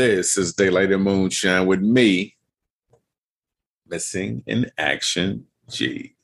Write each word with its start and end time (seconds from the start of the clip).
This 0.00 0.38
is 0.38 0.54
Daylight 0.54 0.92
and 0.92 1.04
Moonshine 1.04 1.66
with 1.66 1.82
me, 1.82 2.34
Missing 3.86 4.42
in 4.46 4.70
Action 4.78 5.46
G. 5.68 6.14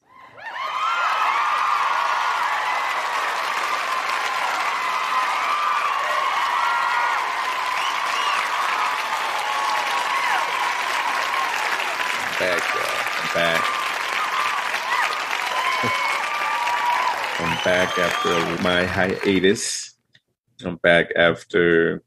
Back. 12.38 12.62
I'm 13.20 13.28
back. 13.34 13.62
I'm 17.40 17.56
back 17.62 17.98
after 17.98 18.62
my 18.62 18.84
hiatus. 18.84 19.96
I'm 20.64 20.76
back 20.76 21.12
after 21.14 22.02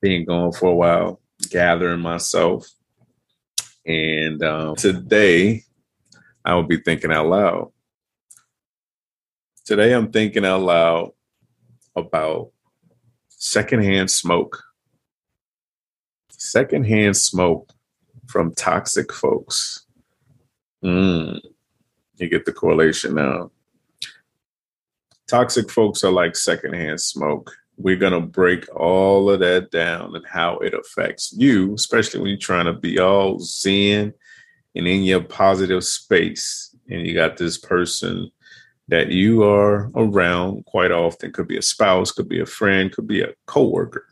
being 0.00 0.24
gone 0.24 0.52
for 0.52 0.70
a 0.70 0.74
while, 0.74 1.20
gathering 1.50 2.00
myself. 2.00 2.68
And 3.86 4.42
um, 4.42 4.76
today, 4.76 5.64
I 6.44 6.54
will 6.54 6.64
be 6.64 6.78
thinking 6.78 7.12
out 7.12 7.26
loud. 7.26 7.72
Today, 9.64 9.92
I'm 9.92 10.10
thinking 10.10 10.44
out 10.44 10.62
loud 10.62 11.12
about 11.94 12.50
secondhand 13.28 14.10
smoke. 14.10 14.62
Secondhand 16.30 17.16
smoke 17.16 17.70
from 18.26 18.54
toxic 18.54 19.12
folks. 19.12 19.84
Mm, 20.84 21.40
you 22.16 22.28
get 22.28 22.46
the 22.46 22.52
correlation 22.52 23.14
now. 23.14 23.50
Toxic 25.28 25.70
folks 25.70 26.02
are 26.02 26.10
like 26.10 26.34
secondhand 26.36 27.00
smoke 27.00 27.52
we're 27.82 27.96
going 27.96 28.12
to 28.12 28.20
break 28.20 28.66
all 28.76 29.30
of 29.30 29.40
that 29.40 29.70
down 29.70 30.14
and 30.14 30.26
how 30.26 30.58
it 30.58 30.74
affects 30.74 31.32
you, 31.36 31.74
especially 31.74 32.20
when 32.20 32.28
you're 32.28 32.38
trying 32.38 32.66
to 32.66 32.74
be 32.74 32.98
all 32.98 33.38
zen 33.40 34.12
and 34.74 34.86
in 34.86 35.02
your 35.02 35.22
positive 35.22 35.82
space. 35.82 36.76
And 36.90 37.06
you 37.06 37.14
got 37.14 37.38
this 37.38 37.56
person 37.56 38.30
that 38.88 39.10
you 39.10 39.44
are 39.44 39.90
around 39.94 40.66
quite 40.66 40.92
often, 40.92 41.32
could 41.32 41.48
be 41.48 41.56
a 41.56 41.62
spouse, 41.62 42.12
could 42.12 42.28
be 42.28 42.40
a 42.40 42.46
friend, 42.46 42.92
could 42.92 43.06
be 43.06 43.22
a 43.22 43.32
coworker. 43.46 44.04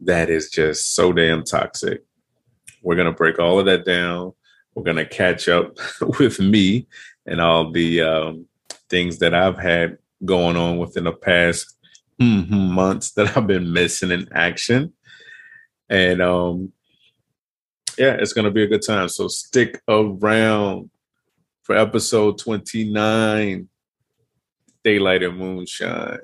That 0.00 0.30
is 0.30 0.50
just 0.50 0.94
so 0.94 1.12
damn 1.12 1.42
toxic. 1.42 2.04
We're 2.82 2.96
going 2.96 3.06
to 3.06 3.12
break 3.12 3.40
all 3.40 3.58
of 3.58 3.66
that 3.66 3.84
down. 3.84 4.34
We're 4.74 4.84
going 4.84 4.98
to 4.98 5.06
catch 5.06 5.48
up 5.48 5.78
with 6.20 6.38
me 6.38 6.86
and 7.26 7.40
all 7.40 7.72
the 7.72 8.02
um, 8.02 8.46
things 8.88 9.18
that 9.18 9.34
I've 9.34 9.58
had 9.58 9.98
going 10.24 10.56
on 10.56 10.78
within 10.78 11.04
the 11.04 11.12
past 11.12 11.73
months 12.18 13.12
that 13.12 13.36
I've 13.36 13.46
been 13.46 13.72
missing 13.72 14.10
in 14.10 14.28
action. 14.32 14.92
And 15.88 16.22
um 16.22 16.72
yeah, 17.98 18.14
it's 18.14 18.32
gonna 18.32 18.50
be 18.50 18.62
a 18.62 18.68
good 18.68 18.82
time. 18.82 19.08
So 19.08 19.28
stick 19.28 19.80
around 19.88 20.90
for 21.62 21.76
episode 21.76 22.38
29, 22.38 23.68
Daylight 24.82 25.22
and 25.22 25.38
Moonshine. 25.38 26.18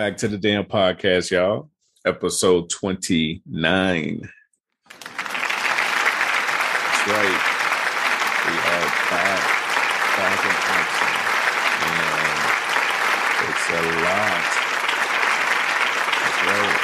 Back 0.00 0.16
to 0.16 0.28
the 0.28 0.38
damn 0.38 0.64
podcast, 0.64 1.30
y'all. 1.30 1.68
Episode 2.06 2.70
29. 2.70 4.30
That's 4.88 5.10
right. 7.06 7.40
We 8.46 8.54
are 8.64 8.88
back, 9.10 9.44
back 10.16 10.40
in 10.46 10.56
action. 10.72 11.12
And 11.84 12.40
it's 13.44 13.68
a 13.68 13.82
lot. 14.00 14.42
That's 16.16 16.40
right. 16.48 16.80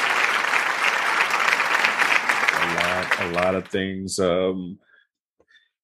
A 2.61 2.65
lot, 2.77 3.05
a 3.19 3.27
lot 3.33 3.53
of 3.55 3.67
things. 3.69 4.19
Um, 4.19 4.77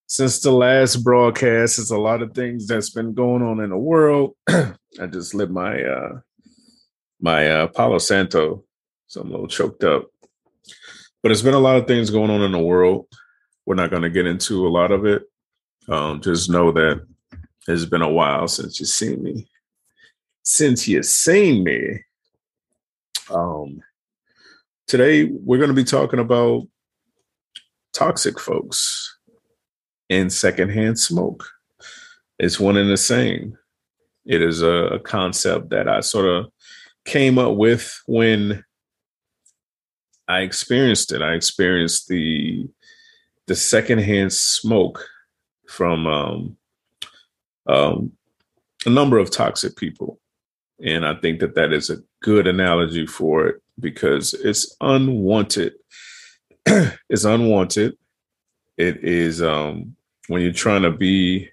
since 0.05 0.39
the 0.39 0.51
last 0.51 0.97
broadcast, 0.97 1.79
it's 1.79 1.89
a 1.89 1.97
lot 1.97 2.21
of 2.21 2.35
things 2.35 2.67
that's 2.67 2.91
been 2.91 3.15
going 3.15 3.41
on 3.41 3.59
in 3.59 3.71
the 3.71 3.77
world. 3.77 4.35
I 4.47 5.07
just 5.11 5.33
lit 5.33 5.49
my 5.49 5.81
uh 5.81 6.19
my 7.23 7.47
uh, 7.47 7.67
Palo 7.67 7.99
Santo, 7.99 8.65
so 9.07 9.21
I'm 9.21 9.29
a 9.29 9.31
little 9.31 9.47
choked 9.47 9.85
up. 9.85 10.07
But 11.23 11.31
it's 11.31 11.41
been 11.41 11.53
a 11.53 11.59
lot 11.59 11.77
of 11.77 11.87
things 11.87 12.09
going 12.09 12.29
on 12.29 12.41
in 12.41 12.51
the 12.51 12.59
world. 12.59 13.07
We're 13.65 13.75
not 13.75 13.91
going 13.91 14.01
to 14.01 14.09
get 14.09 14.27
into 14.27 14.67
a 14.67 14.69
lot 14.69 14.91
of 14.91 15.05
it. 15.05 15.23
Um, 15.87 16.19
just 16.19 16.49
know 16.49 16.73
that 16.73 17.01
it's 17.69 17.85
been 17.85 18.01
a 18.01 18.11
while 18.11 18.49
since 18.49 18.77
you've 18.77 18.89
seen 18.89 19.23
me. 19.23 19.47
Since 20.43 20.85
you've 20.89 21.05
seen 21.05 21.63
me, 21.63 22.01
um, 23.33 23.81
today 24.85 25.23
we're 25.23 25.59
going 25.59 25.69
to 25.69 25.73
be 25.73 25.85
talking 25.85 26.19
about 26.19 26.67
toxic 27.93 28.37
folks 28.37 29.17
and 30.09 30.31
secondhand 30.31 30.99
smoke. 30.99 31.47
It's 32.37 32.59
one 32.59 32.75
and 32.75 32.89
the 32.89 32.97
same. 32.97 33.57
It 34.25 34.41
is 34.41 34.61
a, 34.61 34.67
a 34.67 34.99
concept 34.99 35.69
that 35.69 35.87
I 35.87 36.01
sort 36.01 36.25
of 36.25 36.51
came 37.05 37.37
up 37.37 37.55
with 37.55 38.01
when 38.05 38.63
I 40.27 40.39
experienced 40.39 41.11
it. 41.11 41.21
I 41.21 41.33
experienced 41.33 42.07
the 42.07 42.67
the 43.47 43.55
secondhand 43.55 44.31
smoke 44.31 45.05
from 45.67 46.07
um, 46.07 46.57
um, 47.67 48.13
a 48.85 48.89
number 48.89 49.17
of 49.17 49.31
toxic 49.31 49.75
people, 49.75 50.19
and 50.83 51.05
I 51.05 51.15
think 51.15 51.39
that 51.41 51.55
that 51.55 51.73
is 51.73 51.89
a 51.89 51.97
good 52.21 52.47
analogy 52.47 53.05
for 53.05 53.47
it 53.47 53.61
because 53.79 54.33
it's 54.33 54.75
unwanted. 54.79 55.73
it's 56.65 57.25
unwanted. 57.25 57.97
It 58.77 59.03
is 59.03 59.41
um, 59.41 59.95
when 60.27 60.41
you're 60.41 60.53
trying 60.53 60.83
to 60.83 60.91
be. 60.91 61.49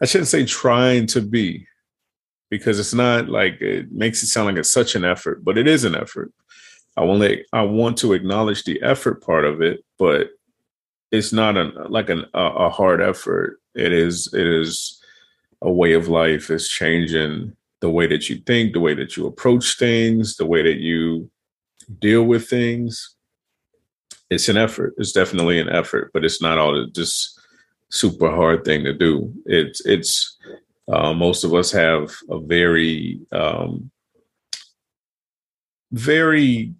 I 0.00 0.04
shouldn't 0.04 0.28
say 0.28 0.44
trying 0.44 1.06
to 1.08 1.20
be 1.20 1.66
because 2.52 2.78
it's 2.78 2.92
not 2.92 3.30
like 3.30 3.62
it 3.62 3.90
makes 3.92 4.22
it 4.22 4.26
sound 4.26 4.46
like 4.46 4.58
it's 4.58 4.70
such 4.70 4.94
an 4.94 5.06
effort, 5.06 5.42
but 5.42 5.56
it 5.56 5.66
is 5.66 5.84
an 5.84 5.96
effort. 5.96 6.30
I 6.98 7.02
want 7.02 7.22
to, 7.22 7.42
I 7.50 7.62
want 7.62 7.96
to 7.98 8.12
acknowledge 8.12 8.64
the 8.64 8.82
effort 8.82 9.24
part 9.24 9.46
of 9.46 9.62
it, 9.62 9.82
but 9.98 10.32
it's 11.10 11.32
not 11.32 11.56
a 11.56 11.70
like 11.88 12.10
an, 12.10 12.26
a, 12.34 12.42
a 12.66 12.68
hard 12.68 13.00
effort. 13.00 13.58
It 13.74 13.94
is 13.94 14.34
it 14.34 14.46
is 14.46 15.00
a 15.62 15.72
way 15.72 15.94
of 15.94 16.08
life. 16.08 16.50
It's 16.50 16.68
changing 16.68 17.56
the 17.80 17.88
way 17.88 18.06
that 18.06 18.28
you 18.28 18.36
think, 18.46 18.74
the 18.74 18.80
way 18.80 18.92
that 18.96 19.16
you 19.16 19.26
approach 19.26 19.78
things, 19.78 20.36
the 20.36 20.44
way 20.44 20.62
that 20.62 20.76
you 20.76 21.30
deal 22.00 22.24
with 22.24 22.50
things. 22.50 23.16
It's 24.28 24.50
an 24.50 24.58
effort. 24.58 24.92
It's 24.98 25.12
definitely 25.12 25.58
an 25.58 25.70
effort, 25.70 26.10
but 26.12 26.22
it's 26.22 26.42
not 26.42 26.58
all 26.58 26.86
just 26.88 27.40
super 27.88 28.30
hard 28.30 28.66
thing 28.66 28.84
to 28.84 28.92
do. 28.92 29.32
It's 29.46 29.80
it's 29.86 30.36
uh, 30.90 31.12
most 31.12 31.44
of 31.44 31.54
us 31.54 31.70
have 31.70 32.12
a 32.30 32.40
very 32.40 33.20
um, 33.32 33.90
very 35.92 36.74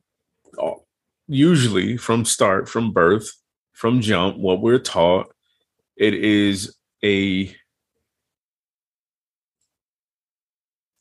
uh, 0.60 0.72
usually 1.28 1.96
from 1.96 2.24
start 2.24 2.68
from 2.68 2.92
birth 2.92 3.30
from 3.72 4.00
jump 4.00 4.36
what 4.36 4.60
we're 4.60 4.78
taught 4.78 5.32
it 5.96 6.14
is 6.14 6.76
a 7.04 7.54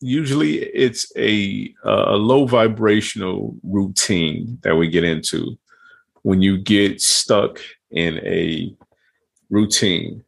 usually 0.02 0.58
it's 0.58 1.12
a, 1.16 1.74
a 1.84 2.16
low 2.16 2.46
vibrational 2.46 3.56
routine 3.64 4.58
that 4.64 4.76
we 4.76 4.90
get 4.90 5.04
into 5.04 5.58
when 6.24 6.42
you 6.42 6.58
get 6.58 7.02
stuck 7.02 7.60
in 7.92 8.18
a 8.20 8.76
routine 9.50 10.24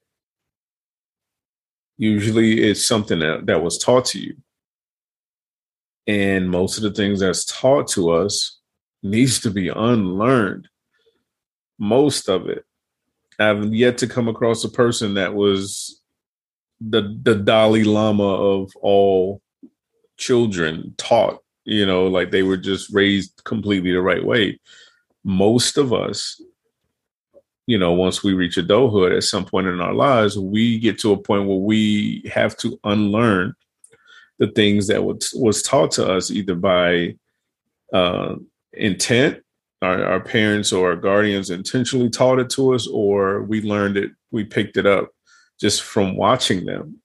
usually 1.98 2.64
it's 2.64 2.86
something 2.86 3.20
that, 3.20 3.46
that 3.46 3.62
was 3.62 3.78
taught 3.78 4.06
to 4.06 4.20
you. 4.20 4.36
And 6.08 6.50
most 6.50 6.78
of 6.78 6.84
the 6.84 6.92
things 6.92 7.20
that's 7.20 7.46
taught 7.46 7.88
to 7.90 8.12
us 8.12 8.60
needs 9.02 9.40
to 9.42 9.52
be 9.52 9.70
unlearned. 9.70 10.68
Most 11.80 12.30
of 12.30 12.50
it. 12.50 12.66
I've 13.40 13.74
yet 13.74 13.98
to 14.00 14.08
come 14.08 14.28
across 14.28 14.64
a 14.64 14.70
person 14.70 15.16
that 15.16 15.34
was 15.34 16.02
the 16.80 17.18
the 17.24 17.36
dalai 17.36 17.84
lama 17.84 18.24
of 18.24 18.72
all 18.82 19.42
children 20.18 20.94
taught 20.98 21.40
you 21.64 21.86
know 21.86 22.08
like 22.08 22.30
they 22.30 22.44
were 22.44 22.58
just 22.58 22.94
raised 22.94 23.42
completely 23.44 23.92
the 23.92 24.02
right 24.02 24.24
way. 24.24 24.60
Most 25.24 25.78
of 25.78 25.94
us 25.94 26.42
you 27.68 27.78
know 27.78 27.94
once 27.94 28.24
we 28.24 28.34
reach 28.34 28.58
adulthood 28.58 29.14
at 29.14 29.24
some 29.24 29.46
point 29.46 29.68
in 29.68 29.82
our 29.82 29.94
lives 29.94 30.38
we 30.38 30.80
get 30.80 31.00
to 31.00 31.12
a 31.14 31.18
point 31.18 31.48
where 31.48 31.58
we 31.58 32.30
have 32.34 32.56
to 32.58 32.80
unlearn 32.84 33.54
the 34.40 34.48
things 34.52 34.88
that 34.88 35.04
was, 35.04 35.34
was 35.36 35.62
taught 35.62 35.92
to 35.92 36.12
us 36.12 36.32
either 36.32 36.56
by 36.56 37.16
uh, 37.94 38.36
intent 38.74 39.44
our, 39.84 40.04
our 40.06 40.20
parents 40.20 40.72
or 40.72 40.90
our 40.90 40.96
guardians 40.96 41.50
intentionally 41.50 42.10
taught 42.10 42.40
it 42.40 42.50
to 42.50 42.74
us 42.74 42.88
or 42.88 43.44
we 43.44 43.62
learned 43.62 43.98
it 43.98 44.12
we 44.32 44.44
picked 44.44 44.78
it 44.78 44.86
up 44.86 45.10
just 45.60 45.84
from 45.84 46.18
watching 46.18 46.66
them. 46.66 47.00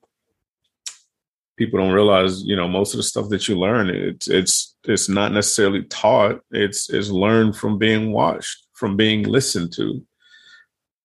People 1.56 1.80
don't 1.80 1.92
realize 1.92 2.42
you 2.42 2.56
know 2.56 2.68
most 2.68 2.94
of 2.94 2.98
the 2.98 3.02
stuff 3.02 3.28
that 3.30 3.48
you 3.48 3.58
learn 3.58 3.90
it's 3.90 4.28
it's 4.28 4.76
it's 4.84 5.08
not 5.08 5.32
necessarily 5.32 5.82
taught. 5.84 6.40
It's 6.50 6.88
it's 6.88 7.10
learned 7.10 7.56
from 7.56 7.78
being 7.78 8.12
watched 8.12 8.66
from 8.74 8.96
being 8.96 9.24
listened 9.24 9.72
to 9.74 10.04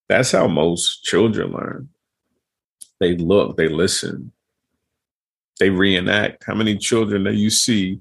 that's 0.07 0.31
how 0.31 0.47
most 0.47 1.03
children 1.03 1.51
learn 1.51 1.89
they 2.99 3.15
look 3.17 3.57
they 3.57 3.67
listen 3.67 4.31
they 5.59 5.69
reenact 5.69 6.43
how 6.43 6.53
many 6.53 6.77
children 6.77 7.23
that 7.23 7.35
you 7.35 7.49
see 7.49 7.99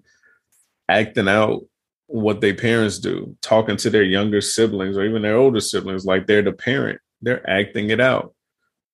acting 0.89 1.29
out 1.29 1.65
what 2.07 2.41
their 2.41 2.55
parents 2.55 2.99
do 2.99 3.37
talking 3.41 3.77
to 3.77 3.89
their 3.89 4.03
younger 4.03 4.41
siblings 4.41 4.97
or 4.97 5.05
even 5.05 5.23
their 5.23 5.37
older 5.37 5.61
siblings 5.61 6.05
like 6.05 6.27
they're 6.27 6.43
the 6.43 6.53
parent 6.53 7.01
they're 7.23 7.49
acting 7.49 7.91
it 7.91 8.01
out 8.01 8.35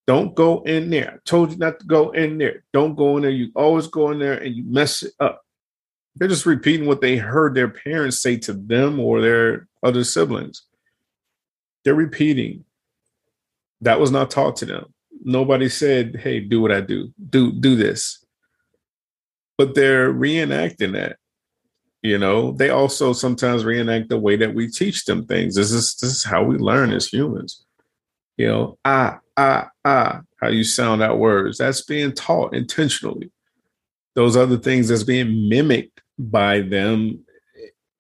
don't 0.09 0.35
go 0.35 0.63
in 0.63 0.89
there. 0.89 1.17
I 1.17 1.19
told 1.27 1.51
you 1.51 1.59
not 1.59 1.81
to 1.81 1.87
go 1.87 2.13
in 2.13 2.39
there. 2.39 2.65
Don't 2.73 2.97
go 2.97 3.19
in 3.19 3.25
there. 3.25 3.31
You 3.31 3.53
always 3.55 3.89
go 3.89 4.11
in 4.11 4.19
there 4.19 4.43
and 4.43 4.57
you 4.57 4.65
mess 4.65 5.03
it 5.03 5.13
up. 5.21 5.43
They're 6.17 6.29
just 6.29 6.47
repeating 6.47 6.87
what 6.87 7.03
they 7.03 7.19
heard 7.19 7.55
their 7.55 7.69
parents 7.69 8.23
say 8.23 8.39
to 8.39 8.55
them 8.55 8.99
or 8.99 9.21
their 9.21 9.69
other 9.83 10.05
siblings. 10.05 10.63
They're 11.85 11.95
repeating. 11.95 12.65
That 13.81 14.01
was 14.01 14.11
not 14.11 14.31
taught 14.31 14.57
to 14.57 14.67
them. 14.67 14.93
Nobody 15.25 15.69
said, 15.69 16.17
"Hey, 16.17 16.41
do 16.41 16.61
what 16.61 16.73
I 16.73 16.81
do. 16.81 17.13
Do 17.31 17.53
do 17.53 17.77
this." 17.77 18.25
But 19.57 19.75
they're 19.75 20.13
reenacting 20.13 20.93
that. 20.93 21.17
You 22.03 22.19
know, 22.19 22.53
they 22.53 22.71
also 22.71 23.13
sometimes 23.13 23.65
reenact 23.65 24.09
the 24.09 24.19
way 24.19 24.37
that 24.37 24.55
we 24.55 24.69
teach 24.71 25.05
them 25.05 25.27
things. 25.27 25.57
This 25.57 25.73
is 25.73 25.97
this 25.97 26.11
is 26.11 26.25
how 26.25 26.45
we 26.45 26.57
learn 26.57 26.93
as 26.93 27.09
humans. 27.09 27.65
You 28.37 28.47
know, 28.47 28.79
ah, 28.85 29.19
ah, 29.37 29.69
ah, 29.85 30.21
how 30.41 30.49
you 30.49 30.63
sound 30.63 31.03
out 31.03 31.19
words. 31.19 31.59
That's 31.59 31.83
being 31.83 32.13
taught 32.13 32.55
intentionally. 32.55 33.33
Those 34.15 34.37
other 34.37 34.57
things 34.57 34.89
that's 34.89 35.03
being 35.03 35.49
mimicked 35.49 36.01
by 36.19 36.61
them 36.61 37.25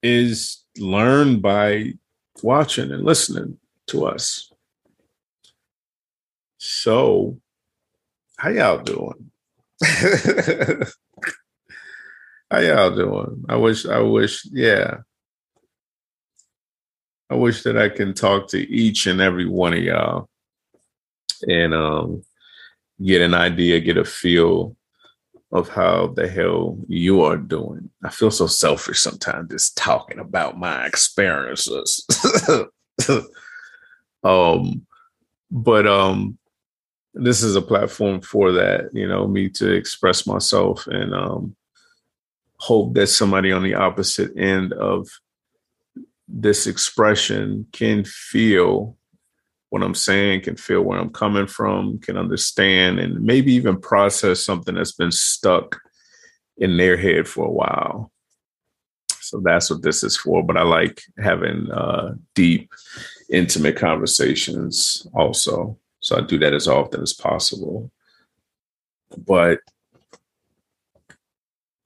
is 0.03 0.65
learned 0.79 1.43
by 1.43 1.95
watching 2.43 2.93
and 2.93 3.05
listening 3.05 3.59
to 3.89 4.07
us. 4.07 4.48
So, 6.59 7.39
how 8.37 8.51
y'all 8.51 8.83
doing? 8.83 9.31
how 9.85 10.83
y'all 12.59 12.95
doing? 12.95 13.45
I 13.49 13.57
wish, 13.57 13.87
I 13.87 14.01
wish, 14.01 14.45
yeah. 14.47 14.99
I 17.31 17.37
wish 17.37 17.63
that 17.63 17.77
I 17.77 17.89
can 17.89 18.13
talk 18.13 18.49
to 18.49 18.59
each 18.59 19.07
and 19.07 19.21
every 19.21 19.47
one 19.47 19.73
of 19.73 19.83
y'all 19.83 20.29
and 21.47 21.75
um, 21.75 22.25
get 23.05 23.23
an 23.23 23.35
idea, 23.35 23.79
get 23.79 23.97
a 23.97 24.05
feel 24.05 24.75
of 25.53 25.69
how 25.69 26.09
the 26.09 26.29
hell 26.29 26.77
you 26.89 27.23
are 27.23 27.37
doing. 27.37 27.89
I 28.03 28.11
feel 28.11 28.33
so 28.33 28.49
selfish 28.49 29.01
sometimes 29.01 29.51
just 29.51 29.77
talking 29.77 30.19
about 30.19 30.59
my 30.59 30.87
experiences. 30.87 32.05
um, 34.25 34.87
but 35.51 35.87
um, 35.87 36.39
this 37.15 37.43
is 37.43 37.57
a 37.57 37.63
platform 37.63 38.21
for 38.21 38.53
that, 38.53 38.91
you 38.93 39.09
know, 39.09 39.27
me 39.27 39.49
to 39.49 39.73
express 39.73 40.27
myself 40.27 40.87
and 40.87 41.15
um, 41.15 41.57
hope 42.57 42.95
that 42.95 43.09
somebody 43.09 43.53
on 43.53 43.63
the 43.63 43.75
opposite 43.75 44.37
end 44.37 44.73
of 44.73 45.09
this 46.29 46.67
expression 46.67 47.67
can 47.73 48.05
feel 48.05 48.97
what 49.71 49.83
I'm 49.83 49.95
saying, 49.95 50.43
can 50.43 50.57
feel 50.57 50.83
where 50.83 50.99
I'm 50.99 51.11
coming 51.11 51.47
from, 51.47 51.99
can 51.99 52.17
understand, 52.17 53.01
and 53.01 53.21
maybe 53.23 53.53
even 53.53 53.81
process 53.81 54.45
something 54.45 54.75
that's 54.75 54.93
been 54.93 55.13
stuck 55.13 55.81
in 56.57 56.77
their 56.77 56.97
head 56.97 57.29
for 57.29 57.47
a 57.47 57.51
while. 57.51 58.11
So 59.21 59.41
that's 59.45 59.71
what 59.71 59.83
this 59.83 60.03
is 60.03 60.17
for. 60.17 60.43
But 60.43 60.57
I 60.57 60.63
like 60.63 61.03
having 61.19 61.71
uh, 61.71 62.15
deep, 62.35 62.73
intimate 63.31 63.77
conversations 63.77 65.07
also. 65.13 65.79
So 66.09 66.17
I 66.17 66.23
do 66.23 66.39
that 66.39 66.55
as 66.55 66.67
often 66.67 67.03
as 67.03 67.13
possible. 67.13 67.91
But 69.27 69.61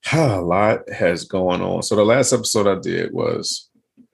a 0.13 0.39
lot 0.39 0.89
has 0.89 1.25
gone 1.25 1.61
on. 1.61 1.83
So 1.83 1.97
the 1.97 2.05
last 2.05 2.31
episode 2.31 2.65
I 2.65 2.79
did 2.79 3.11
was 3.11 3.69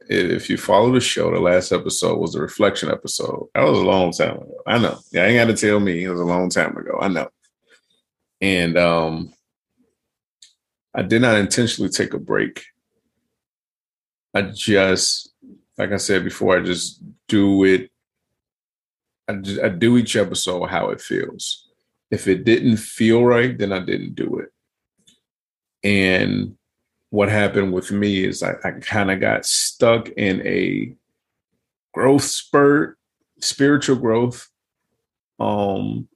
if 0.10 0.50
you 0.50 0.58
follow 0.58 0.92
the 0.92 1.00
show, 1.00 1.30
the 1.30 1.40
last 1.40 1.72
episode 1.72 2.18
was 2.18 2.34
the 2.34 2.42
reflection 2.42 2.90
episode. 2.90 3.50
That 3.54 3.66
was 3.66 3.78
a 3.78 3.84
long 3.84 4.12
time 4.12 4.38
ago. 4.38 4.56
I 4.66 4.80
know. 4.80 4.98
Yeah, 5.12 5.26
ain't 5.26 5.48
got 5.48 5.56
to 5.56 5.68
tell 5.68 5.80
me. 5.80 6.04
It 6.04 6.10
was 6.10 6.22
a 6.22 6.26
long 6.26 6.50
time 6.50 6.76
ago. 6.76 6.98
I 7.00 7.08
know. 7.08 7.30
And 8.42 8.80
um, 8.80 9.32
I 10.96 11.04
did 11.04 11.22
not 11.22 11.38
intentionally 11.38 11.92
take 11.92 12.16
a 12.16 12.20
break. 12.20 12.64
I 14.34 14.42
just, 14.42 15.32
like 15.78 15.92
I 15.92 15.98
said 15.98 16.24
before, 16.24 16.58
I 16.58 16.62
just 16.62 17.00
do 17.28 17.64
it. 17.64 17.92
I, 19.30 19.66
I 19.66 19.70
do 19.70 19.98
each 19.98 20.16
episode 20.16 20.66
how 20.68 20.90
it 20.90 21.00
feels. 21.00 21.68
If 22.12 22.28
it 22.28 22.44
didn't 22.44 22.78
feel 22.78 23.24
right, 23.24 23.58
then 23.58 23.72
I 23.72 23.80
didn't 23.80 24.16
do 24.16 24.40
it. 24.40 24.50
And 25.84 26.56
what 27.12 27.30
happened 27.30 27.72
with 27.72 27.92
me 27.92 28.26
is 28.26 28.42
I, 28.42 28.54
I 28.64 28.72
kind 28.82 29.12
of 29.12 29.20
got 29.20 29.46
stuck 29.46 30.10
in 30.10 30.46
a 30.46 30.94
growth 31.94 32.24
spurt, 32.24 32.98
spiritual 33.40 33.98
growth. 33.98 34.50
Um, 35.40 36.08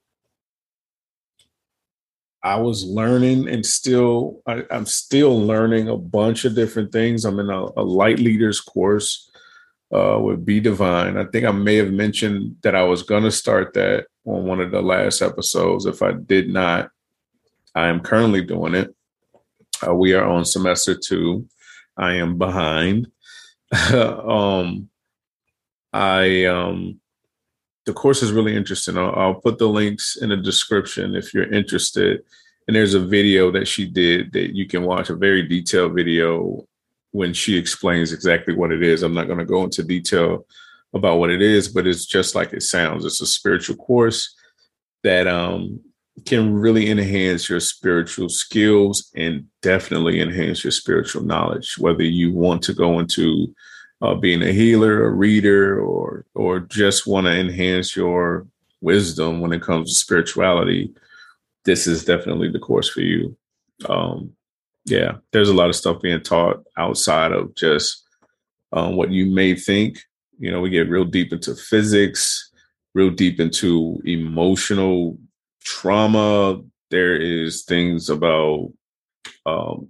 I 2.44 2.60
was 2.60 2.84
learning 2.84 3.48
and 3.48 3.66
still, 3.66 4.42
I, 4.46 4.64
am 4.70 4.86
still 4.86 5.40
learning 5.40 5.88
a 5.88 5.96
bunch 5.96 6.44
of 6.44 6.56
different 6.56 6.92
things. 6.92 7.24
I'm 7.24 7.40
in 7.40 7.50
a, 7.50 7.68
a 7.78 7.84
light 7.84 8.20
leaders 8.20 8.60
course 8.60 9.30
uh, 9.94 10.20
with 10.20 10.46
Be 10.46 10.60
Divine. 10.60 11.18
I 11.18 11.26
think 11.26 11.46
I 11.46 11.52
may 11.52 11.76
have 11.76 11.92
mentioned 11.92 12.58
that 12.64 12.76
I 12.76 12.84
was 12.84 13.04
going 13.04 13.24
to 13.24 13.32
start 13.32 13.74
that 13.76 14.08
on 14.26 14.46
one 14.46 14.60
of 14.60 14.72
the 14.72 14.82
last 14.82 15.22
episodes. 15.22 15.86
If 15.86 16.02
I 16.02 16.14
did 16.14 16.50
not, 16.50 16.90
I 17.76 17.88
am 17.88 18.00
currently 18.00 18.44
doing 18.44 18.74
it. 18.74 18.94
Uh, 19.86 19.94
we 19.94 20.14
are 20.14 20.26
on 20.26 20.46
semester 20.46 20.96
two. 20.96 21.48
I 21.96 22.14
am 22.14 22.38
behind. 22.38 23.08
um, 23.94 24.90
I 25.92 26.46
um, 26.46 27.00
the 27.86 27.94
course 27.94 28.24
is 28.24 28.32
really 28.32 28.56
interesting. 28.56 28.98
I'll, 28.98 29.14
I'll, 29.16 29.36
put 29.36 29.58
the 29.58 29.68
links 29.68 30.16
in 30.16 30.30
the 30.30 30.38
description 30.38 31.16
if 31.16 31.34
you're 31.34 31.52
interested. 31.52 32.24
And 32.68 32.76
there's 32.76 32.94
a 32.94 33.00
video 33.00 33.52
that 33.52 33.68
she 33.68 33.86
did 33.86 34.32
that 34.34 34.56
you 34.56 34.68
can 34.68 34.84
watch, 34.84 35.10
a 35.10 35.16
very 35.16 35.46
detailed 35.48 35.94
video 35.94 36.66
when 37.14 37.34
she 37.34 37.58
explains 37.58 38.12
exactly 38.12 38.54
what 38.54 38.72
it 38.72 38.84
is. 38.84 39.02
I'm 39.02 39.14
not 39.14 39.28
going 39.28 39.40
to 39.40 39.46
go 39.46 39.64
into 39.64 39.84
detail 39.84 40.46
about 40.94 41.18
what 41.18 41.30
it 41.30 41.42
is, 41.42 41.68
but 41.68 41.88
it's 41.88 42.06
just 42.06 42.36
like 42.36 42.54
it 42.54 42.64
sounds. 42.64 43.06
It's 43.06 43.22
a 43.22 43.26
spiritual 43.26 43.78
course 43.78 44.36
that 45.04 45.28
um, 45.28 45.80
can 46.26 46.54
really 46.54 46.90
enhance 46.90 47.50
your 47.50 47.60
spiritual 47.60 48.30
skills 48.30 49.12
and 49.16 49.46
definitely 49.62 50.22
enhance 50.22 50.64
your 50.64 50.72
spiritual 50.72 51.24
knowledge, 51.24 51.76
whether 51.78 52.04
you 52.04 52.34
want 52.34 52.62
to 52.64 52.74
go 52.74 53.00
into 53.00 53.54
uh, 54.02 54.16
being 54.16 54.44
a 54.44 54.52
healer, 54.52 55.06
a 55.06 55.12
reader, 55.12 55.80
or 55.80 56.26
or 56.36 56.60
just 56.60 57.08
want 57.08 57.26
to 57.26 57.32
enhance 57.32 57.96
your 57.96 58.46
wisdom 58.82 59.40
when 59.40 59.54
it 59.54 59.62
comes 59.62 59.90
to 59.90 60.00
spirituality, 60.00 60.94
this 61.64 61.88
is 61.88 62.04
definitely 62.04 62.50
the 62.50 62.60
course 62.60 62.90
for 62.90 63.00
you. 63.02 63.36
Um, 63.88 64.34
yeah, 64.86 65.14
there's 65.32 65.50
a 65.50 65.54
lot 65.54 65.70
of 65.70 65.76
stuff 65.76 66.02
being 66.02 66.22
taught 66.22 66.64
outside 66.78 67.32
of 67.32 67.56
just 67.56 68.04
um, 68.72 68.96
what 68.96 69.12
you 69.12 69.26
may 69.26 69.56
think. 69.56 70.00
You 70.40 70.52
know, 70.52 70.62
we 70.62 70.70
get 70.70 70.90
real 70.90 71.06
deep 71.06 71.32
into 71.32 71.56
physics, 71.56 72.52
real 72.94 73.10
deep 73.10 73.40
into 73.40 74.02
emotional 74.06 75.18
trauma. 75.64 76.62
There 76.90 77.16
is 77.16 77.64
things 77.64 78.10
about 78.10 78.72
um, 79.46 79.90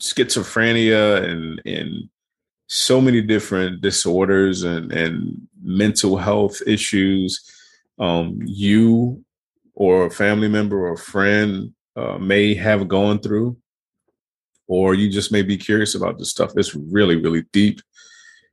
schizophrenia 0.00 1.22
and 1.22 1.62
and 1.64 2.08
so 2.66 3.00
many 3.00 3.20
different 3.20 3.80
disorders 3.82 4.62
and, 4.62 4.90
and 4.90 5.46
mental 5.62 6.16
health 6.16 6.60
issues 6.66 7.40
um, 7.98 8.38
you 8.44 9.22
or 9.74 10.06
a 10.06 10.10
family 10.10 10.48
member 10.48 10.86
or 10.86 10.94
a 10.94 10.98
friend 10.98 11.72
uh, 11.96 12.18
may 12.18 12.54
have 12.54 12.88
gone 12.88 13.18
through, 13.18 13.56
or 14.66 14.94
you 14.94 15.10
just 15.10 15.32
may 15.32 15.42
be 15.42 15.56
curious 15.56 15.94
about 15.94 16.18
this 16.18 16.30
stuff. 16.30 16.52
It's 16.56 16.74
really, 16.74 17.16
really 17.16 17.44
deep. 17.52 17.80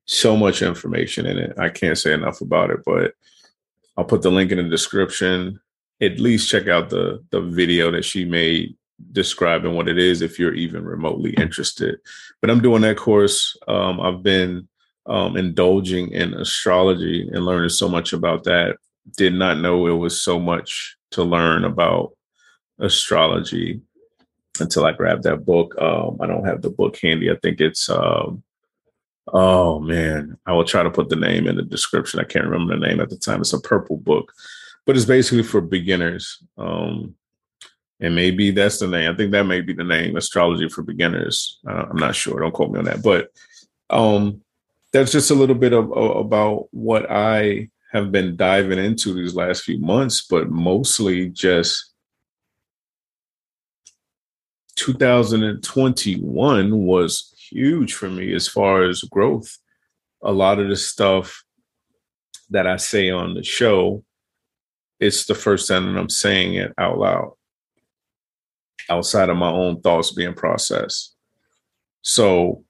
So 0.06 0.36
much 0.36 0.62
information 0.62 1.25
in 1.25 1.38
it. 1.38 1.58
I 1.58 1.70
can't 1.70 1.98
say 1.98 2.13
enough 2.13 2.41
about 2.41 2.70
it, 2.70 2.80
but 2.86 3.13
I'll 3.98 4.03
put 4.06 4.22
the 4.22 4.32
link 4.32 4.51
in 4.51 4.58
the 4.58 4.63
description. 4.63 5.60
At 6.01 6.20
least 6.20 6.50
check 6.50 6.68
out 6.68 6.89
the 6.89 7.24
the 7.30 7.41
video 7.41 7.91
that 7.91 8.03
she 8.03 8.25
made 8.25 8.75
describing 9.12 9.74
what 9.75 9.88
it 9.88 9.98
is 9.98 10.22
if 10.22 10.38
you're 10.38 10.53
even 10.53 10.86
remotely 10.86 11.32
interested. 11.36 12.00
But 12.39 12.50
I'm 12.50 12.62
doing 12.62 12.82
that 12.82 12.98
course. 12.98 13.56
Um, 13.68 14.00
I've 14.00 14.24
been 14.24 14.68
um, 15.06 15.38
indulging 15.38 16.12
in 16.12 16.34
astrology 16.34 17.27
and 17.32 17.46
learning 17.46 17.70
so 17.70 17.89
much 17.89 18.13
about 18.13 18.44
that. 18.44 18.77
Did 19.18 19.34
not 19.34 19.60
know 19.60 19.88
it 19.88 19.98
was 19.98 20.22
so 20.22 20.39
much 20.39 20.98
to 21.12 21.24
learn 21.24 21.63
about 21.63 22.12
astrology 22.80 23.82
until 24.62 24.86
I 24.86 24.94
grab 24.94 25.24
that 25.24 25.46
book. 25.46 25.75
Um, 25.82 26.18
I 26.22 26.27
don't 26.27 26.46
have 26.46 26.62
the 26.62 26.70
book 26.70 26.98
handy. 27.01 27.32
I 27.32 27.36
think 27.36 27.60
it's 27.60 27.89
um, 27.89 28.44
oh 29.27 29.80
man, 29.80 30.38
I 30.46 30.53
will 30.53 30.63
try 30.63 30.84
to 30.84 30.89
put 30.89 31.10
the 31.10 31.15
name 31.15 31.48
in 31.48 31.56
the 31.56 31.63
description. 31.63 32.20
I 32.20 32.24
can't 32.24 32.48
remember 32.48 32.74
the 32.75 32.88
name 32.88 33.00
at 33.00 33.10
the 33.10 33.18
time. 33.18 33.41
It's 33.41 33.53
a 33.53 33.60
purple 33.60 33.98
book, 33.98 34.32
but 34.86 34.96
it's 34.96 35.06
basically 35.06 35.44
for 35.44 35.62
beginners. 35.62 36.44
Um, 36.58 37.15
and 38.00 38.15
maybe 38.15 38.50
that's 38.50 38.80
the 38.80 38.88
name. 38.88 39.12
I 39.12 39.15
think 39.15 39.32
that 39.32 39.44
may 39.44 39.62
be 39.62 39.74
the 39.74 39.84
name, 39.84 40.15
Astrology 40.15 40.68
for 40.70 40.82
Beginners. 40.82 41.60
Uh, 41.68 41.86
I'm 41.89 41.98
not 41.98 42.15
sure. 42.15 42.39
Don't 42.39 42.51
quote 42.51 42.72
me 42.72 42.80
on 42.80 42.86
that, 42.86 43.03
but 43.03 43.30
um, 43.91 44.41
that's 44.91 45.12
just 45.12 45.30
a 45.30 45.36
little 45.36 45.56
bit 45.56 45.72
of, 45.72 45.91
of, 45.94 46.18
about 46.18 46.68
what 46.72 47.10
I 47.12 47.70
have 47.91 48.12
been 48.12 48.36
diving 48.36 48.80
into 48.80 49.13
these 49.13 49.36
last 49.36 49.63
few 49.63 49.80
months, 49.80 50.25
but 50.27 50.50
mostly 50.50 51.30
just 51.30 51.90
2021 54.82 56.76
was 56.76 57.36
huge 57.38 57.94
for 57.94 58.10
me 58.10 58.34
as 58.34 58.48
far 58.48 58.82
as 58.84 59.04
growth. 59.04 59.60
A 60.24 60.32
lot 60.32 60.58
of 60.58 60.70
the 60.70 60.76
stuff 60.76 61.44
that 62.50 62.66
I 62.66 62.78
say 62.78 63.12
on 63.12 63.36
the 63.36 63.44
show, 63.44 64.04
it's 65.00 65.28
the 65.28 65.36
first 65.36 65.68
time 65.68 65.94
that 65.94 66.00
I'm 66.00 66.10
saying 66.10 66.56
it 66.56 66.74
out 66.80 66.98
loud 66.98 67.34
outside 68.90 69.30
of 69.30 69.38
my 69.38 69.52
own 69.52 69.82
thoughts 69.82 70.14
being 70.14 70.34
processed. 70.34 71.16
So 72.02 72.64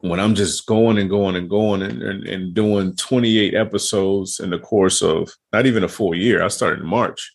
when 0.00 0.20
I'm 0.20 0.34
just 0.34 0.66
going 0.66 0.98
and 0.98 1.08
going 1.08 1.34
and 1.34 1.48
going 1.48 1.80
and, 1.80 2.02
and, 2.02 2.26
and, 2.26 2.52
doing 2.54 2.94
28 2.94 3.54
episodes 3.54 4.38
in 4.38 4.50
the 4.50 4.58
course 4.58 5.00
of 5.00 5.32
not 5.52 5.64
even 5.64 5.82
a 5.82 5.88
full 5.88 6.14
year, 6.14 6.44
I 6.44 6.48
started 6.48 6.80
in 6.80 6.86
March. 6.86 7.34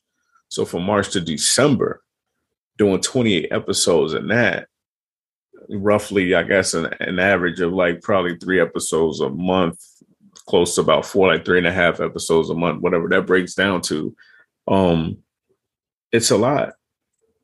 So 0.50 0.64
from 0.66 0.84
March 0.84 1.10
to 1.10 1.20
December, 1.20 2.04
doing 2.78 3.02
28 3.02 3.50
episodes 3.52 4.14
in 4.14 4.28
that, 4.28 4.68
roughly, 5.70 6.34
I 6.36 6.44
guess, 6.44 6.74
an, 6.74 6.94
an 7.00 7.20
average 7.20 7.60
of 7.62 7.74
like 7.74 8.02
probably 8.02 8.38
three 8.38 8.60
episodes 8.60 9.20
a 9.20 9.30
month, 9.30 9.80
close 10.48 10.76
to 10.76 10.82
about 10.82 11.06
four, 11.06 11.28
like 11.28 11.46
three 11.46 11.58
and 11.58 11.68
a 11.68 11.72
half 11.72 12.00
episodes 12.00 12.50
a 12.50 12.56
month, 12.56 12.82
whatever 12.82 13.08
that 13.10 13.26
breaks 13.26 13.56
down 13.56 13.82
to. 13.82 14.16
Um, 14.68 15.18
it's 16.12 16.32
a 16.32 16.38
lot. 16.38 16.74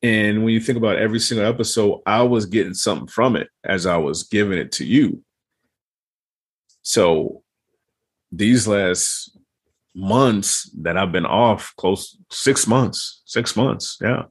And 0.02 0.44
when 0.44 0.54
you 0.54 0.60
think 0.60 0.78
about 0.78 0.98
every 0.98 1.20
single 1.20 1.46
episode, 1.46 2.02
I 2.06 2.24
was 2.24 2.46
getting 2.46 2.74
something 2.74 3.08
from 3.08 3.36
it 3.36 3.50
as 3.64 3.86
I 3.86 3.98
was 3.98 4.24
giving 4.24 4.58
it 4.58 4.72
to 4.74 4.86
you. 4.86 5.24
So 6.82 7.44
these 8.32 8.68
last 8.68 9.38
months 9.94 10.70
that 10.82 10.98
I've 10.98 11.12
been 11.12 11.26
off, 11.26 11.74
close 11.76 12.18
six 12.32 12.66
months, 12.66 13.22
six 13.26 13.56
months, 13.56 13.98
yeah. 14.02 14.24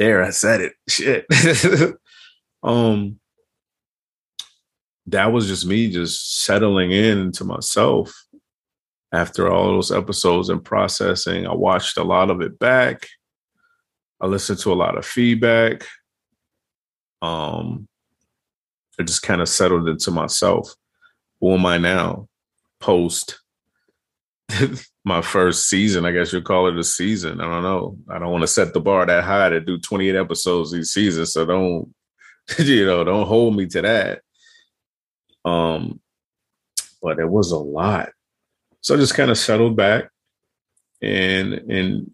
There, 0.00 0.24
I 0.24 0.30
said 0.30 0.60
it. 0.62 0.72
Shit. 0.88 1.26
um, 2.62 3.20
that 5.06 5.32
was 5.32 5.46
just 5.46 5.66
me 5.66 5.90
just 5.90 6.42
settling 6.44 6.90
in 6.90 7.30
to 7.32 7.44
myself 7.44 8.12
after 9.12 9.52
all 9.52 9.68
those 9.68 9.92
episodes 9.92 10.48
and 10.48 10.64
processing. 10.64 11.46
I 11.46 11.54
watched 11.54 11.98
a 11.98 12.04
lot 12.04 12.30
of 12.30 12.40
it 12.40 12.58
back 12.58 13.06
I 14.20 14.26
listened 14.26 14.58
to 14.60 14.72
a 14.72 14.74
lot 14.74 14.98
of 14.98 15.06
feedback. 15.06 15.84
Um, 17.22 17.88
I 18.98 19.02
just 19.02 19.22
kind 19.22 19.40
of 19.40 19.48
settled 19.48 19.88
into 19.88 20.10
myself. 20.10 20.74
Who 21.40 21.54
am 21.54 21.64
I 21.64 21.78
now? 21.78 22.28
Post 22.80 23.39
my 25.04 25.22
first 25.22 25.68
season, 25.68 26.04
I 26.04 26.12
guess 26.12 26.32
you'd 26.32 26.44
call 26.44 26.68
it 26.68 26.78
a 26.78 26.84
season. 26.84 27.40
I 27.40 27.44
don't 27.44 27.62
know. 27.62 27.96
I 28.08 28.18
don't 28.18 28.30
want 28.30 28.42
to 28.42 28.48
set 28.48 28.72
the 28.72 28.80
bar 28.80 29.06
that 29.06 29.24
high 29.24 29.48
to 29.48 29.60
do 29.60 29.78
28 29.78 30.14
episodes 30.14 30.74
each 30.74 30.86
season. 30.86 31.26
So 31.26 31.44
don't, 31.44 31.94
you 32.58 32.86
know, 32.86 33.04
don't 33.04 33.26
hold 33.26 33.56
me 33.56 33.66
to 33.66 33.82
that. 33.82 34.22
Um, 35.44 36.00
but 37.02 37.18
it 37.18 37.28
was 37.28 37.50
a 37.50 37.58
lot. 37.58 38.10
So 38.82 38.94
I 38.94 38.98
just 38.98 39.14
kind 39.14 39.30
of 39.30 39.38
settled 39.38 39.76
back 39.76 40.10
and 41.02 41.54
and 41.54 42.10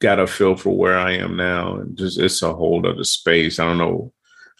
got 0.00 0.18
a 0.18 0.26
feel 0.26 0.56
for 0.56 0.76
where 0.76 0.98
I 0.98 1.12
am 1.12 1.36
now, 1.36 1.76
and 1.76 1.96
just 1.96 2.18
it's 2.18 2.42
a 2.42 2.52
whole 2.52 2.86
other 2.86 3.04
space. 3.04 3.58
I 3.58 3.64
don't 3.64 3.78
know. 3.78 4.12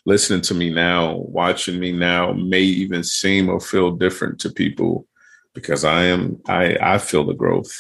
Listening 0.06 0.40
to 0.42 0.54
me 0.54 0.70
now, 0.70 1.16
watching 1.16 1.78
me 1.78 1.92
now, 1.92 2.32
may 2.32 2.62
even 2.62 3.04
seem 3.04 3.50
or 3.50 3.60
feel 3.60 3.90
different 3.90 4.38
to 4.40 4.50
people 4.50 5.06
because 5.54 5.84
I 5.84 6.04
am 6.04 6.40
I 6.46 6.76
I 6.80 6.98
feel 6.98 7.24
the 7.24 7.34
growth, 7.34 7.72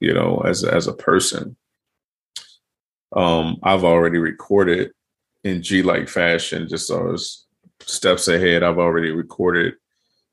you 0.00 0.12
know, 0.12 0.42
as 0.46 0.64
as 0.64 0.86
a 0.86 0.92
person. 0.92 1.56
Um, 3.14 3.58
I've 3.62 3.84
already 3.84 4.18
recorded 4.18 4.92
in 5.44 5.62
G 5.62 5.82
like 5.82 6.08
fashion, 6.08 6.68
just 6.68 6.90
as 6.90 7.44
steps 7.80 8.28
ahead. 8.28 8.62
I've 8.62 8.78
already 8.78 9.10
recorded 9.10 9.74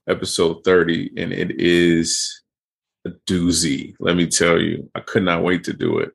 episode 0.08 0.64
30, 0.64 1.12
and 1.18 1.34
it 1.34 1.60
is 1.60 2.42
a 3.06 3.12
doozy. 3.28 3.96
Let 4.00 4.16
me 4.16 4.28
tell 4.28 4.60
you, 4.60 4.90
I 4.96 5.02
could 5.02 5.24
not 5.24 5.44
wait 5.44 5.64
to 5.66 5.74
do 5.74 6.00
it. 6.00 6.12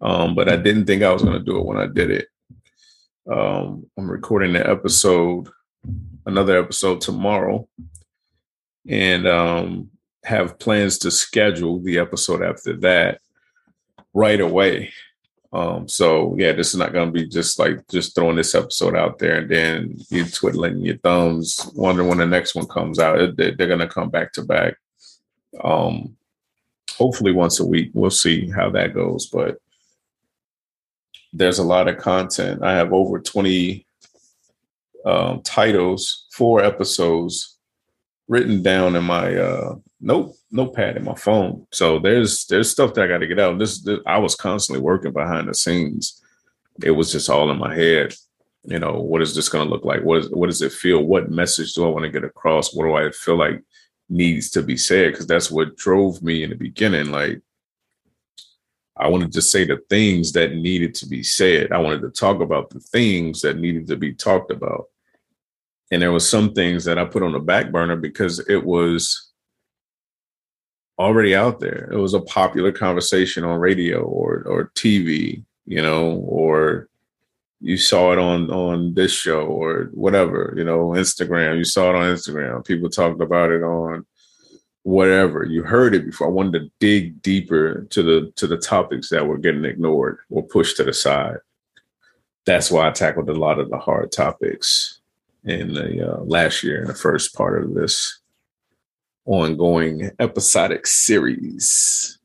Um, 0.00 0.34
but 0.34 0.48
I 0.48 0.56
didn't 0.56 0.86
think 0.86 1.02
I 1.02 1.12
was 1.12 1.22
going 1.22 1.38
to 1.38 1.44
do 1.44 1.58
it 1.58 1.66
when 1.66 1.76
I 1.76 1.86
did 1.86 2.10
it. 2.10 2.28
Um, 3.30 3.86
I'm 3.98 4.10
recording 4.10 4.52
the 4.54 4.68
episode, 4.68 5.48
another 6.24 6.58
episode 6.58 7.00
tomorrow, 7.00 7.68
and 8.88 9.26
um, 9.26 9.90
have 10.24 10.58
plans 10.58 10.98
to 10.98 11.10
schedule 11.10 11.80
the 11.80 11.98
episode 11.98 12.42
after 12.42 12.76
that 12.78 13.20
right 14.12 14.40
away. 14.40 14.92
Um, 15.52 15.88
so 15.88 16.36
yeah, 16.38 16.52
this 16.52 16.68
is 16.68 16.76
not 16.76 16.92
going 16.92 17.08
to 17.08 17.12
be 17.12 17.26
just 17.26 17.58
like 17.58 17.86
just 17.88 18.14
throwing 18.14 18.36
this 18.36 18.54
episode 18.54 18.94
out 18.94 19.18
there 19.18 19.38
and 19.38 19.50
then 19.50 19.96
you 20.08 20.24
twiddling 20.24 20.78
your 20.80 20.98
thumbs, 20.98 21.70
wondering 21.74 22.08
when 22.08 22.18
the 22.18 22.26
next 22.26 22.54
one 22.54 22.66
comes 22.66 22.98
out. 22.98 23.36
They're, 23.36 23.54
to 23.54 23.88
come 23.88 24.10
back 24.10 24.32
to 24.34 24.42
back. 24.42 24.74
Um, 25.62 26.16
hopefully 26.92 27.32
once 27.32 27.58
a 27.58 27.66
week. 27.66 27.90
We'll 27.94 28.10
see 28.10 28.48
how 28.48 28.70
that 28.70 28.94
goes, 28.94 29.26
but 29.26 29.58
there's 31.32 31.58
a 31.58 31.64
lot 31.64 31.88
of 31.88 31.98
content. 31.98 32.62
I 32.62 32.74
have 32.74 32.92
over 32.92 33.20
20 33.20 33.86
um, 35.04 35.42
titles, 35.42 36.26
for 36.30 36.62
episodes 36.62 37.56
written 38.30 38.62
down 38.62 38.94
in 38.94 39.02
my 39.02 39.34
uh, 39.34 39.74
note 40.00 40.36
notepad 40.52 40.96
in 40.96 41.04
my 41.04 41.16
phone. 41.16 41.66
So 41.72 41.98
there's 41.98 42.46
there's 42.46 42.70
stuff 42.70 42.94
that 42.94 43.04
I 43.04 43.08
got 43.08 43.18
to 43.18 43.26
get 43.26 43.40
out. 43.40 43.58
This, 43.58 43.82
this 43.82 43.98
I 44.06 44.18
was 44.18 44.36
constantly 44.36 44.80
working 44.80 45.12
behind 45.12 45.48
the 45.48 45.54
scenes. 45.54 46.22
It 46.82 46.92
was 46.92 47.10
just 47.10 47.28
all 47.28 47.50
in 47.50 47.58
my 47.58 47.74
head. 47.74 48.14
You 48.64 48.78
know, 48.78 49.00
what 49.00 49.20
is 49.20 49.34
this 49.34 49.48
going 49.48 49.66
to 49.66 49.70
look 49.70 49.84
like? 49.84 50.02
What 50.04 50.18
is 50.18 50.30
what 50.30 50.46
does 50.46 50.62
it 50.62 50.72
feel? 50.72 51.02
What 51.02 51.30
message 51.30 51.74
do 51.74 51.84
I 51.84 51.90
want 51.90 52.04
to 52.04 52.10
get 52.10 52.24
across? 52.24 52.72
What 52.72 52.84
do 52.84 52.94
I 52.94 53.10
feel 53.10 53.36
like 53.36 53.62
needs 54.08 54.48
to 54.50 54.62
be 54.62 54.76
said? 54.76 55.12
Because 55.12 55.26
that's 55.26 55.50
what 55.50 55.76
drove 55.76 56.22
me 56.22 56.44
in 56.44 56.50
the 56.50 56.56
beginning. 56.56 57.10
Like 57.10 57.42
I 58.96 59.08
wanted 59.08 59.32
to 59.32 59.42
say 59.42 59.64
the 59.64 59.78
things 59.88 60.32
that 60.32 60.54
needed 60.54 60.94
to 60.96 61.06
be 61.08 61.24
said. 61.24 61.72
I 61.72 61.78
wanted 61.78 62.02
to 62.02 62.10
talk 62.10 62.40
about 62.40 62.70
the 62.70 62.80
things 62.80 63.40
that 63.40 63.58
needed 63.58 63.88
to 63.88 63.96
be 63.96 64.14
talked 64.14 64.52
about. 64.52 64.86
And 65.90 66.00
there 66.00 66.12
was 66.12 66.28
some 66.28 66.52
things 66.52 66.84
that 66.84 66.98
I 66.98 67.04
put 67.04 67.22
on 67.22 67.32
the 67.32 67.40
back 67.40 67.72
burner 67.72 67.96
because 67.96 68.38
it 68.48 68.64
was 68.64 69.30
already 70.98 71.34
out 71.34 71.60
there. 71.60 71.88
It 71.90 71.96
was 71.96 72.14
a 72.14 72.20
popular 72.20 72.72
conversation 72.72 73.44
on 73.44 73.58
radio 73.58 74.02
or 74.02 74.44
or 74.46 74.70
TV, 74.74 75.44
you 75.66 75.82
know, 75.82 76.16
or 76.26 76.88
you 77.60 77.76
saw 77.76 78.12
it 78.12 78.18
on 78.18 78.50
on 78.50 78.94
this 78.94 79.12
show 79.12 79.46
or 79.46 79.90
whatever, 79.92 80.54
you 80.56 80.64
know, 80.64 80.90
Instagram. 80.90 81.58
You 81.58 81.64
saw 81.64 81.90
it 81.90 81.96
on 81.96 82.14
Instagram. 82.14 82.64
People 82.64 82.88
talked 82.88 83.20
about 83.20 83.50
it 83.50 83.62
on 83.62 84.06
whatever 84.82 85.44
you 85.44 85.62
heard 85.62 85.94
it 85.94 86.06
before 86.06 86.26
i 86.26 86.30
wanted 86.30 86.58
to 86.58 86.70
dig 86.78 87.20
deeper 87.20 87.86
to 87.90 88.02
the 88.02 88.32
to 88.36 88.46
the 88.46 88.56
topics 88.56 89.10
that 89.10 89.26
were 89.26 89.36
getting 89.36 89.64
ignored 89.64 90.18
or 90.30 90.42
pushed 90.42 90.76
to 90.76 90.84
the 90.84 90.92
side 90.92 91.36
that's 92.46 92.70
why 92.70 92.88
i 92.88 92.90
tackled 92.90 93.28
a 93.28 93.34
lot 93.34 93.58
of 93.58 93.68
the 93.68 93.76
hard 93.76 94.10
topics 94.10 94.99
in 95.44 95.72
the 95.74 96.12
uh, 96.12 96.20
last 96.24 96.62
year 96.62 96.82
in 96.82 96.88
the 96.88 96.94
first 96.94 97.34
part 97.34 97.62
of 97.62 97.74
this 97.74 98.20
ongoing 99.24 100.10
episodic 100.18 100.86
series 100.86 102.18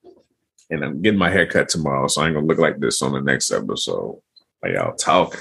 and 0.70 0.84
i'm 0.84 1.02
getting 1.02 1.20
my 1.20 1.30
hair 1.30 1.46
cut 1.46 1.70
tomorrow 1.70 2.08
so 2.08 2.22
i 2.22 2.26
ain't 2.26 2.36
gonna 2.36 2.46
look 2.46 2.58
like 2.58 2.80
this 2.80 3.02
on 3.02 3.12
the 3.14 3.22
next 3.22 3.52
episode 3.52 4.20
like 4.64 4.74
y'all 4.74 4.96
talking 4.96 5.40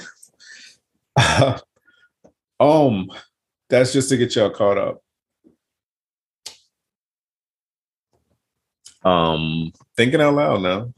um 2.59 3.09
that's 3.69 3.93
just 3.93 4.09
to 4.09 4.17
get 4.17 4.35
y'all 4.35 4.49
caught 4.49 4.77
up 4.77 5.01
Um, 9.05 9.71
thinking 9.95 10.19
out 10.19 10.33
loud 10.33 10.61
now. 10.63 10.91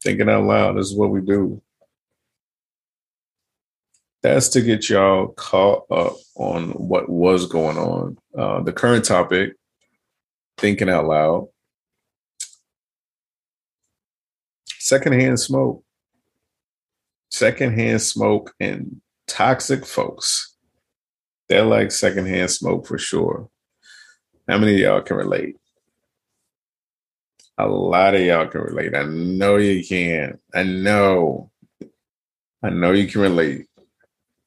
Thinking 0.00 0.30
out 0.30 0.44
loud 0.44 0.78
is 0.78 0.94
what 0.94 1.10
we 1.10 1.20
do. 1.20 1.60
That's 4.22 4.48
to 4.50 4.60
get 4.60 4.88
y'all 4.88 5.28
caught 5.28 5.84
up 5.90 6.14
on 6.36 6.70
what 6.70 7.08
was 7.08 7.46
going 7.46 7.76
on. 7.76 8.16
Uh, 8.36 8.62
the 8.62 8.72
current 8.72 9.04
topic, 9.04 9.54
thinking 10.58 10.88
out 10.88 11.06
loud. 11.06 11.48
Secondhand 14.78 15.40
smoke. 15.40 15.84
Secondhand 17.30 18.00
smoke 18.00 18.54
and 18.60 19.00
toxic 19.26 19.84
folks. 19.84 20.56
They're 21.48 21.64
like 21.64 21.90
secondhand 21.90 22.50
smoke 22.50 22.86
for 22.86 22.98
sure. 22.98 23.48
How 24.48 24.58
many 24.58 24.74
of 24.74 24.80
y'all 24.80 25.02
can 25.02 25.16
relate? 25.16 25.56
A 27.58 27.66
lot 27.66 28.14
of 28.14 28.20
y'all 28.20 28.46
can 28.46 28.60
relate. 28.60 28.94
I 28.94 29.02
know 29.04 29.56
you 29.56 29.84
can. 29.84 30.38
I 30.54 30.62
know. 30.62 31.50
I 32.62 32.70
know 32.70 32.92
you 32.92 33.06
can 33.06 33.20
relate. 33.20 33.66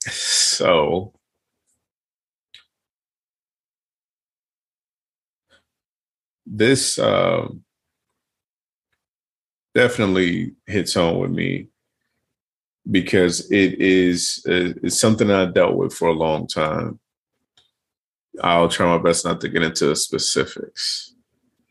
So, 0.09 1.13
this 6.45 6.97
uh, 6.99 7.47
definitely 9.73 10.55
hits 10.65 10.93
home 10.93 11.19
with 11.19 11.31
me 11.31 11.67
because 12.89 13.49
it 13.51 13.79
is 13.81 14.41
it's 14.45 14.99
something 14.99 15.31
I 15.31 15.45
dealt 15.45 15.75
with 15.75 15.93
for 15.93 16.07
a 16.09 16.13
long 16.13 16.47
time. 16.47 16.99
I'll 18.41 18.69
try 18.69 18.85
my 18.85 19.01
best 19.01 19.25
not 19.25 19.41
to 19.41 19.49
get 19.49 19.63
into 19.63 19.95
specifics. 19.95 21.13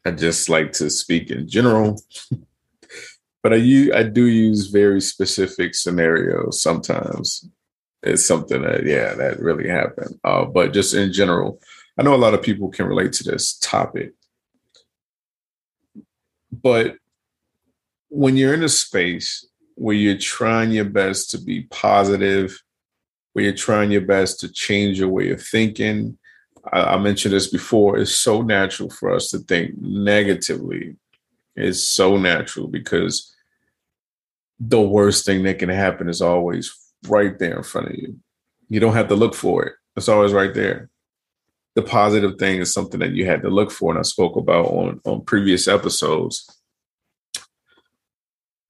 I 0.04 0.12
just 0.12 0.48
like 0.48 0.72
to 0.72 0.90
speak 0.90 1.30
in 1.30 1.48
general. 1.48 2.00
but 3.42 3.52
I 3.52 3.56
use, 3.56 3.92
I 3.94 4.02
do 4.04 4.26
use 4.26 4.68
very 4.68 5.00
specific 5.00 5.74
scenarios 5.74 6.62
sometimes. 6.62 7.48
It's 8.04 8.26
something 8.26 8.62
that 8.62 8.84
yeah, 8.84 9.14
that 9.14 9.40
really 9.40 9.68
happened. 9.68 10.20
Uh, 10.22 10.44
but 10.44 10.72
just 10.72 10.92
in 10.94 11.12
general, 11.12 11.58
I 11.98 12.02
know 12.02 12.14
a 12.14 12.16
lot 12.16 12.34
of 12.34 12.42
people 12.42 12.68
can 12.68 12.86
relate 12.86 13.12
to 13.14 13.24
this 13.24 13.54
topic. 13.54 14.12
But 16.52 16.96
when 18.08 18.36
you're 18.36 18.54
in 18.54 18.62
a 18.62 18.68
space 18.68 19.46
where 19.74 19.96
you're 19.96 20.18
trying 20.18 20.70
your 20.70 20.84
best 20.84 21.30
to 21.30 21.38
be 21.38 21.62
positive, 21.62 22.62
where 23.32 23.44
you're 23.44 23.54
trying 23.54 23.90
your 23.90 24.02
best 24.02 24.38
to 24.40 24.52
change 24.52 24.98
your 24.98 25.08
way 25.08 25.30
of 25.30 25.42
thinking, 25.42 26.18
I, 26.72 26.82
I 26.94 26.98
mentioned 26.98 27.34
this 27.34 27.48
before, 27.48 27.98
it's 27.98 28.14
so 28.14 28.42
natural 28.42 28.90
for 28.90 29.12
us 29.12 29.30
to 29.30 29.38
think 29.38 29.76
negatively. 29.78 30.96
It's 31.56 31.82
so 31.82 32.18
natural 32.18 32.68
because 32.68 33.34
the 34.60 34.80
worst 34.80 35.24
thing 35.24 35.42
that 35.44 35.58
can 35.58 35.68
happen 35.70 36.08
is 36.08 36.20
always 36.20 36.83
right 37.08 37.38
there 37.38 37.56
in 37.56 37.62
front 37.62 37.88
of 37.88 37.94
you. 37.94 38.18
You 38.68 38.80
don't 38.80 38.94
have 38.94 39.08
to 39.08 39.14
look 39.14 39.34
for 39.34 39.64
it. 39.64 39.74
It's 39.96 40.08
always 40.08 40.32
right 40.32 40.54
there. 40.54 40.90
The 41.74 41.82
positive 41.82 42.38
thing 42.38 42.60
is 42.60 42.72
something 42.72 43.00
that 43.00 43.12
you 43.12 43.26
had 43.26 43.42
to 43.42 43.50
look 43.50 43.70
for, 43.70 43.90
and 43.90 43.98
I 43.98 44.02
spoke 44.02 44.36
about 44.36 44.66
on, 44.66 45.00
on 45.04 45.24
previous 45.24 45.66
episodes. 45.66 46.48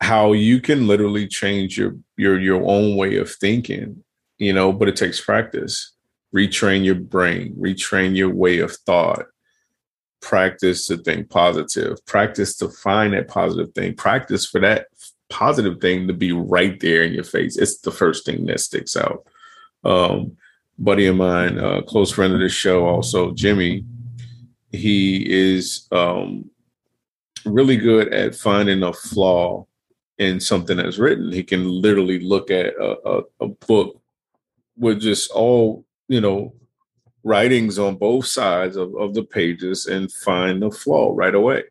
How 0.00 0.32
you 0.32 0.60
can 0.60 0.86
literally 0.86 1.26
change 1.26 1.78
your 1.78 1.96
your 2.16 2.38
your 2.38 2.62
own 2.62 2.96
way 2.96 3.16
of 3.16 3.30
thinking, 3.30 4.04
you 4.38 4.52
know, 4.52 4.72
but 4.72 4.88
it 4.88 4.96
takes 4.96 5.20
practice 5.20 5.94
retrain 6.34 6.84
your 6.84 6.96
brain, 6.96 7.54
retrain 7.58 8.16
your 8.16 8.30
way 8.30 8.58
of 8.58 8.72
thought, 8.72 9.26
practice 10.20 10.86
to 10.86 10.96
think 10.96 11.30
positive, 11.30 12.04
practice 12.06 12.56
to 12.56 12.68
find 12.68 13.12
that 13.12 13.28
positive 13.28 13.72
thing, 13.72 13.94
practice 13.94 14.46
for 14.46 14.60
that 14.60 14.86
positive 15.34 15.80
thing 15.80 16.06
to 16.06 16.14
be 16.14 16.32
right 16.32 16.78
there 16.80 17.02
in 17.02 17.12
your 17.12 17.24
face. 17.24 17.56
It's 17.56 17.78
the 17.78 17.90
first 17.90 18.24
thing 18.24 18.46
that 18.46 18.60
sticks 18.60 18.96
out. 18.96 19.26
Um, 19.84 20.36
buddy 20.78 21.06
of 21.06 21.16
mine, 21.16 21.58
a 21.58 21.82
close 21.82 22.12
friend 22.12 22.32
of 22.32 22.40
the 22.40 22.48
show, 22.48 22.86
also 22.86 23.32
Jimmy, 23.32 23.84
he 24.70 25.26
is 25.28 25.88
um, 25.90 26.50
really 27.44 27.76
good 27.76 28.14
at 28.14 28.34
finding 28.34 28.82
a 28.84 28.92
flaw 28.92 29.66
in 30.18 30.38
something 30.38 30.76
that's 30.76 30.98
written. 30.98 31.32
He 31.32 31.42
can 31.42 31.68
literally 31.68 32.20
look 32.20 32.50
at 32.50 32.74
a, 32.76 32.96
a, 33.04 33.22
a 33.40 33.48
book 33.48 34.00
with 34.76 35.00
just 35.00 35.30
all 35.32 35.84
you 36.08 36.20
know, 36.20 36.54
writings 37.22 37.78
on 37.78 37.96
both 37.96 38.26
sides 38.26 38.76
of, 38.76 38.94
of 38.96 39.14
the 39.14 39.24
pages 39.24 39.86
and 39.86 40.12
find 40.12 40.62
the 40.62 40.70
flaw 40.70 41.12
right 41.14 41.34
away. 41.34 41.64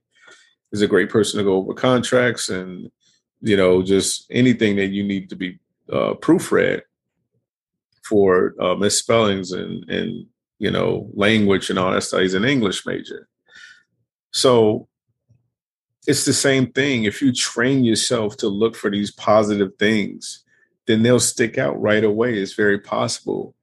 He's 0.71 0.81
a 0.81 0.87
great 0.87 1.09
person 1.09 1.37
to 1.37 1.43
go 1.43 1.55
over 1.55 1.73
contracts 1.73 2.49
and, 2.49 2.91
you 3.43 3.57
know, 3.57 3.83
just 3.83 4.25
anything 4.31 4.77
that 4.77 4.87
you 4.87 5.03
need 5.03 5.29
to 5.29 5.35
be 5.35 5.59
uh, 5.91 6.13
proofread 6.15 6.81
for 8.03 8.55
uh, 8.59 8.75
misspellings 8.75 9.51
and, 9.51 9.87
and, 9.89 10.25
you 10.59 10.71
know, 10.71 11.09
language 11.13 11.69
and 11.69 11.77
all 11.77 11.91
that 11.91 12.03
stuff. 12.03 12.21
He's 12.21 12.33
an 12.33 12.45
English 12.45 12.85
major. 12.85 13.27
So 14.31 14.87
it's 16.07 16.25
the 16.25 16.33
same 16.33 16.71
thing. 16.71 17.03
If 17.03 17.21
you 17.21 17.33
train 17.33 17.83
yourself 17.83 18.37
to 18.37 18.47
look 18.47 18.75
for 18.75 18.89
these 18.89 19.11
positive 19.11 19.71
things, 19.77 20.43
then 20.87 21.03
they'll 21.03 21.19
stick 21.19 21.57
out 21.57 21.81
right 21.81 22.03
away. 22.03 22.37
It's 22.37 22.53
very 22.53 22.79
possible 22.79 23.55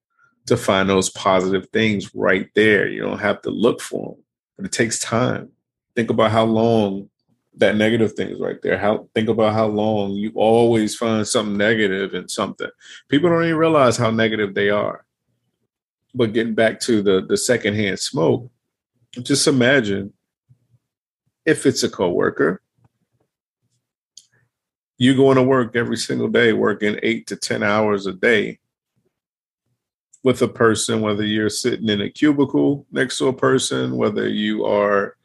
to 0.46 0.56
find 0.56 0.88
those 0.88 1.10
positive 1.10 1.68
things 1.70 2.14
right 2.14 2.48
there. 2.54 2.88
You 2.88 3.02
don't 3.02 3.18
have 3.18 3.42
to 3.42 3.50
look 3.50 3.80
for 3.80 4.14
them, 4.14 4.24
but 4.56 4.66
it 4.66 4.72
takes 4.72 4.98
time. 4.98 5.50
Think 5.94 6.10
about 6.10 6.30
how 6.30 6.44
long 6.44 7.09
that 7.60 7.76
negative 7.76 8.14
thing 8.14 8.30
is 8.30 8.40
right 8.40 8.60
there. 8.62 8.78
How 8.78 9.08
think 9.14 9.28
about 9.28 9.52
how 9.52 9.66
long 9.66 10.12
you 10.12 10.32
always 10.34 10.96
find 10.96 11.26
something 11.26 11.56
negative 11.56 12.14
in 12.14 12.28
something. 12.28 12.70
People 13.08 13.30
don't 13.30 13.44
even 13.44 13.56
realize 13.56 13.96
how 13.96 14.10
negative 14.10 14.54
they 14.54 14.70
are. 14.70 15.04
But 16.14 16.32
getting 16.32 16.54
back 16.54 16.80
to 16.80 17.02
the 17.02 17.24
the 17.26 17.36
secondhand 17.36 17.98
smoke, 18.00 18.50
just 19.22 19.46
imagine 19.46 20.12
if 21.44 21.66
it's 21.66 21.82
a 21.82 21.90
coworker, 21.90 22.62
you 24.98 25.14
going 25.14 25.36
to 25.36 25.42
work 25.42 25.76
every 25.76 25.96
single 25.96 26.28
day, 26.28 26.52
working 26.52 26.98
eight 27.02 27.26
to 27.28 27.36
ten 27.36 27.62
hours 27.62 28.06
a 28.06 28.12
day 28.12 28.58
with 30.24 30.42
a 30.42 30.48
person, 30.48 31.00
whether 31.00 31.24
you're 31.24 31.50
sitting 31.50 31.88
in 31.88 32.00
a 32.00 32.10
cubicle 32.10 32.86
next 32.90 33.18
to 33.18 33.28
a 33.28 33.32
person, 33.32 33.96
whether 33.96 34.28
you 34.28 34.64
are 34.64 35.16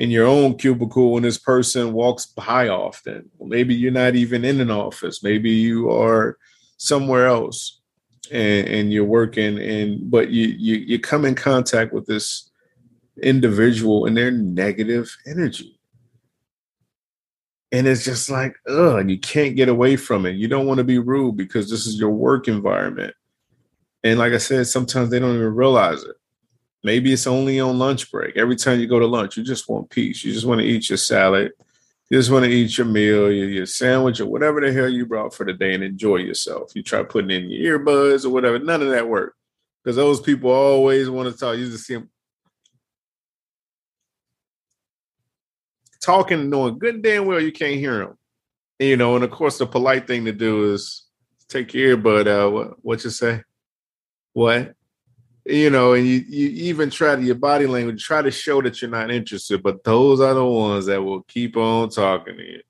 in 0.00 0.10
your 0.10 0.26
own 0.26 0.56
cubicle 0.56 1.16
and 1.16 1.26
this 1.26 1.36
person 1.36 1.92
walks 1.92 2.24
by 2.24 2.68
often. 2.68 3.28
Maybe 3.38 3.74
you're 3.74 3.92
not 3.92 4.16
even 4.16 4.46
in 4.46 4.58
an 4.62 4.70
office. 4.70 5.22
Maybe 5.22 5.50
you 5.50 5.90
are 5.90 6.38
somewhere 6.78 7.26
else 7.26 7.82
and, 8.32 8.66
and 8.66 8.92
you're 8.92 9.04
working 9.04 9.58
and 9.58 10.10
but 10.10 10.30
you, 10.30 10.46
you 10.46 10.76
you 10.76 10.98
come 10.98 11.26
in 11.26 11.34
contact 11.34 11.92
with 11.92 12.06
this 12.06 12.50
individual 13.22 14.06
and 14.06 14.16
their 14.16 14.30
negative 14.30 15.14
energy. 15.26 15.78
And 17.70 17.86
it's 17.86 18.02
just 18.02 18.30
like, 18.30 18.56
ugh, 18.66 19.08
you 19.08 19.18
can't 19.18 19.54
get 19.54 19.68
away 19.68 19.96
from 19.96 20.24
it. 20.24 20.36
You 20.36 20.48
don't 20.48 20.66
want 20.66 20.78
to 20.78 20.84
be 20.84 20.98
rude 20.98 21.36
because 21.36 21.68
this 21.68 21.86
is 21.86 22.00
your 22.00 22.10
work 22.10 22.48
environment. 22.48 23.14
And 24.02 24.18
like 24.18 24.32
I 24.32 24.38
said, 24.38 24.66
sometimes 24.66 25.10
they 25.10 25.18
don't 25.18 25.34
even 25.34 25.54
realize 25.54 26.02
it. 26.02 26.16
Maybe 26.82 27.12
it's 27.12 27.26
only 27.26 27.60
on 27.60 27.78
lunch 27.78 28.10
break. 28.10 28.36
Every 28.36 28.56
time 28.56 28.80
you 28.80 28.86
go 28.86 28.98
to 28.98 29.06
lunch, 29.06 29.36
you 29.36 29.42
just 29.42 29.68
want 29.68 29.90
peace. 29.90 30.24
You 30.24 30.32
just 30.32 30.46
want 30.46 30.60
to 30.60 30.66
eat 30.66 30.88
your 30.88 30.96
salad. 30.96 31.52
You 32.08 32.18
just 32.18 32.30
want 32.30 32.44
to 32.44 32.50
eat 32.50 32.76
your 32.76 32.86
meal, 32.86 33.30
your, 33.30 33.48
your 33.48 33.66
sandwich, 33.66 34.20
or 34.20 34.26
whatever 34.26 34.60
the 34.60 34.72
hell 34.72 34.88
you 34.88 35.06
brought 35.06 35.34
for 35.34 35.44
the 35.44 35.52
day 35.52 35.74
and 35.74 35.84
enjoy 35.84 36.16
yourself. 36.16 36.72
You 36.74 36.82
try 36.82 37.02
putting 37.02 37.30
in 37.30 37.50
your 37.50 37.78
earbuds 37.78 38.24
or 38.24 38.30
whatever. 38.30 38.58
None 38.58 38.82
of 38.82 38.90
that 38.90 39.08
work. 39.08 39.34
Because 39.84 39.96
those 39.96 40.20
people 40.20 40.50
always 40.50 41.08
want 41.08 41.30
to 41.30 41.38
talk. 41.38 41.56
You 41.56 41.70
just 41.70 41.86
see 41.86 41.94
them 41.94 42.10
talking, 46.00 46.50
knowing 46.50 46.78
good 46.78 46.94
and 46.96 47.04
damn 47.04 47.26
well 47.26 47.40
you 47.40 47.52
can't 47.52 47.78
hear 47.78 47.98
them. 47.98 48.18
You 48.78 48.96
know, 48.96 49.14
and 49.14 49.24
of 49.24 49.30
course, 49.30 49.58
the 49.58 49.66
polite 49.66 50.06
thing 50.06 50.24
to 50.24 50.32
do 50.32 50.72
is 50.72 51.06
take 51.48 51.74
your 51.74 51.96
earbud 51.96 52.26
out. 52.26 52.52
What, 52.52 52.84
what 52.84 53.04
you 53.04 53.10
say? 53.10 53.42
What? 54.32 54.74
You 55.50 55.70
know, 55.70 55.94
and 55.94 56.06
you, 56.06 56.24
you 56.28 56.48
even 56.68 56.90
try 56.90 57.16
to 57.16 57.22
your 57.22 57.34
body 57.34 57.66
language, 57.66 58.04
try 58.04 58.22
to 58.22 58.30
show 58.30 58.62
that 58.62 58.80
you're 58.80 58.90
not 58.90 59.10
interested, 59.10 59.62
but 59.62 59.82
those 59.84 60.20
are 60.20 60.34
the 60.34 60.44
ones 60.44 60.86
that 60.86 61.02
will 61.02 61.22
keep 61.22 61.56
on 61.56 61.90
talking 61.90 62.36
to 62.36 62.44
you. 62.44 62.60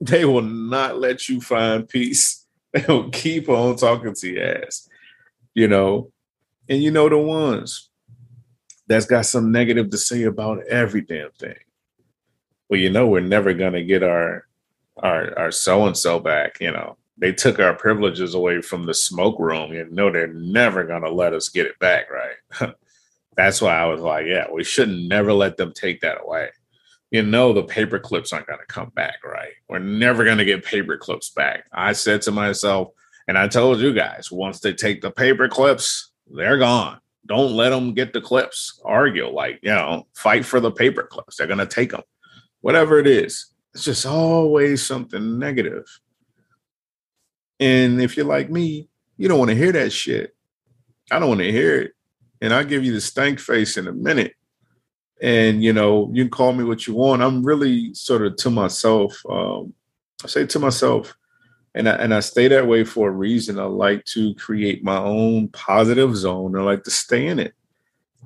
They 0.00 0.24
will 0.24 0.42
not 0.42 0.98
let 0.98 1.28
you 1.28 1.40
find 1.40 1.88
peace. 1.88 2.40
They 2.74 2.84
will 2.88 3.08
keep 3.10 3.48
on 3.48 3.76
talking 3.76 4.12
to 4.12 4.28
your 4.28 4.64
ass. 4.64 4.88
You 5.54 5.68
know, 5.68 6.10
and 6.68 6.82
you 6.82 6.90
know 6.90 7.08
the 7.08 7.16
ones 7.16 7.88
that's 8.88 9.06
got 9.06 9.26
some 9.26 9.52
negative 9.52 9.90
to 9.90 9.96
say 9.96 10.24
about 10.24 10.66
every 10.66 11.02
damn 11.02 11.30
thing 11.38 11.54
well, 12.68 12.80
you 12.80 12.90
know, 12.90 13.06
we're 13.06 13.20
never 13.20 13.52
gonna 13.54 13.84
get 13.84 14.02
our 14.02 14.46
our 14.96 15.38
our 15.38 15.50
so 15.50 15.86
and 15.86 15.96
so 15.96 16.18
back. 16.18 16.58
You 16.60 16.72
know, 16.72 16.96
they 17.16 17.32
took 17.32 17.58
our 17.58 17.74
privileges 17.74 18.34
away 18.34 18.60
from 18.60 18.84
the 18.84 18.94
smoke 18.94 19.38
room. 19.38 19.72
You 19.72 19.86
know, 19.90 20.10
they're 20.10 20.32
never 20.32 20.84
gonna 20.84 21.10
let 21.10 21.32
us 21.32 21.48
get 21.48 21.66
it 21.66 21.78
back, 21.78 22.06
right? 22.10 22.72
That's 23.36 23.60
why 23.60 23.76
I 23.76 23.86
was 23.86 24.00
like, 24.00 24.26
yeah, 24.26 24.46
we 24.52 24.64
shouldn't 24.64 25.08
never 25.08 25.32
let 25.32 25.56
them 25.56 25.72
take 25.72 26.00
that 26.00 26.22
away. 26.22 26.50
You 27.10 27.22
know, 27.22 27.52
the 27.52 27.62
paper 27.62 27.98
clips 27.98 28.32
aren't 28.32 28.46
gonna 28.46 28.66
come 28.68 28.90
back, 28.90 29.24
right? 29.24 29.52
We're 29.68 29.78
never 29.78 30.24
gonna 30.24 30.44
get 30.44 30.64
paper 30.64 30.96
clips 30.96 31.30
back. 31.30 31.66
I 31.72 31.92
said 31.92 32.22
to 32.22 32.32
myself, 32.32 32.88
and 33.28 33.38
I 33.38 33.48
told 33.48 33.80
you 33.80 33.92
guys, 33.92 34.30
once 34.30 34.60
they 34.60 34.72
take 34.72 35.00
the 35.00 35.10
paper 35.10 35.48
clips, 35.48 36.12
they're 36.26 36.58
gone. 36.58 36.98
Don't 37.26 37.52
let 37.52 37.70
them 37.70 37.94
get 37.94 38.12
the 38.12 38.20
clips. 38.20 38.80
Argue 38.84 39.28
like, 39.28 39.60
you 39.62 39.70
know, 39.70 40.06
fight 40.14 40.44
for 40.44 40.60
the 40.60 40.70
paper 40.70 41.04
clips. 41.04 41.36
They're 41.36 41.46
gonna 41.46 41.66
take 41.66 41.92
them 41.92 42.02
whatever 42.60 42.98
it 42.98 43.06
is. 43.06 43.46
It's 43.74 43.84
just 43.84 44.06
always 44.06 44.84
something 44.84 45.38
negative. 45.38 45.84
And 47.60 48.00
if 48.00 48.16
you're 48.16 48.26
like 48.26 48.50
me, 48.50 48.88
you 49.16 49.28
don't 49.28 49.38
want 49.38 49.50
to 49.50 49.56
hear 49.56 49.72
that 49.72 49.90
shit. 49.90 50.34
I 51.10 51.18
don't 51.18 51.28
want 51.28 51.40
to 51.40 51.52
hear 51.52 51.80
it. 51.82 51.92
And 52.40 52.52
I'll 52.52 52.64
give 52.64 52.84
you 52.84 52.92
the 52.92 53.00
stank 53.00 53.40
face 53.40 53.76
in 53.76 53.86
a 53.86 53.92
minute. 53.92 54.34
And 55.22 55.62
you 55.62 55.72
know, 55.72 56.10
you 56.12 56.24
can 56.24 56.30
call 56.30 56.52
me 56.52 56.64
what 56.64 56.86
you 56.86 56.94
want. 56.94 57.22
I'm 57.22 57.44
really 57.44 57.94
sort 57.94 58.22
of 58.22 58.36
to 58.36 58.50
myself. 58.50 59.20
Um, 59.28 59.72
I 60.22 60.26
say 60.26 60.46
to 60.46 60.58
myself, 60.58 61.16
and 61.74 61.88
I, 61.88 61.92
and 61.92 62.12
I 62.12 62.20
stay 62.20 62.48
that 62.48 62.66
way 62.66 62.84
for 62.84 63.08
a 63.08 63.12
reason. 63.12 63.58
I 63.58 63.64
like 63.64 64.04
to 64.06 64.34
create 64.34 64.84
my 64.84 64.98
own 64.98 65.48
positive 65.48 66.16
zone. 66.16 66.56
I 66.56 66.62
like 66.62 66.84
to 66.84 66.90
stay 66.90 67.26
in 67.26 67.38
it. 67.38 67.54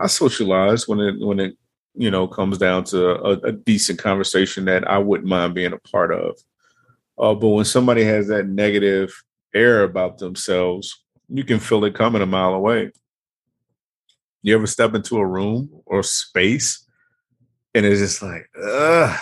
I 0.00 0.06
socialize 0.06 0.88
when 0.88 1.00
it 1.00 1.18
when 1.18 1.40
it 1.40 1.56
you 1.98 2.12
know, 2.12 2.28
comes 2.28 2.58
down 2.58 2.84
to 2.84 3.20
a, 3.22 3.32
a, 3.48 3.52
decent 3.52 3.98
conversation 3.98 4.64
that 4.66 4.88
I 4.88 4.98
wouldn't 4.98 5.28
mind 5.28 5.54
being 5.54 5.72
a 5.72 5.78
part 5.78 6.12
of. 6.12 6.38
Uh, 7.18 7.34
but 7.34 7.48
when 7.48 7.64
somebody 7.64 8.04
has 8.04 8.28
that 8.28 8.46
negative 8.46 9.12
air 9.54 9.82
about 9.82 10.18
themselves, 10.18 11.04
you 11.28 11.44
can 11.44 11.58
feel 11.58 11.84
it 11.84 11.94
coming 11.94 12.22
a 12.22 12.26
mile 12.26 12.54
away. 12.54 12.92
You 14.42 14.54
ever 14.54 14.66
step 14.66 14.94
into 14.94 15.18
a 15.18 15.26
room 15.26 15.68
or 15.84 16.02
space 16.02 16.86
and 17.74 17.84
it's 17.84 18.00
just 18.00 18.22
like, 18.22 18.48
ugh, 18.60 19.18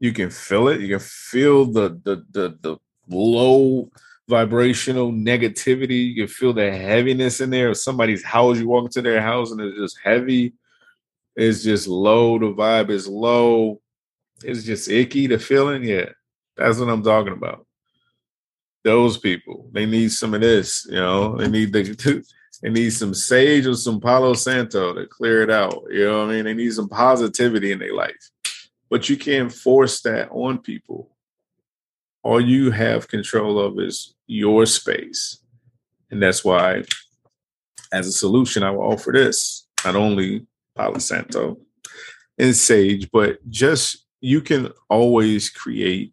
you 0.00 0.12
can 0.12 0.30
feel 0.30 0.68
it. 0.68 0.80
You 0.80 0.88
can 0.88 1.06
feel 1.06 1.66
the 1.66 2.00
the 2.04 2.24
the 2.30 2.58
the 2.60 2.76
low 3.08 3.90
vibrational 4.28 5.12
negativity. 5.12 6.08
You 6.08 6.26
can 6.26 6.28
feel 6.28 6.52
the 6.52 6.70
heaviness 6.70 7.40
in 7.40 7.50
there. 7.50 7.70
If 7.70 7.78
somebody's 7.78 8.24
house, 8.24 8.58
you 8.58 8.68
walk 8.68 8.84
into 8.84 9.02
their 9.02 9.22
house 9.22 9.50
and 9.50 9.60
it's 9.60 9.78
just 9.78 9.98
heavy 10.02 10.52
it's 11.36 11.62
just 11.62 11.86
low. 11.86 12.38
The 12.38 12.46
vibe 12.46 12.90
is 12.90 13.06
low. 13.06 13.80
It's 14.42 14.64
just 14.64 14.88
icky. 14.88 15.26
The 15.26 15.38
feeling, 15.38 15.84
yeah, 15.84 16.10
that's 16.56 16.78
what 16.78 16.88
I'm 16.88 17.02
talking 17.02 17.32
about. 17.32 17.66
Those 18.84 19.18
people, 19.18 19.68
they 19.72 19.84
need 19.84 20.12
some 20.12 20.34
of 20.34 20.40
this. 20.40 20.86
You 20.88 20.96
know, 20.96 21.36
they 21.36 21.48
need 21.48 21.72
the 21.72 22.24
they 22.62 22.70
need 22.70 22.90
some 22.90 23.14
sage 23.14 23.66
or 23.66 23.74
some 23.74 24.00
Palo 24.00 24.34
Santo 24.34 24.94
to 24.94 25.06
clear 25.06 25.42
it 25.42 25.50
out. 25.50 25.84
You 25.90 26.06
know 26.06 26.20
what 26.20 26.30
I 26.30 26.34
mean? 26.34 26.44
They 26.44 26.54
need 26.54 26.72
some 26.72 26.88
positivity 26.88 27.72
in 27.72 27.78
their 27.78 27.94
life, 27.94 28.30
but 28.88 29.08
you 29.08 29.16
can't 29.16 29.52
force 29.52 30.00
that 30.02 30.30
on 30.30 30.58
people. 30.58 31.10
All 32.22 32.40
you 32.40 32.70
have 32.70 33.08
control 33.08 33.58
of 33.58 33.78
is 33.78 34.14
your 34.26 34.66
space, 34.66 35.38
and 36.10 36.22
that's 36.22 36.44
why, 36.44 36.84
as 37.92 38.06
a 38.06 38.12
solution, 38.12 38.62
I 38.62 38.70
will 38.70 38.92
offer 38.92 39.12
this. 39.12 39.66
Not 39.84 39.96
only 39.96 40.46
Palo 40.74 40.98
Santo 40.98 41.58
and 42.38 42.54
Sage, 42.54 43.08
but 43.12 43.38
just 43.48 44.06
you 44.20 44.40
can 44.40 44.70
always 44.88 45.50
create 45.50 46.12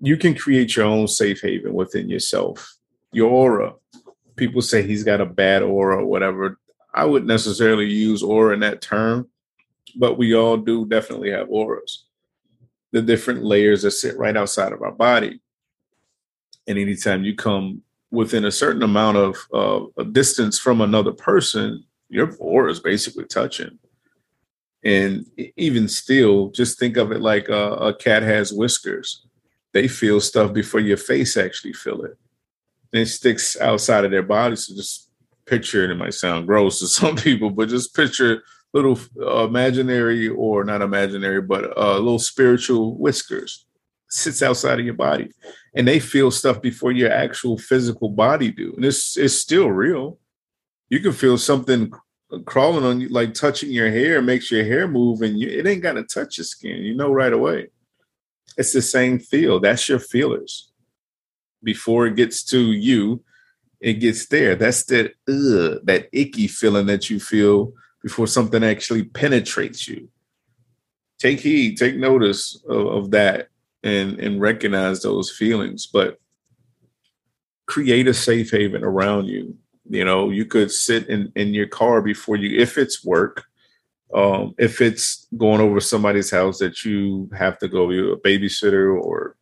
you 0.00 0.16
can 0.16 0.34
create 0.34 0.76
your 0.76 0.86
own 0.86 1.06
safe 1.06 1.42
haven 1.42 1.74
within 1.74 2.08
yourself. 2.08 2.76
Your 3.12 3.30
aura. 3.30 3.74
People 4.36 4.62
say 4.62 4.82
he's 4.82 5.04
got 5.04 5.20
a 5.20 5.26
bad 5.26 5.62
aura 5.62 5.98
or 5.98 6.06
whatever. 6.06 6.58
I 6.94 7.04
wouldn't 7.04 7.28
necessarily 7.28 7.86
use 7.86 8.22
aura 8.22 8.54
in 8.54 8.60
that 8.60 8.80
term, 8.80 9.28
but 9.96 10.16
we 10.16 10.34
all 10.34 10.56
do 10.56 10.86
definitely 10.86 11.30
have 11.30 11.50
auras. 11.50 12.06
The 12.92 13.02
different 13.02 13.44
layers 13.44 13.82
that 13.82 13.92
sit 13.92 14.16
right 14.16 14.36
outside 14.36 14.72
of 14.72 14.82
our 14.82 14.92
body. 14.92 15.40
And 16.66 16.78
anytime 16.78 17.24
you 17.24 17.36
come 17.36 17.82
within 18.10 18.44
a 18.44 18.50
certain 18.50 18.82
amount 18.82 19.16
of 19.16 19.36
uh, 19.52 19.86
a 19.98 20.04
distance 20.04 20.58
from 20.58 20.80
another 20.80 21.12
person, 21.12 21.84
your 22.08 22.34
aura 22.38 22.70
is 22.70 22.80
basically 22.80 23.24
touching. 23.24 23.78
And 24.82 25.26
even 25.56 25.88
still, 25.88 26.48
just 26.50 26.78
think 26.78 26.96
of 26.96 27.12
it 27.12 27.20
like 27.20 27.48
a, 27.48 27.72
a 27.74 27.94
cat 27.94 28.22
has 28.22 28.52
whiskers. 28.52 29.26
They 29.72 29.88
feel 29.88 30.20
stuff 30.20 30.52
before 30.52 30.80
your 30.80 30.96
face 30.96 31.36
actually 31.36 31.72
feel 31.72 32.02
it. 32.02 32.16
And 32.92 33.02
it 33.02 33.06
sticks 33.06 33.58
outside 33.60 34.04
of 34.04 34.10
their 34.10 34.22
body. 34.22 34.56
So 34.56 34.74
just 34.74 35.10
picture 35.46 35.84
it. 35.84 35.90
It 35.90 35.96
might 35.96 36.14
sound 36.14 36.46
gross 36.46 36.80
to 36.80 36.86
some 36.88 37.16
people, 37.16 37.50
but 37.50 37.68
just 37.68 37.94
picture 37.94 38.42
little 38.72 38.98
uh, 39.20 39.46
imaginary 39.46 40.28
or 40.28 40.64
not 40.64 40.82
imaginary, 40.82 41.42
but 41.42 41.76
uh, 41.76 41.98
little 41.98 42.18
spiritual 42.18 42.96
whiskers 42.96 43.66
sits 44.08 44.42
outside 44.42 44.78
of 44.78 44.84
your 44.84 44.94
body, 44.94 45.30
and 45.74 45.86
they 45.86 46.00
feel 46.00 46.30
stuff 46.30 46.60
before 46.60 46.90
your 46.92 47.12
actual 47.12 47.56
physical 47.58 48.08
body 48.08 48.50
do, 48.50 48.72
and 48.76 48.84
it's 48.84 49.16
it's 49.16 49.34
still 49.34 49.70
real 49.70 50.18
you 50.90 50.98
can 50.98 51.12
feel 51.12 51.38
something 51.38 51.92
crawling 52.44 52.84
on 52.84 53.00
you, 53.00 53.08
like 53.08 53.32
touching 53.32 53.70
your 53.70 53.90
hair 53.90 54.20
makes 54.20 54.50
your 54.50 54.64
hair 54.64 54.86
move, 54.86 55.22
and 55.22 55.38
you, 55.38 55.48
it 55.48 55.66
ain't 55.66 55.82
got 55.82 55.94
to 55.94 56.02
touch 56.02 56.36
your 56.36 56.44
skin. 56.44 56.82
You 56.82 56.94
know 56.94 57.12
right 57.12 57.32
away. 57.32 57.68
It's 58.56 58.72
the 58.72 58.82
same 58.82 59.18
feel. 59.18 59.60
That's 59.60 59.88
your 59.88 59.98
feelers. 59.98 60.70
Before 61.62 62.06
it 62.06 62.16
gets 62.16 62.42
to 62.44 62.72
you, 62.72 63.22
it 63.80 63.94
gets 63.94 64.26
there. 64.26 64.54
That's 64.54 64.84
that 64.84 65.14
ugh, 65.28 65.80
that 65.84 66.08
icky 66.12 66.48
feeling 66.48 66.86
that 66.86 67.10
you 67.10 67.20
feel 67.20 67.72
before 68.02 68.26
something 68.26 68.64
actually 68.64 69.04
penetrates 69.04 69.88
you. 69.88 70.08
Take 71.18 71.40
heed, 71.40 71.76
take 71.76 71.96
notice 71.96 72.62
of, 72.68 72.86
of 72.86 73.10
that, 73.12 73.48
and 73.82 74.18
and 74.18 74.40
recognize 74.40 75.02
those 75.02 75.30
feelings. 75.30 75.86
But 75.86 76.18
create 77.66 78.08
a 78.08 78.14
safe 78.14 78.50
haven 78.50 78.84
around 78.84 79.26
you 79.26 79.56
you 79.90 80.04
know, 80.04 80.30
you 80.30 80.44
could 80.44 80.70
sit 80.70 81.08
in, 81.08 81.32
in 81.34 81.52
your 81.52 81.66
car 81.66 82.00
before 82.00 82.36
you, 82.36 82.60
if 82.60 82.78
it's 82.78 83.04
work, 83.04 83.44
um, 84.14 84.54
if 84.58 84.80
it's 84.80 85.26
going 85.36 85.60
over 85.60 85.80
somebody's 85.80 86.30
house 86.30 86.58
that 86.58 86.84
you 86.84 87.30
have 87.36 87.58
to 87.58 87.68
go, 87.68 87.90
you 87.90 88.12
a 88.12 88.20
babysitter 88.20 89.00
or 89.00 89.36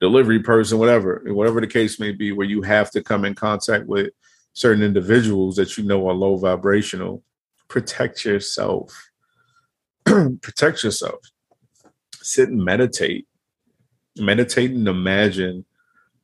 delivery 0.00 0.40
person, 0.40 0.78
whatever, 0.78 1.22
whatever 1.26 1.60
the 1.60 1.66
case 1.66 2.00
may 2.00 2.12
be, 2.12 2.32
where 2.32 2.46
you 2.46 2.62
have 2.62 2.90
to 2.92 3.02
come 3.02 3.24
in 3.24 3.34
contact 3.34 3.86
with 3.86 4.10
certain 4.54 4.82
individuals 4.82 5.56
that 5.56 5.76
you 5.76 5.84
know 5.84 6.08
are 6.08 6.14
low 6.14 6.36
vibrational, 6.36 7.22
protect 7.68 8.24
yourself. 8.24 9.10
protect 10.04 10.82
yourself. 10.82 11.20
Sit 12.16 12.48
and 12.48 12.64
meditate. 12.64 13.26
Meditate 14.16 14.72
and 14.72 14.88
imagine 14.88 15.64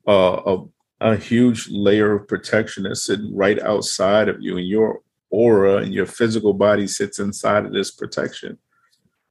uh, 0.06 0.40
a 0.44 0.64
a 1.00 1.16
huge 1.16 1.68
layer 1.70 2.16
of 2.16 2.26
protection 2.26 2.82
that's 2.82 3.04
sitting 3.04 3.34
right 3.34 3.60
outside 3.62 4.28
of 4.28 4.38
you, 4.40 4.56
and 4.56 4.66
you're 4.66 5.00
aura 5.30 5.76
and 5.78 5.92
your 5.92 6.06
physical 6.06 6.54
body 6.54 6.86
sits 6.86 7.18
inside 7.18 7.66
of 7.66 7.72
this 7.72 7.90
protection. 7.90 8.58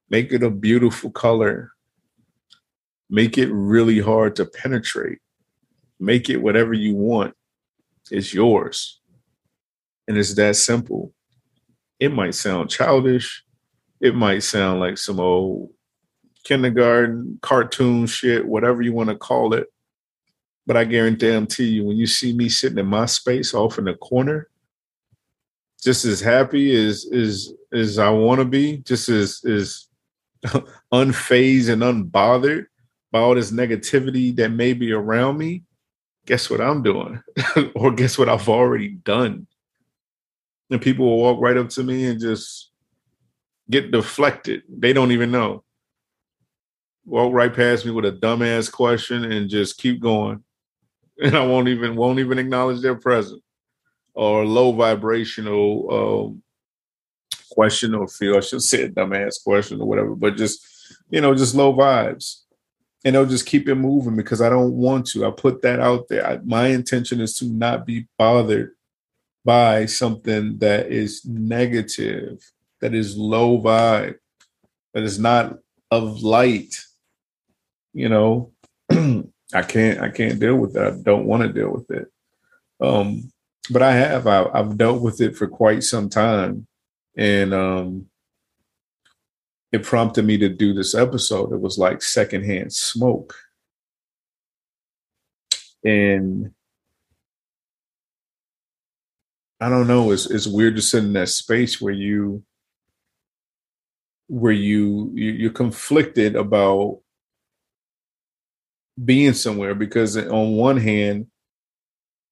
Make 0.10 0.32
it 0.32 0.44
a 0.44 0.50
beautiful 0.50 1.12
color. 1.12 1.72
Make 3.10 3.38
it 3.38 3.52
really 3.52 4.00
hard 4.00 4.36
to 4.38 4.46
penetrate. 4.46 5.20
Make 6.00 6.30
it 6.30 6.38
whatever 6.38 6.74
you 6.74 6.96
want. 6.96 7.34
It's 8.12 8.34
yours. 8.34 9.02
And 10.08 10.18
it's 10.18 10.36
that 10.36 10.56
simple. 10.56 11.14
It 12.00 12.14
might 12.14 12.36
sound 12.36 12.70
childish. 12.70 13.44
It 14.00 14.16
might 14.16 14.44
sound 14.44 14.80
like 14.80 14.98
some 14.98 15.20
old 15.20 15.72
kindergarten 16.44 17.40
cartoon 17.42 18.06
shit, 18.06 18.46
whatever 18.46 18.82
you 18.82 18.94
want 18.94 19.10
to 19.10 19.16
call 19.16 19.54
it. 19.54 19.68
But 20.66 20.78
I 20.78 20.84
guarantee 20.84 21.70
you, 21.70 21.86
when 21.86 21.98
you 21.98 22.08
see 22.08 22.34
me 22.34 22.50
sitting 22.50 22.78
in 22.78 22.86
my 22.86 23.06
space 23.06 23.54
off 23.54 23.78
in 23.78 23.86
the 23.86 23.96
corner, 23.96 24.48
just 25.84 26.06
as 26.06 26.20
happy 26.20 26.76
as 26.76 27.06
as 27.13 27.54
as 27.74 28.00
I 28.00 28.10
want 28.10 28.40
to 28.40 28.46
be, 28.46 28.78
just 28.78 29.10
as 29.10 29.44
as 29.46 29.88
unfazed 30.94 31.70
and 31.70 31.82
unbothered 31.82 32.66
by 33.12 33.20
all 33.20 33.36
this 33.36 33.52
negativity 33.52 34.36
that 34.36 34.50
may 34.50 34.74
be 34.74 34.92
around 34.92 35.38
me, 35.38 35.63
guess 36.26 36.50
what 36.50 36.62
I'm 36.62 36.84
doing? 36.84 37.22
or 37.76 37.92
guess 37.92 38.18
what 38.18 38.30
I've 38.30 38.50
already 38.50 38.90
done? 38.90 39.48
And 40.70 40.82
people 40.82 41.06
will 41.06 41.20
walk 41.20 41.42
right 41.42 41.58
up 41.58 41.70
to 41.70 41.84
me 41.84 42.06
and 42.06 42.20
just 42.20 42.72
get 43.70 43.92
deflected. 43.92 44.63
They 44.68 44.94
don't 44.94 45.12
even 45.12 45.32
know. 45.32 45.63
Walk 47.06 47.32
right 47.32 47.54
past 47.54 47.86
me 47.86 47.92
with 47.92 48.06
a 48.06 48.12
dumbass 48.12 48.70
question 48.70 49.24
and 49.32 49.50
just 49.50 49.78
keep 49.78 50.00
going. 50.02 50.44
And 51.20 51.36
I 51.36 51.44
won't 51.44 51.68
even 51.68 51.96
won't 51.96 52.20
even 52.20 52.38
acknowledge 52.38 52.80
their 52.80 52.94
presence 52.94 53.42
or 54.18 54.46
low 54.46 54.72
vibrational 54.72 56.28
um, 56.28 56.44
question 57.52 57.94
or 57.94 58.08
feel. 58.08 58.36
I 58.36 58.40
should 58.40 58.64
say 58.64 58.84
a 58.84 58.90
dumbass 58.90 59.44
question 59.44 59.80
or 59.80 59.88
whatever, 59.88 60.16
but 60.16 60.36
just 60.36 60.66
you 61.10 61.22
know, 61.22 61.36
just 61.36 61.56
low 61.56 61.74
vibes. 61.74 62.42
And 63.06 63.16
they'll 63.16 63.28
just 63.28 63.46
keep 63.46 63.70
it 63.70 63.76
moving 63.76 64.16
because 64.16 64.42
I 64.42 64.50
don't 64.50 64.74
want 64.74 65.06
to. 65.08 65.26
I 65.26 65.32
put 65.32 65.62
that 65.62 65.80
out 65.80 66.08
there. 66.10 66.26
I, 66.26 66.40
my 66.44 66.68
intention 66.68 67.22
is 67.22 67.36
to 67.36 67.46
not 67.46 67.86
be 67.86 68.08
bothered 68.18 68.72
by 69.46 69.86
something 69.86 70.58
that 70.58 70.88
is 70.88 71.24
negative, 71.24 72.44
that 72.82 72.96
is 72.96 73.16
low 73.16 73.62
vibe, 73.62 74.16
that 74.94 75.04
is 75.04 75.20
not 75.20 75.60
of 75.92 76.24
light. 76.24 76.76
You 77.94 78.10
know, 78.10 78.52
I 78.92 79.62
can't 79.62 80.02
I 80.02 80.10
can't 80.10 80.40
deal 80.40 80.56
with 80.56 80.74
that. 80.74 80.94
I 80.94 80.98
don't 80.98 81.28
want 81.28 81.44
to 81.44 81.54
deal 81.54 81.72
with 81.72 81.90
it. 81.92 82.12
Um, 82.82 83.32
but 83.70 83.82
I 83.82 83.94
have 83.94 84.28
I, 84.28 84.46
I've 84.54 84.78
dealt 84.78 85.02
with 85.02 85.22
it 85.22 85.36
for 85.36 85.48
quite 85.48 85.84
some 85.84 86.10
time, 86.10 86.68
and 87.16 87.54
um, 87.54 88.08
it 89.72 89.84
prompted 89.84 90.26
me 90.26 90.38
to 90.40 90.50
do 90.50 90.74
this 90.74 90.96
episode. 90.96 91.54
It 91.54 91.60
was 91.60 91.78
like 91.78 92.02
secondhand 92.02 92.74
smoke, 92.74 93.36
and 95.84 96.52
I 99.60 99.70
don't 99.70 99.88
know. 99.88 100.12
It's 100.12 100.30
it's 100.30 100.48
weird 100.48 100.76
to 100.76 100.82
sit 100.82 101.04
in 101.04 101.14
that 101.14 101.30
space 101.30 101.82
where 101.82 101.94
you 101.94 102.44
where 104.28 104.52
you 104.52 105.12
you're 105.14 105.52
conflicted 105.52 106.36
about 106.36 107.00
being 109.04 109.34
somewhere 109.34 109.76
because 109.76 110.18
on 110.18 110.54
one 110.54 110.78
hand 110.78 111.28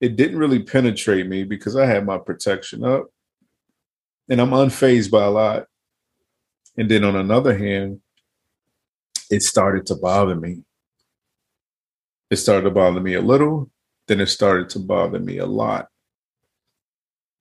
it 0.00 0.16
didn't 0.16 0.38
really 0.38 0.62
penetrate 0.62 1.26
me 1.26 1.44
because 1.44 1.76
I 1.76 1.86
had 1.86 2.04
my 2.04 2.18
protection 2.18 2.84
up 2.84 3.06
and 4.28 4.40
I'm 4.40 4.50
unfazed 4.50 5.10
by 5.10 5.24
a 5.24 5.30
lot. 5.30 5.66
And 6.76 6.90
then 6.90 7.04
on 7.04 7.16
another 7.16 7.56
hand, 7.56 8.00
it 9.30 9.42
started 9.42 9.86
to 9.86 9.96
bother 9.96 10.34
me. 10.34 10.62
It 12.30 12.36
started 12.36 12.64
to 12.64 12.70
bother 12.70 13.00
me 13.00 13.14
a 13.14 13.20
little, 13.20 13.70
then 14.08 14.20
it 14.20 14.26
started 14.26 14.68
to 14.70 14.78
bother 14.78 15.18
me 15.18 15.38
a 15.38 15.46
lot 15.46 15.88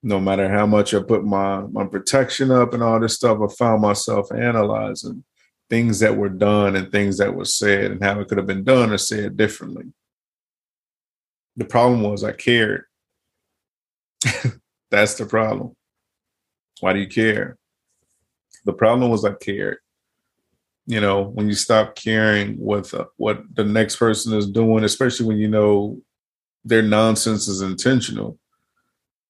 no 0.06 0.20
matter 0.20 0.48
how 0.48 0.68
much 0.68 0.94
I 0.94 1.02
put 1.02 1.26
my 1.26 1.62
my 1.62 1.84
protection 1.84 2.52
up 2.52 2.76
and 2.76 2.84
all 2.84 3.00
this 3.00 3.15
stuff, 3.15 3.39
I 3.41 3.52
found 3.52 3.82
myself 3.82 4.32
analyzing 4.32 5.24
things 5.68 6.00
that 6.00 6.15
were 6.15 6.30
done 6.30 6.76
and 6.76 6.91
things 6.91 7.18
that 7.18 7.34
were 7.34 7.44
said 7.44 7.89
and 7.89 8.04
how 8.04 8.20
it 8.20 8.28
could 8.28 8.38
have 8.38 8.46
been 8.46 8.63
done 8.63 8.91
or 8.91 9.00
said 9.00 9.36
differently. 9.36 9.86
The 11.58 11.65
problem 11.65 12.04
was 12.04 12.24
I 12.24 12.34
cared. 12.34 12.84
That's 14.91 15.15
the 15.15 15.26
problem. 15.26 15.76
Why 16.82 16.94
do 16.94 17.00
you 17.00 17.08
care? 17.08 17.58
The 18.65 18.74
problem 18.74 19.10
was 19.10 19.24
I 19.24 19.34
cared. 19.34 19.78
You 20.88 21.02
know, 21.02 21.24
when 21.24 21.48
you 21.48 21.56
stop 21.56 21.96
caring 21.96 22.58
what 22.58 22.89
the, 22.91 23.08
what 23.18 23.44
the 23.56 23.63
next 23.63 23.96
person 23.96 24.34
is 24.38 24.48
doing, 24.48 24.84
especially 24.84 25.26
when 25.26 25.38
you 25.38 25.48
know 25.48 26.00
their 26.63 26.84
nonsense 26.84 27.48
is 27.48 27.62
intentional, 27.62 28.38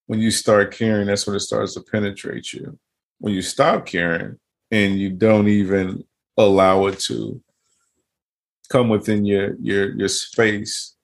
when 0.07 0.19
you 0.19 0.31
start 0.31 0.73
caring, 0.73 1.07
that's 1.07 1.25
when 1.25 1.35
it 1.35 1.41
starts 1.41 1.73
to 1.73 1.81
penetrate 1.81 2.53
you. 2.53 2.77
When 3.19 3.33
you 3.33 3.41
stop 3.41 3.85
caring 3.85 4.37
and 4.71 4.99
you 4.99 5.11
don't 5.11 5.47
even 5.47 6.03
allow 6.37 6.87
it 6.87 6.99
to 7.01 7.41
come 8.69 8.89
within 8.89 9.25
your 9.25 9.55
your 9.59 9.95
your 9.95 10.07
space, 10.07 10.94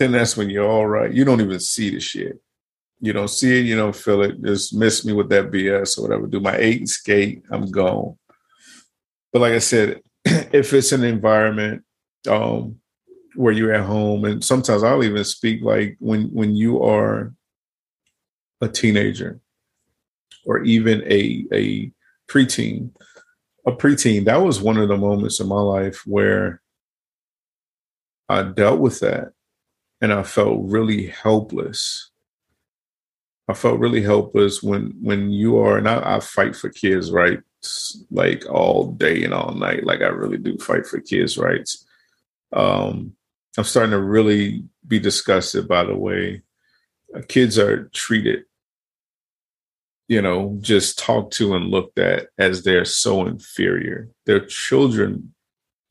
then 0.00 0.12
that's 0.12 0.34
when 0.34 0.48
you're 0.48 0.68
all 0.68 0.86
right. 0.86 1.12
You 1.12 1.26
don't 1.26 1.42
even 1.42 1.60
see 1.60 1.90
the 1.90 2.00
shit. 2.00 2.40
You 3.00 3.12
don't 3.12 3.28
see 3.28 3.58
it, 3.60 3.66
you 3.66 3.76
don't 3.76 3.94
feel 3.94 4.22
it. 4.22 4.42
Just 4.42 4.74
miss 4.74 5.04
me 5.04 5.12
with 5.12 5.28
that 5.28 5.50
BS 5.50 5.98
or 5.98 6.02
whatever. 6.02 6.26
Do 6.26 6.40
my 6.40 6.56
eight 6.56 6.78
and 6.78 6.88
skate, 6.88 7.42
I'm 7.50 7.70
gone. 7.70 8.16
But 9.30 9.42
like 9.42 9.52
I 9.52 9.58
said, 9.58 10.00
if 10.24 10.72
it's 10.72 10.92
an 10.92 11.04
environment 11.04 11.84
um, 12.28 12.76
where 13.34 13.52
you're 13.52 13.74
at 13.74 13.84
home, 13.84 14.24
and 14.24 14.42
sometimes 14.42 14.82
I'll 14.82 15.04
even 15.04 15.24
speak 15.24 15.62
like 15.62 15.96
when 16.00 16.28
when 16.28 16.56
you 16.56 16.82
are 16.82 17.34
a 18.62 18.68
teenager 18.68 19.40
or 20.46 20.62
even 20.64 21.02
a 21.02 21.44
a 21.52 21.92
preteen 22.30 22.90
a 23.66 23.72
preteen 23.72 24.24
that 24.24 24.36
was 24.36 24.60
one 24.60 24.76
of 24.76 24.88
the 24.88 24.96
moments 24.96 25.40
in 25.40 25.48
my 25.48 25.60
life 25.60 26.02
where 26.06 26.62
i 28.28 28.42
dealt 28.42 28.80
with 28.80 29.00
that 29.00 29.32
and 30.00 30.12
i 30.12 30.22
felt 30.22 30.60
really 30.62 31.06
helpless 31.06 32.10
i 33.48 33.54
felt 33.54 33.78
really 33.78 34.02
helpless 34.02 34.62
when 34.62 34.94
when 35.00 35.30
you 35.30 35.58
are 35.58 35.78
and 35.78 35.88
I, 35.88 36.16
I 36.16 36.20
fight 36.20 36.56
for 36.56 36.70
kids 36.70 37.12
rights 37.12 38.02
like 38.10 38.48
all 38.48 38.92
day 38.92 39.24
and 39.24 39.34
all 39.34 39.52
night 39.52 39.84
like 39.84 40.00
i 40.00 40.06
really 40.06 40.38
do 40.38 40.56
fight 40.58 40.86
for 40.86 41.00
kids 41.00 41.36
rights 41.36 41.86
um 42.52 43.14
i'm 43.58 43.64
starting 43.64 43.92
to 43.92 44.00
really 44.00 44.64
be 44.86 44.98
disgusted 44.98 45.68
by 45.68 45.84
the 45.84 45.96
way 45.96 46.42
kids 47.28 47.58
are 47.58 47.88
treated 47.92 48.44
you 50.10 50.20
know, 50.20 50.58
just 50.60 50.98
talked 50.98 51.32
to 51.34 51.54
and 51.54 51.70
looked 51.70 51.96
at 52.00 52.30
as 52.36 52.64
they're 52.64 52.84
so 52.84 53.24
inferior. 53.26 54.08
They're 54.26 54.44
children. 54.44 55.32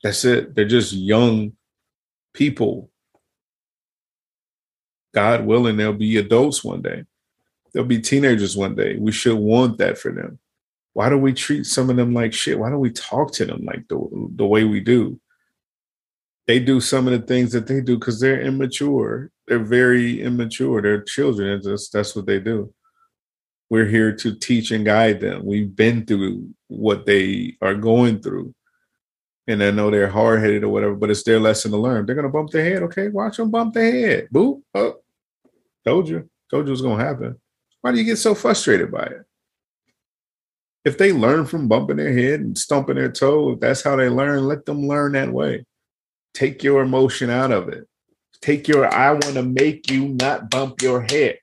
That's 0.02 0.26
it. 0.26 0.54
They're 0.54 0.66
just 0.68 0.92
young 0.92 1.52
people. 2.34 2.89
God 5.12 5.46
willing, 5.46 5.76
they'll 5.76 5.92
be 5.92 6.16
adults 6.18 6.64
one 6.64 6.82
day. 6.82 7.04
They'll 7.72 7.84
be 7.84 8.00
teenagers 8.00 8.56
one 8.56 8.74
day. 8.74 8.96
We 8.96 9.12
should 9.12 9.38
want 9.38 9.78
that 9.78 9.98
for 9.98 10.12
them. 10.12 10.38
Why 10.92 11.08
do 11.08 11.18
we 11.18 11.32
treat 11.32 11.66
some 11.66 11.88
of 11.88 11.96
them 11.96 12.12
like 12.12 12.32
shit? 12.32 12.58
Why 12.58 12.70
don't 12.70 12.80
we 12.80 12.90
talk 12.90 13.32
to 13.34 13.44
them 13.44 13.64
like 13.64 13.86
the, 13.88 14.28
the 14.34 14.46
way 14.46 14.64
we 14.64 14.80
do? 14.80 15.20
They 16.46 16.58
do 16.58 16.80
some 16.80 17.06
of 17.06 17.12
the 17.12 17.24
things 17.24 17.52
that 17.52 17.68
they 17.68 17.80
do 17.80 17.96
because 17.96 18.18
they're 18.18 18.40
immature. 18.40 19.30
They're 19.46 19.60
very 19.60 20.20
immature. 20.20 20.82
They're 20.82 21.02
children. 21.02 21.56
It's 21.56 21.66
just, 21.66 21.92
that's 21.92 22.16
what 22.16 22.26
they 22.26 22.40
do 22.40 22.72
we're 23.70 23.86
here 23.86 24.12
to 24.12 24.34
teach 24.34 24.72
and 24.72 24.84
guide 24.84 25.20
them. 25.20 25.46
We've 25.46 25.74
been 25.74 26.04
through 26.04 26.50
what 26.66 27.06
they 27.06 27.56
are 27.62 27.76
going 27.76 28.20
through. 28.20 28.52
And 29.46 29.62
I 29.62 29.70
know 29.70 29.90
they're 29.90 30.08
hard 30.08 30.40
headed 30.40 30.64
or 30.64 30.68
whatever, 30.68 30.94
but 30.94 31.10
it's 31.10 31.24
their 31.24 31.40
lesson 31.40 31.72
to 31.72 31.76
learn. 31.76 32.06
They're 32.06 32.14
to 32.20 32.28
bump 32.28 32.50
their 32.50 32.64
head. 32.64 32.82
Okay, 32.84 33.08
watch 33.08 33.36
them 33.38 33.50
bump 33.50 33.74
their 33.74 33.90
head. 33.90 34.28
Boop. 34.32 34.62
Oh, 34.74 34.96
told 35.84 36.08
you. 36.08 36.28
Told 36.50 36.66
you 36.66 36.70
it 36.70 36.70
was 36.70 36.82
going 36.82 36.98
to 36.98 37.04
happen. 37.04 37.40
Why 37.80 37.92
do 37.92 37.98
you 37.98 38.04
get 38.04 38.18
so 38.18 38.34
frustrated 38.34 38.90
by 38.92 39.04
it? 39.04 39.22
If 40.84 40.98
they 40.98 41.12
learn 41.12 41.46
from 41.46 41.68
bumping 41.68 41.96
their 41.96 42.12
head 42.12 42.40
and 42.40 42.56
stumping 42.56 42.96
their 42.96 43.12
toe, 43.12 43.52
if 43.52 43.60
that's 43.60 43.82
how 43.82 43.96
they 43.96 44.08
learn, 44.08 44.46
let 44.46 44.66
them 44.66 44.86
learn 44.86 45.12
that 45.12 45.32
way. 45.32 45.64
Take 46.34 46.62
your 46.62 46.82
emotion 46.82 47.30
out 47.30 47.52
of 47.52 47.68
it. 47.68 47.86
Take 48.40 48.68
your, 48.68 48.92
I 48.92 49.12
want 49.12 49.34
to 49.34 49.42
make 49.42 49.90
you 49.90 50.08
not 50.08 50.50
bump 50.50 50.80
your 50.80 51.02
head. 51.02 51.38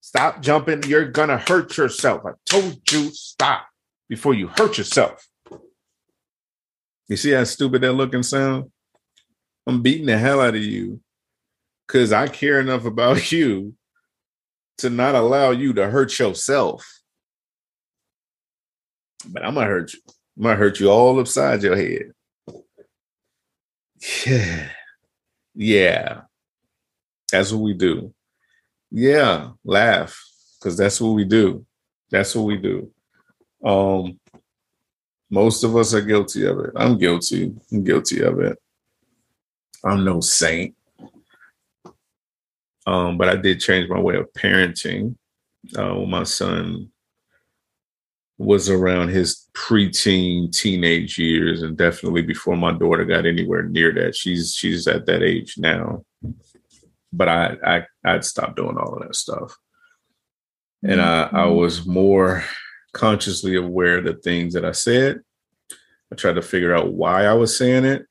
Stop 0.00 0.40
jumping. 0.40 0.82
You're 0.84 1.10
to 1.10 1.36
hurt 1.36 1.76
yourself. 1.76 2.22
I 2.24 2.32
told 2.46 2.80
you 2.90 3.10
stop 3.10 3.66
before 4.08 4.34
you 4.34 4.48
hurt 4.48 4.78
yourself. 4.78 5.28
You 7.10 7.16
see 7.16 7.32
how 7.32 7.42
stupid 7.42 7.82
that 7.82 7.92
looking 7.92 8.22
sound? 8.22 8.70
I'm 9.66 9.82
beating 9.82 10.06
the 10.06 10.16
hell 10.16 10.40
out 10.40 10.54
of 10.54 10.62
you 10.62 11.00
because 11.86 12.12
I 12.12 12.28
care 12.28 12.60
enough 12.60 12.84
about 12.84 13.32
you 13.32 13.74
to 14.78 14.90
not 14.90 15.16
allow 15.16 15.50
you 15.50 15.72
to 15.74 15.90
hurt 15.90 16.16
yourself. 16.20 16.88
but 19.28 19.44
I'm 19.44 19.54
gonna 19.54 19.66
hurt 19.66 19.92
you. 19.92 19.98
I'm 20.36 20.44
gonna 20.44 20.54
hurt 20.54 20.78
you 20.78 20.88
all 20.88 21.18
upside 21.18 21.64
your 21.64 21.76
head. 21.76 22.12
Yeah. 24.24 24.68
Yeah. 25.56 26.20
That's 27.32 27.50
what 27.50 27.62
we 27.62 27.74
do. 27.74 28.14
Yeah, 28.92 29.50
laugh. 29.64 30.16
Because 30.58 30.76
that's 30.76 31.00
what 31.00 31.10
we 31.10 31.24
do. 31.24 31.66
That's 32.12 32.36
what 32.36 32.44
we 32.44 32.56
do. 32.56 32.92
Um 33.64 34.19
most 35.30 35.62
of 35.64 35.76
us 35.76 35.94
are 35.94 36.00
guilty 36.00 36.44
of 36.46 36.58
it. 36.58 36.70
I'm 36.76 36.98
guilty. 36.98 37.54
I'm 37.72 37.84
guilty 37.84 38.22
of 38.22 38.40
it. 38.40 38.58
I'm 39.84 40.04
no 40.04 40.20
saint. 40.20 40.74
Um, 42.86 43.16
but 43.16 43.28
I 43.28 43.36
did 43.36 43.60
change 43.60 43.88
my 43.88 44.00
way 44.00 44.16
of 44.16 44.32
parenting. 44.32 45.16
Uh, 45.76 45.94
when 45.94 46.10
my 46.10 46.24
son 46.24 46.90
was 48.38 48.70
around 48.70 49.10
his 49.10 49.48
preteen, 49.52 50.50
teenage 50.50 51.18
years, 51.18 51.62
and 51.62 51.76
definitely 51.76 52.22
before 52.22 52.56
my 52.56 52.72
daughter 52.72 53.04
got 53.04 53.26
anywhere 53.26 53.64
near 53.64 53.92
that. 53.92 54.16
She's 54.16 54.54
she's 54.54 54.88
at 54.88 55.04
that 55.06 55.22
age 55.22 55.56
now, 55.58 56.04
but 57.12 57.28
I 57.28 57.56
I 57.64 57.82
I'd 58.02 58.24
stopped 58.24 58.56
doing 58.56 58.78
all 58.78 58.94
of 58.94 59.02
that 59.02 59.14
stuff, 59.14 59.54
and 60.82 61.02
I 61.02 61.24
I 61.24 61.26
mm-hmm. 61.26 61.56
was 61.56 61.86
more 61.86 62.42
consciously 62.92 63.56
aware 63.56 63.98
of 63.98 64.04
the 64.04 64.14
things 64.14 64.54
that 64.54 64.64
I 64.64 64.72
said. 64.72 65.20
I 66.12 66.16
tried 66.16 66.34
to 66.34 66.42
figure 66.42 66.74
out 66.74 66.92
why 66.92 67.24
I 67.24 67.34
was 67.34 67.56
saying 67.56 67.84
it, 67.84 68.06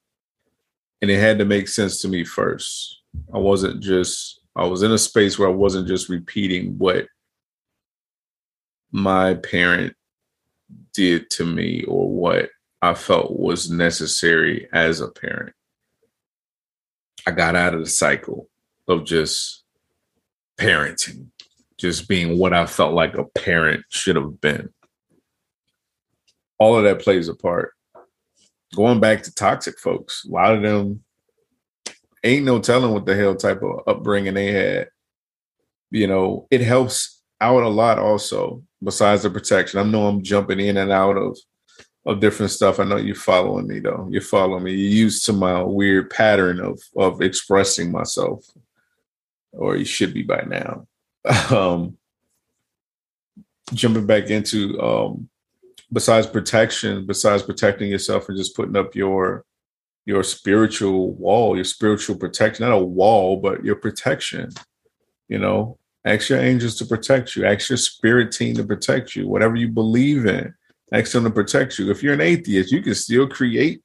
and 1.02 1.12
it 1.12 1.20
had 1.20 1.39
to 1.39 1.46
make 1.46 1.68
sense 1.68 2.02
to 2.02 2.08
me 2.08 2.24
first. 2.24 3.02
I 3.34 3.38
wasn't 3.38 3.82
just 3.82 4.39
I 4.56 4.65
was 4.65 4.84
in 4.84 4.92
a 4.92 4.98
space 4.98 5.38
where 5.38 5.48
I 5.48 5.54
wasn't 5.54 5.88
just 5.88 6.10
repeating 6.10 6.78
what 6.78 7.08
my 8.92 9.36
parent 9.36 9.96
did 10.94 11.30
to 11.32 11.46
me 11.46 11.84
or 11.84 12.10
what 12.10 12.50
I 12.82 12.94
felt 12.94 13.39
was 13.39 13.70
necessary 13.70 14.68
as 14.74 15.02
a 15.02 15.08
parent. 15.08 15.54
I 17.28 17.32
got 17.32 17.56
out 17.56 17.74
of 17.74 17.82
the 17.82 17.89
cycle 17.89 18.50
of 18.88 19.06
just 19.06 19.63
parenting, 20.58 21.28
just 21.80 22.08
being 22.08 22.38
what 22.38 22.54
I 22.54 22.65
felt 22.65 22.94
like 22.94 23.15
a 23.15 23.24
parent 23.24 23.86
should 23.89 24.18
have 24.18 24.39
been. 24.42 24.70
All 26.60 26.78
of 26.78 26.84
that 26.84 27.02
plays 27.02 27.30
a 27.30 27.36
part. 27.36 27.74
Going 28.76 29.00
back 29.00 29.24
to 29.24 29.34
toxic 29.34 29.80
folks, 29.80 30.26
a 30.26 30.32
lot 30.32 30.54
of 30.54 30.62
them 30.62 31.04
ain't 32.24 32.46
no 32.46 32.60
telling 32.60 32.94
what 32.94 33.06
the 33.06 33.15
hell 33.15 33.36
type 33.36 33.63
of 33.63 33.82
upbringing 33.88 34.34
they 34.34 34.52
had. 34.52 34.89
You 35.89 36.08
know, 36.08 36.48
it 36.52 36.62
helps 36.62 37.24
out 37.42 37.63
a 37.63 37.70
lot 37.70 37.98
also 37.98 38.62
besides 38.84 39.24
the 39.24 39.30
protection. 39.30 39.80
I 39.80 39.84
know 39.84 40.08
I'm 40.08 40.22
jumping 40.22 40.60
in 40.60 40.78
and 40.78 40.92
out 40.92 41.18
of 41.18 41.38
of 42.06 42.20
different 42.20 42.52
stuff. 42.52 42.80
I 42.80 42.84
know 42.84 42.98
you're 42.98 43.15
following 43.15 43.68
me 43.68 43.80
though. 43.80 44.08
You're 44.10 44.22
following 44.22 44.63
me. 44.63 44.72
You're 44.72 45.06
used 45.06 45.26
to 45.26 45.34
my 45.34 45.63
weird 45.63 46.10
pattern 46.10 46.60
of 46.60 46.82
of 46.98 47.22
expressing 47.22 47.92
myself, 47.92 48.46
or 49.54 49.78
you 49.78 49.86
should 49.86 50.13
be 50.13 50.24
by 50.24 50.44
now. 50.46 50.88
um, 51.51 51.97
jumping 53.73 54.05
back 54.05 54.29
into 54.29 54.79
um, 54.82 55.29
besides 55.91 56.27
protection, 56.27 57.05
besides 57.05 57.43
protecting 57.43 57.89
yourself 57.89 58.29
and 58.29 58.38
just 58.38 58.55
putting 58.55 58.77
up 58.77 58.95
your 58.95 59.45
your 60.05 60.23
spiritual 60.23 61.13
wall, 61.13 61.55
your 61.55 61.65
spiritual 61.65 62.15
protection, 62.15 62.67
not 62.67 62.75
a 62.75 62.84
wall, 62.84 63.38
but 63.38 63.63
your 63.63 63.75
protection. 63.75 64.49
You 65.27 65.38
know, 65.38 65.77
Ask 66.05 66.29
your 66.29 66.39
angels 66.39 66.75
to 66.77 66.86
protect 66.86 67.36
you. 67.36 67.45
Ask 67.45 67.69
your 67.69 67.77
spirit 67.77 68.32
team 68.32 68.55
to 68.55 68.63
protect 68.63 69.15
you. 69.15 69.27
Whatever 69.27 69.55
you 69.55 69.67
believe 69.67 70.25
in, 70.25 70.53
ask 70.93 71.12
them 71.12 71.25
to 71.25 71.29
protect 71.29 71.77
you. 71.77 71.91
If 71.91 72.01
you're 72.01 72.13
an 72.13 72.21
atheist, 72.21 72.71
you 72.71 72.82
can 72.82 72.95
still 72.95 73.27
create 73.27 73.82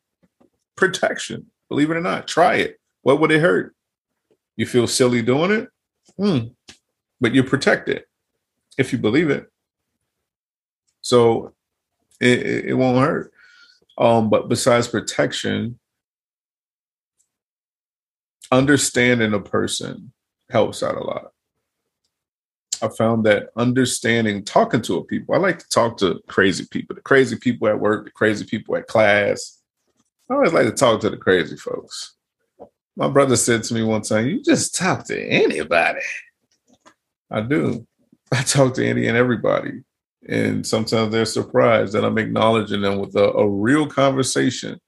protection. 0.76 1.46
Believe 1.68 1.90
it 1.90 1.96
or 1.96 2.00
not, 2.00 2.28
try 2.28 2.56
it. 2.56 2.78
What 3.02 3.20
would 3.20 3.32
it 3.32 3.40
hurt? 3.40 3.74
You 4.56 4.66
feel 4.66 4.86
silly 4.86 5.22
doing 5.22 5.50
it? 5.50 5.68
Hmm. 6.16 6.73
But 7.24 7.34
you're 7.34 7.44
protected 7.44 8.04
if 8.76 8.92
you 8.92 8.98
believe 8.98 9.30
it. 9.30 9.50
So 11.00 11.54
it, 12.20 12.40
it, 12.40 12.64
it 12.66 12.74
won't 12.74 13.02
hurt. 13.02 13.32
Um, 13.96 14.28
but 14.28 14.50
besides 14.50 14.88
protection, 14.88 15.78
understanding 18.52 19.32
a 19.32 19.40
person 19.40 20.12
helps 20.50 20.82
out 20.82 20.98
a 20.98 21.00
lot. 21.02 21.32
I 22.82 22.88
found 22.88 23.24
that 23.24 23.48
understanding, 23.56 24.44
talking 24.44 24.82
to 24.82 24.98
a 24.98 25.04
people. 25.04 25.34
I 25.34 25.38
like 25.38 25.60
to 25.60 25.68
talk 25.70 25.96
to 26.00 26.20
crazy 26.28 26.66
people, 26.70 26.94
the 26.94 27.00
crazy 27.00 27.36
people 27.36 27.68
at 27.68 27.80
work, 27.80 28.04
the 28.04 28.10
crazy 28.10 28.44
people 28.44 28.76
at 28.76 28.86
class. 28.86 29.62
I 30.28 30.34
always 30.34 30.52
like 30.52 30.66
to 30.66 30.72
talk 30.72 31.00
to 31.00 31.08
the 31.08 31.16
crazy 31.16 31.56
folks. 31.56 32.16
My 32.96 33.08
brother 33.08 33.36
said 33.36 33.62
to 33.62 33.72
me 33.72 33.82
one 33.82 34.02
time, 34.02 34.26
"You 34.26 34.42
just 34.42 34.74
talk 34.74 35.06
to 35.06 35.18
anybody." 35.18 36.02
I 37.30 37.40
do. 37.40 37.86
I 38.32 38.42
talk 38.42 38.74
to 38.74 38.86
any 38.86 39.06
and 39.06 39.16
everybody, 39.16 39.82
and 40.28 40.66
sometimes 40.66 41.12
they're 41.12 41.24
surprised 41.24 41.92
that 41.92 42.04
I'm 42.04 42.18
acknowledging 42.18 42.80
them 42.80 42.98
with 42.98 43.14
a, 43.16 43.24
a 43.32 43.48
real 43.48 43.86
conversation, 43.86 44.80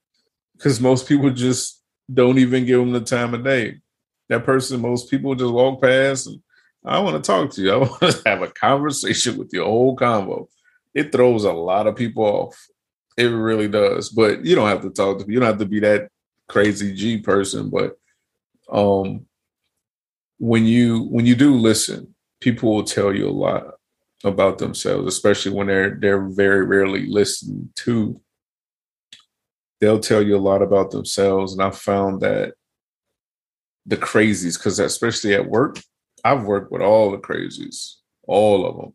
because 0.55 0.81
most 0.81 1.07
people 1.07 1.29
just 1.29 1.81
don't 2.13 2.37
even 2.37 2.65
give 2.65 2.79
them 2.79 2.91
the 2.91 3.01
time 3.01 3.33
of 3.33 3.43
day. 3.43 3.79
That 4.29 4.43
person, 4.45 4.81
most 4.81 5.09
people 5.09 5.35
just 5.35 5.53
walk 5.53 5.81
past 5.81 6.27
and 6.27 6.41
I 6.85 6.99
want 6.99 7.21
to 7.21 7.27
talk 7.31 7.51
to 7.51 7.61
you. 7.61 7.71
I 7.73 7.77
want 7.77 7.99
to 7.99 8.21
have 8.25 8.41
a 8.41 8.47
conversation 8.47 9.37
with 9.37 9.51
your 9.53 9.65
whole 9.65 9.95
convo. 9.95 10.47
It 10.93 11.11
throws 11.11 11.43
a 11.43 11.53
lot 11.53 11.87
of 11.87 11.95
people 11.95 12.23
off. 12.23 12.67
It 13.17 13.25
really 13.25 13.67
does. 13.67 14.09
But 14.09 14.45
you 14.45 14.55
don't 14.55 14.69
have 14.69 14.81
to 14.81 14.89
talk 14.89 15.19
to 15.19 15.25
me. 15.25 15.33
You 15.33 15.39
don't 15.39 15.47
have 15.47 15.59
to 15.59 15.65
be 15.65 15.79
that 15.81 16.09
crazy 16.47 16.93
G 16.93 17.17
person. 17.19 17.69
But 17.69 17.97
um 18.69 19.25
when 20.39 20.65
you 20.65 21.03
when 21.03 21.25
you 21.25 21.35
do 21.35 21.55
listen, 21.55 22.13
people 22.41 22.73
will 22.73 22.83
tell 22.83 23.13
you 23.13 23.27
a 23.27 23.31
lot 23.31 23.75
about 24.23 24.57
themselves, 24.57 25.07
especially 25.07 25.51
when 25.53 25.67
they're 25.67 25.97
they're 25.99 26.27
very 26.27 26.65
rarely 26.65 27.07
listened 27.07 27.69
to. 27.75 28.19
They'll 29.79 29.99
tell 29.99 30.23
you 30.23 30.35
a 30.35 30.39
lot 30.39 30.61
about 30.61 30.91
themselves. 30.91 31.53
And 31.53 31.61
I 31.61 31.69
found 31.69 32.21
that 32.21 32.53
the 33.85 33.97
crazies, 33.97 34.57
because 34.57 34.79
especially 34.79 35.35
at 35.35 35.49
work, 35.49 35.79
I've 36.23 36.43
worked 36.43 36.71
with 36.71 36.81
all 36.81 37.11
the 37.11 37.19
crazies, 37.19 37.95
all 38.27 38.65
of 38.65 38.75
them. 38.77 38.93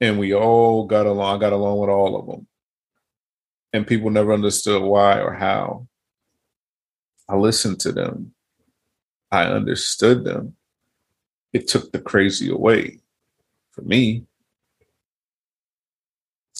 And 0.00 0.18
we 0.18 0.34
all 0.34 0.86
got 0.86 1.06
along, 1.06 1.36
I 1.36 1.38
got 1.38 1.52
along 1.52 1.78
with 1.78 1.90
all 1.90 2.16
of 2.16 2.26
them. 2.26 2.48
And 3.72 3.86
people 3.86 4.10
never 4.10 4.32
understood 4.32 4.82
why 4.82 5.20
or 5.20 5.32
how. 5.32 5.86
I 7.28 7.36
listened 7.36 7.80
to 7.80 7.92
them. 7.92 8.34
I 9.30 9.44
understood 9.44 10.24
them. 10.24 10.56
It 11.52 11.68
took 11.68 11.92
the 11.92 12.00
crazy 12.00 12.50
away 12.50 12.98
for 13.70 13.82
me. 13.82 14.24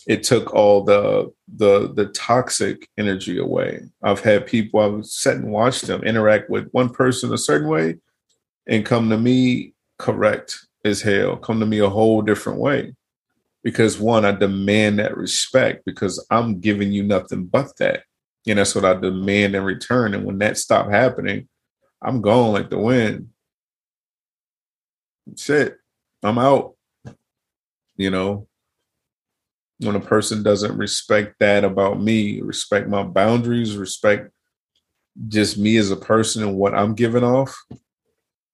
It 0.06 0.24
took 0.24 0.52
all 0.52 0.82
the 0.82 1.32
the 1.56 1.92
the 1.94 2.06
toxic 2.06 2.88
energy 2.98 3.38
away. 3.38 3.84
I've 4.02 4.20
had 4.20 4.46
people 4.46 4.80
I've 4.80 5.06
sat 5.06 5.36
and 5.36 5.52
watched 5.52 5.86
them 5.86 6.02
interact 6.02 6.50
with 6.50 6.68
one 6.72 6.88
person 6.90 7.32
a 7.32 7.38
certain 7.38 7.68
way 7.68 7.98
and 8.66 8.86
come 8.86 9.10
to 9.10 9.18
me 9.18 9.74
correct 9.98 10.66
as 10.84 11.02
hell, 11.02 11.36
come 11.36 11.60
to 11.60 11.66
me 11.66 11.78
a 11.78 11.88
whole 11.88 12.22
different 12.22 12.58
way. 12.58 12.94
Because 13.62 14.00
one, 14.00 14.24
I 14.24 14.32
demand 14.32 14.98
that 14.98 15.16
respect 15.16 15.84
because 15.84 16.24
I'm 16.30 16.60
giving 16.60 16.90
you 16.90 17.04
nothing 17.04 17.44
but 17.44 17.76
that. 17.78 18.02
And 18.46 18.58
that's 18.58 18.74
what 18.74 18.84
I 18.84 18.94
demand 18.94 19.54
in 19.54 19.62
return. 19.62 20.14
And 20.14 20.24
when 20.24 20.38
that 20.38 20.58
stopped 20.58 20.90
happening, 20.90 21.48
I'm 22.02 22.20
gone 22.20 22.52
like 22.52 22.70
the 22.70 22.78
wind. 22.78 23.28
Shit, 25.36 25.78
I'm 26.22 26.38
out. 26.38 26.74
You 27.96 28.10
know, 28.10 28.48
when 29.80 29.96
a 29.96 30.00
person 30.00 30.42
doesn't 30.42 30.76
respect 30.76 31.36
that 31.40 31.64
about 31.64 32.00
me, 32.00 32.40
respect 32.40 32.88
my 32.88 33.02
boundaries, 33.02 33.76
respect 33.76 34.30
just 35.28 35.58
me 35.58 35.76
as 35.76 35.90
a 35.90 35.96
person 35.96 36.42
and 36.42 36.56
what 36.56 36.74
I'm 36.74 36.94
giving 36.94 37.24
off, 37.24 37.54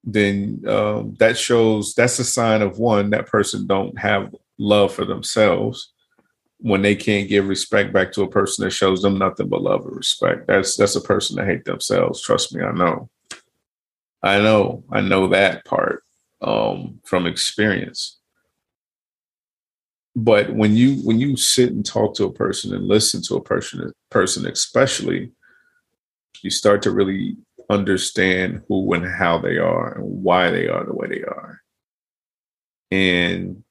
then 0.04 0.62
um, 0.66 1.14
that 1.18 1.36
shows 1.36 1.94
that's 1.94 2.18
a 2.18 2.24
sign 2.24 2.62
of 2.62 2.78
one 2.78 3.10
that 3.10 3.26
person 3.26 3.66
don't 3.66 3.96
have 3.98 4.34
love 4.58 4.92
for 4.92 5.04
themselves 5.04 5.92
when 6.60 6.82
they 6.82 6.96
can't 6.96 7.28
give 7.28 7.46
respect 7.46 7.92
back 7.92 8.10
to 8.12 8.22
a 8.22 8.28
person 8.28 8.64
that 8.64 8.70
shows 8.70 9.02
them 9.02 9.18
nothing 9.18 9.48
but 9.48 9.62
love 9.62 9.86
and 9.86 9.96
respect. 9.96 10.46
That's 10.48 10.76
that's 10.76 10.96
a 10.96 11.00
person 11.00 11.36
that 11.36 11.46
hate 11.46 11.64
themselves 11.64 12.20
trust 12.20 12.54
me 12.54 12.62
i 12.62 12.72
know. 12.72 13.08
I 14.22 14.40
know 14.40 14.84
i 14.90 15.00
know 15.00 15.28
that 15.28 15.64
part 15.64 16.02
um, 16.40 17.00
from 17.04 17.26
experience 17.26 18.18
but 20.16 20.52
when 20.54 20.74
you 20.74 20.96
when 21.04 21.18
you 21.18 21.36
sit 21.36 21.70
and 21.70 21.84
talk 21.84 22.14
to 22.14 22.24
a 22.24 22.32
person 22.32 22.74
and 22.74 22.86
listen 22.86 23.22
to 23.22 23.36
a 23.36 23.42
person 23.42 23.92
person 24.10 24.46
especially 24.46 25.30
you 26.42 26.50
start 26.50 26.82
to 26.82 26.90
really 26.90 27.36
understand 27.70 28.62
who 28.68 28.92
and 28.94 29.06
how 29.06 29.38
they 29.38 29.58
are 29.58 29.98
and 29.98 30.04
why 30.04 30.50
they 30.50 30.66
are 30.68 30.84
the 30.84 30.94
way 30.94 31.08
they 31.08 31.22
are. 31.22 31.60
And 32.90 33.62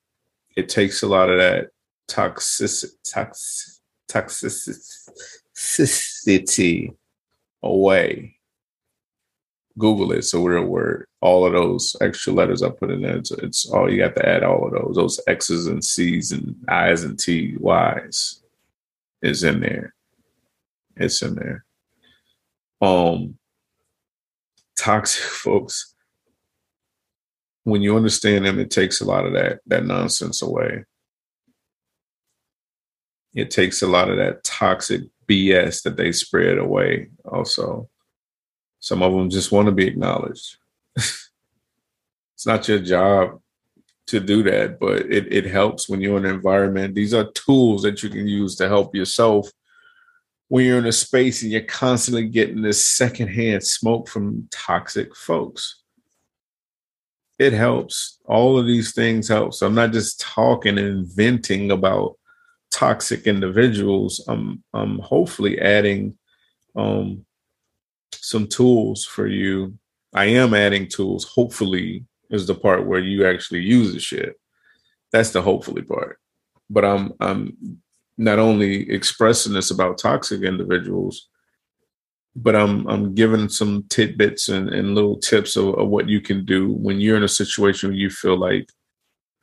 it 0.55 0.70
takes 0.70 1.01
a 1.01 1.07
lot 1.07 1.30
of 1.30 1.39
that 1.39 1.70
toxic, 2.07 2.91
toxic 3.03 3.74
toxicity 4.09 6.95
away. 7.63 8.37
Google 9.78 10.11
it. 10.13 10.23
So 10.23 10.41
word. 10.41 11.07
All 11.21 11.45
of 11.45 11.53
those 11.53 11.95
extra 12.01 12.34
letters 12.34 12.63
I 12.63 12.69
put 12.69 12.91
in 12.91 13.01
there. 13.01 13.17
It's, 13.17 13.32
it's 13.32 13.69
all 13.69 13.91
you 13.91 13.97
got 13.97 14.15
to 14.15 14.28
add 14.28 14.43
all 14.43 14.65
of 14.65 14.73
those. 14.73 14.95
Those 14.95 15.19
X's 15.28 15.67
and 15.67 15.84
C's 15.84 16.32
and 16.32 16.55
I's 16.67 17.03
and 17.03 17.19
T 17.19 17.55
Y's 17.59 18.41
is 19.21 19.43
in 19.43 19.59
there. 19.59 19.93
It's 20.95 21.21
in 21.21 21.36
there. 21.36 21.65
Um 22.82 23.38
toxic 24.78 25.23
folks. 25.23 25.93
When 27.63 27.82
you 27.82 27.97
understand 27.97 28.45
them, 28.45 28.59
it 28.59 28.71
takes 28.71 29.01
a 29.01 29.05
lot 29.05 29.25
of 29.25 29.34
that 29.34 29.59
that 29.65 29.86
nonsense 29.86 30.41
away. 30.41 30.86
It 33.34 33.51
takes 33.51 33.82
a 33.82 33.88
lot 33.88 34.09
of 34.09 34.17
that 34.17 34.43
toxic 34.43 35.01
BS 35.28 35.84
that 35.84 35.97
they 35.97 36.11
spread 36.11 36.57
away 36.57 37.09
also. 37.25 37.89
Some 38.80 39.01
of 39.01 39.13
them 39.13 39.30
just 39.30 39.51
want 39.51 39.67
to 39.67 39.71
be 39.71 39.88
acknowledged. 39.88 40.57
it's 40.95 42.45
not 42.45 42.67
your 42.67 42.80
job 42.80 43.41
to 44.07 44.19
do 44.19 44.43
that, 44.43 44.80
but 44.80 45.01
it, 45.11 45.32
it 45.32 45.45
helps 45.45 45.89
when 45.89 46.01
you're 46.01 46.17
in 46.17 46.25
an 46.25 46.36
environment. 46.36 46.95
These 46.95 47.13
are 47.13 47.32
tools 47.32 47.84
that 47.84 48.01
you 48.03 48.09
can 48.09 48.28
use 48.28 48.55
to 48.55 48.67
help 48.67 48.95
yourself 48.95 49.49
when 50.47 50.65
you're 50.65 50.78
in 50.78 50.86
a 50.86 50.91
space 50.91 51.41
and 51.41 51.51
you're 51.51 51.61
constantly 51.61 52.28
getting 52.28 52.61
this 52.61 52.86
secondhand 52.86 53.63
smoke 53.65 54.07
from 54.07 54.47
toxic 54.51 55.15
folks. 55.15 55.84
It 57.38 57.53
helps. 57.53 58.19
All 58.25 58.57
of 58.57 58.65
these 58.65 58.93
things 58.93 59.28
help. 59.28 59.53
So 59.53 59.67
I'm 59.67 59.75
not 59.75 59.91
just 59.91 60.21
talking 60.21 60.78
and 60.78 61.05
venting 61.05 61.71
about 61.71 62.17
toxic 62.71 63.28
individuals. 63.28 64.23
I'm 64.28 64.63
I'm 64.73 64.99
hopefully 64.99 65.59
adding 65.59 66.17
um 66.75 67.25
some 68.28 68.45
tools 68.45 69.05
for 69.05 69.25
you. 69.25 69.78
I 70.13 70.25
am 70.25 70.53
adding 70.53 70.89
tools. 70.89 71.23
Hopefully, 71.23 72.05
is 72.30 72.45
the 72.45 72.55
part 72.55 72.86
where 72.86 72.99
you 72.99 73.25
actually 73.25 73.61
use 73.61 73.93
the 73.93 74.01
shit. 74.01 74.38
That's 75.13 75.32
the 75.32 75.41
hopefully 75.41 75.82
part. 75.82 76.19
But 76.69 76.84
I'm 76.84 77.13
I'm 77.21 77.80
not 78.17 78.38
only 78.38 78.89
expressing 78.91 79.53
this 79.53 79.71
about 79.71 79.97
toxic 79.97 80.41
individuals, 80.41 81.30
but 82.36 82.53
I'm 82.53 82.86
I'm 82.89 83.15
giving 83.15 83.47
some 83.47 83.86
tidbits 83.89 84.49
and, 84.49 84.69
and 84.69 84.93
little 84.93 85.17
tips 85.19 85.55
of, 85.55 85.75
of 85.75 85.88
what 85.88 86.09
you 86.09 86.19
can 86.19 86.43
do 86.43 86.73
when 86.73 86.99
you're 86.99 87.15
in 87.15 87.23
a 87.23 87.30
situation 87.30 87.89
where 87.89 87.97
you 87.97 88.09
feel 88.09 88.38
like 88.38 88.69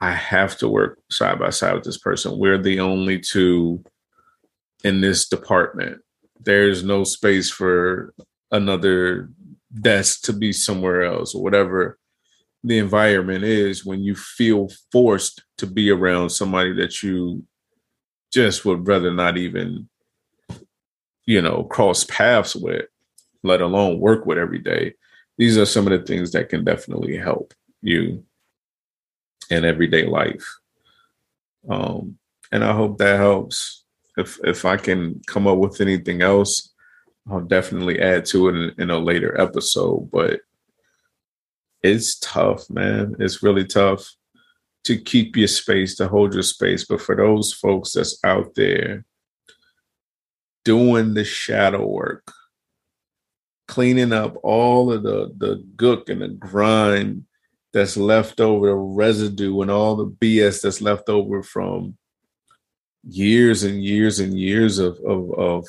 I 0.02 0.10
have 0.10 0.58
to 0.58 0.68
work 0.68 0.98
side 1.10 1.38
by 1.38 1.48
side 1.48 1.74
with 1.74 1.84
this 1.84 1.98
person. 1.98 2.38
We're 2.38 2.62
the 2.62 2.80
only 2.80 3.18
two 3.18 3.82
in 4.82 5.00
this 5.00 5.26
department. 5.26 6.02
There's 6.38 6.84
no 6.84 7.04
space 7.04 7.48
for 7.48 8.12
another 8.50 9.30
desk 9.80 10.22
to 10.22 10.32
be 10.32 10.52
somewhere 10.52 11.02
else 11.02 11.34
or 11.34 11.42
whatever 11.42 11.98
the 12.62 12.78
environment 12.78 13.44
is 13.44 13.84
when 13.84 14.02
you 14.02 14.14
feel 14.14 14.68
forced 14.90 15.42
to 15.58 15.66
be 15.66 15.90
around 15.90 16.30
somebody 16.30 16.72
that 16.72 17.02
you 17.02 17.44
just 18.32 18.64
would 18.64 18.86
rather 18.88 19.12
not 19.12 19.36
even 19.36 19.88
you 21.26 21.40
know 21.40 21.64
cross 21.64 22.04
paths 22.04 22.56
with 22.56 22.86
let 23.44 23.60
alone 23.60 24.00
work 24.00 24.26
with 24.26 24.38
every 24.38 24.58
day. 24.58 24.94
These 25.36 25.58
are 25.58 25.66
some 25.66 25.86
of 25.86 25.92
the 25.92 26.04
things 26.04 26.32
that 26.32 26.48
can 26.48 26.64
definitely 26.64 27.16
help 27.16 27.52
you 27.82 28.24
in 29.50 29.64
everyday 29.64 30.06
life. 30.06 30.44
Um 31.68 32.18
and 32.50 32.64
i 32.64 32.72
hope 32.72 32.98
that 32.98 33.18
helps. 33.18 33.84
If 34.16 34.38
if 34.44 34.64
i 34.64 34.76
can 34.76 35.20
come 35.26 35.46
up 35.46 35.58
with 35.58 35.80
anything 35.80 36.22
else 36.22 36.73
I'll 37.30 37.40
definitely 37.40 38.00
add 38.00 38.26
to 38.26 38.48
it 38.48 38.54
in, 38.54 38.74
in 38.78 38.90
a 38.90 38.98
later 38.98 39.40
episode, 39.40 40.10
but 40.10 40.40
it's 41.82 42.18
tough, 42.18 42.68
man. 42.70 43.14
It's 43.18 43.42
really 43.42 43.64
tough 43.64 44.06
to 44.84 44.96
keep 44.98 45.36
your 45.36 45.48
space, 45.48 45.96
to 45.96 46.08
hold 46.08 46.34
your 46.34 46.42
space. 46.42 46.84
But 46.84 47.00
for 47.00 47.16
those 47.16 47.52
folks 47.52 47.92
that's 47.92 48.18
out 48.24 48.54
there 48.54 49.04
doing 50.64 51.14
the 51.14 51.24
shadow 51.24 51.86
work, 51.86 52.30
cleaning 53.68 54.12
up 54.12 54.36
all 54.42 54.92
of 54.92 55.02
the 55.02 55.32
the 55.38 55.64
gook 55.76 56.10
and 56.10 56.20
the 56.20 56.28
grime 56.28 57.26
that's 57.72 57.96
left 57.96 58.40
over, 58.40 58.68
the 58.68 58.74
residue 58.74 59.60
and 59.62 59.70
all 59.70 59.96
the 59.96 60.06
BS 60.06 60.62
that's 60.62 60.80
left 60.80 61.08
over 61.08 61.42
from 61.42 61.96
years 63.06 63.62
and 63.64 63.82
years 63.82 64.20
and 64.20 64.38
years 64.38 64.78
of 64.78 64.98
of, 65.06 65.32
of 65.32 65.66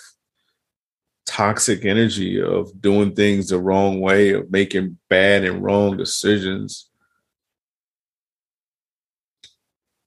toxic 1.35 1.83
energy 1.83 2.41
of 2.41 2.71
doing 2.81 3.13
things 3.13 3.49
the 3.49 3.59
wrong 3.59 3.99
way, 3.99 4.31
of 4.31 4.49
making 4.49 4.97
bad 5.09 5.43
and 5.43 5.61
wrong 5.61 5.97
decisions. 5.97 6.89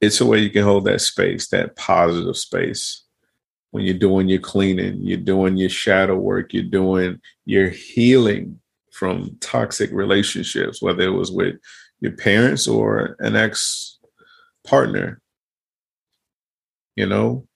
It's 0.01 0.23
a 0.23 0.27
way 0.27 0.39
you 0.39 0.49
can 0.49 0.65
hold 0.65 0.87
that 0.87 1.03
space, 1.03 1.49
that 1.49 1.77
positive 1.77 2.39
space. 2.39 3.05
When 3.73 3.85
you're 3.85 3.99
doing 3.99 4.31
your 4.31 4.41
cleaning, 4.41 5.03
you're 5.03 5.19
doing 5.19 5.59
your 5.59 5.69
shadow 5.69 6.17
work, 6.17 6.55
you're 6.55 6.63
doing 6.63 7.21
your 7.45 7.69
healing 7.69 8.59
from 8.91 9.37
toxic 9.41 9.91
relationships, 9.93 10.81
whether 10.81 11.03
it 11.03 11.11
was 11.11 11.31
with 11.31 11.57
your 12.01 12.13
parents 12.13 12.67
or 12.67 13.17
an 13.19 13.37
ex 13.37 13.99
partner. 14.67 15.21
You 16.97 17.05
know, 17.05 17.47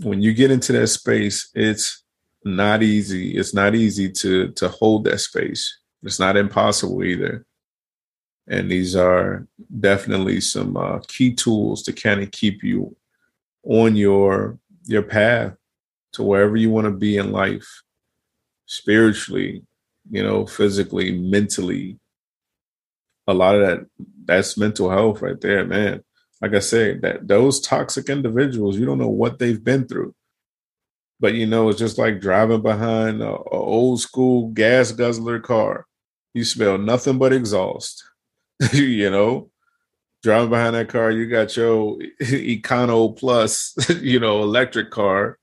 when 0.00 0.20
you 0.20 0.34
get 0.34 0.50
into 0.50 0.72
that 0.72 0.88
space, 0.88 1.48
it's 1.54 2.04
not 2.56 2.82
easy. 2.82 3.36
It's 3.36 3.54
not 3.54 3.74
easy 3.74 4.10
to 4.12 4.48
to 4.52 4.68
hold 4.68 5.04
that 5.04 5.18
space. 5.18 5.78
It's 6.02 6.18
not 6.18 6.36
impossible 6.36 7.04
either. 7.04 7.44
And 8.46 8.70
these 8.70 8.96
are 8.96 9.46
definitely 9.80 10.40
some 10.40 10.76
uh, 10.76 11.00
key 11.06 11.34
tools 11.34 11.82
to 11.82 11.92
kind 11.92 12.22
of 12.22 12.30
keep 12.30 12.62
you 12.62 12.96
on 13.64 13.96
your 13.96 14.58
your 14.84 15.02
path 15.02 15.54
to 16.12 16.22
wherever 16.22 16.56
you 16.56 16.70
want 16.70 16.86
to 16.86 16.90
be 16.90 17.18
in 17.18 17.30
life, 17.30 17.82
spiritually, 18.66 19.62
you 20.10 20.22
know, 20.22 20.46
physically, 20.46 21.12
mentally. 21.18 21.98
A 23.26 23.34
lot 23.34 23.54
of 23.54 23.60
that 23.60 23.86
that's 24.24 24.56
mental 24.56 24.90
health 24.90 25.20
right 25.20 25.40
there, 25.40 25.66
man. 25.66 26.02
Like 26.40 26.54
I 26.54 26.60
said, 26.60 27.02
that 27.02 27.28
those 27.28 27.60
toxic 27.60 28.08
individuals, 28.08 28.78
you 28.78 28.86
don't 28.86 28.98
know 28.98 29.08
what 29.08 29.38
they've 29.38 29.62
been 29.62 29.86
through 29.86 30.14
but 31.20 31.34
you 31.34 31.46
know, 31.46 31.68
it's 31.68 31.78
just 31.78 31.98
like 31.98 32.20
driving 32.20 32.62
behind 32.62 33.22
a, 33.22 33.36
old 33.36 34.00
school 34.00 34.48
gas 34.50 34.92
guzzler 34.92 35.40
car. 35.40 35.86
You 36.34 36.44
smell 36.44 36.78
nothing 36.78 37.18
but 37.18 37.32
exhaust. 37.32 38.04
you 38.72 39.10
know, 39.10 39.50
driving 40.22 40.50
behind 40.50 40.74
that 40.76 40.88
car, 40.88 41.10
you 41.10 41.26
got 41.26 41.56
your 41.56 41.96
Econo 42.20 43.16
Plus, 43.16 43.74
you 44.00 44.20
know, 44.20 44.42
electric 44.42 44.90
car, 44.90 45.38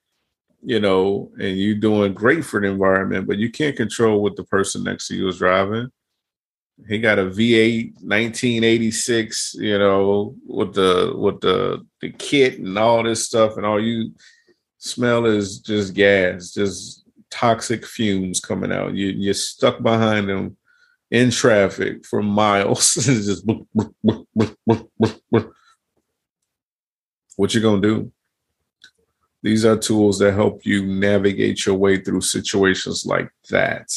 you 0.61 0.79
know, 0.79 1.31
and 1.39 1.57
you 1.57 1.75
doing 1.75 2.13
great 2.13 2.45
for 2.45 2.61
the 2.61 2.67
environment, 2.67 3.27
but 3.27 3.37
you 3.37 3.51
can't 3.51 3.75
control 3.75 4.21
what 4.21 4.35
the 4.35 4.43
person 4.43 4.83
next 4.83 5.07
to 5.07 5.15
you 5.15 5.27
is 5.27 5.37
driving. 5.37 5.89
He 6.89 6.99
got 6.99 7.19
a 7.19 7.25
V8 7.25 7.93
1986, 8.01 9.55
you 9.59 9.79
know, 9.79 10.35
with 10.45 10.73
the 10.73 11.13
with 11.15 11.39
the 11.39 11.85
the 12.01 12.11
kit 12.11 12.59
and 12.59 12.77
all 12.77 13.01
this 13.01 13.25
stuff, 13.25 13.55
and 13.55 13.65
all 13.65 13.81
you 13.81 14.11
smell 14.77 15.25
is 15.25 15.59
just 15.59 15.93
gas, 15.93 16.53
just 16.53 17.05
toxic 17.29 17.85
fumes 17.85 18.39
coming 18.39 18.71
out. 18.71 18.93
You, 18.93 19.07
you're 19.07 19.33
stuck 19.33 19.81
behind 19.81 20.29
them 20.29 20.57
in 21.11 21.31
traffic 21.31 22.05
for 22.05 22.21
miles. 22.21 22.93
just 22.95 23.45
what 27.35 27.53
you 27.53 27.61
gonna 27.61 27.81
do? 27.81 28.11
These 29.43 29.65
are 29.65 29.77
tools 29.77 30.19
that 30.19 30.33
help 30.33 30.65
you 30.65 30.85
navigate 30.85 31.65
your 31.65 31.75
way 31.75 32.01
through 32.01 32.21
situations 32.21 33.05
like 33.05 33.29
that 33.51 33.87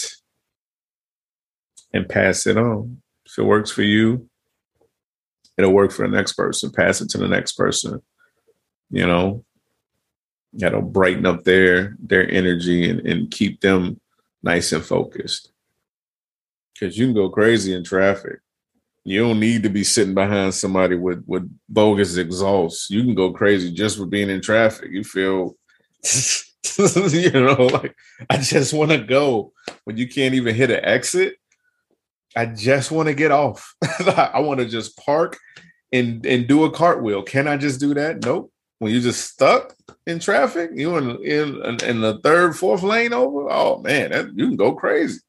and 1.93 2.09
pass 2.09 2.47
it 2.47 2.59
on. 2.59 3.01
If 3.25 3.39
it 3.39 3.45
works 3.45 3.71
for 3.71 3.83
you, 3.83 4.29
it'll 5.57 5.73
work 5.73 5.93
for 5.93 6.07
the 6.07 6.15
next 6.15 6.35
person. 6.35 6.71
Pass 6.71 7.01
it 7.01 7.09
to 7.11 7.19
the 7.19 7.29
next 7.29 7.53
person. 7.53 8.03
You 8.91 9.07
know, 9.07 9.45
that'll 10.53 10.83
brighten 10.83 11.27
up 11.27 11.45
their 11.45 11.97
their 12.01 12.31
energy 12.31 12.89
and, 12.89 13.01
and 13.07 13.31
keep 13.31 13.61
them 13.61 14.01
nice 14.43 14.73
and 14.73 14.85
focused. 14.85 15.53
Cause 16.79 16.97
you 16.97 17.07
can 17.07 17.15
go 17.15 17.29
crazy 17.29 17.75
in 17.75 17.83
traffic. 17.83 18.39
You 19.05 19.21
don't 19.21 19.41
need 19.41 19.63
to 19.63 19.69
be 19.69 19.85
sitting 19.85 20.15
behind 20.15 20.55
somebody 20.55 20.95
with 20.95 21.25
with 21.27 21.51
bogus 21.69 22.17
exhaust. 22.17 22.91
You 22.91 23.03
can 23.03 23.15
go 23.15 23.33
crazy 23.33 23.73
just 23.73 23.99
with 23.99 24.11
being 24.11 24.31
in 24.31 24.41
traffic. 24.41 24.91
You 24.91 25.05
feel 25.05 25.57
you 26.79 27.31
know, 27.33 27.67
like 27.73 27.97
I 28.31 28.39
just 28.39 28.73
want 28.73 28.91
to 28.93 28.99
go 28.99 29.53
when 29.85 29.97
you 29.97 30.09
can't 30.09 30.35
even 30.35 30.55
hit 30.55 30.71
an 30.71 30.85
exit. 30.85 31.37
I 32.37 32.47
just 32.47 32.91
want 32.91 33.09
to 33.09 33.15
get 33.15 33.33
off. 33.33 33.75
I 34.07 34.41
want 34.41 34.61
to 34.61 34.67
just 34.67 34.97
park 34.99 35.39
and 35.93 36.25
and 36.25 36.47
do 36.47 36.65
a 36.65 36.71
cartwheel. 36.71 37.23
Can 37.23 37.49
I 37.49 37.57
just 37.57 37.81
do 37.81 37.95
that? 37.95 38.25
Nope. 38.25 38.53
When 38.79 38.93
you 38.93 39.01
just 39.01 39.31
stuck 39.31 39.75
in 40.07 40.19
traffic, 40.19 40.71
you 40.75 40.97
in 40.97 41.11
in 41.25 41.85
in 41.85 42.01
the 42.01 42.21
third, 42.23 42.57
fourth 42.57 42.83
lane 42.83 43.13
over. 43.13 43.51
Oh 43.51 43.81
man, 43.81 44.11
that, 44.11 44.37
you 44.37 44.47
can 44.47 44.57
go 44.57 44.75
crazy. 44.75 45.21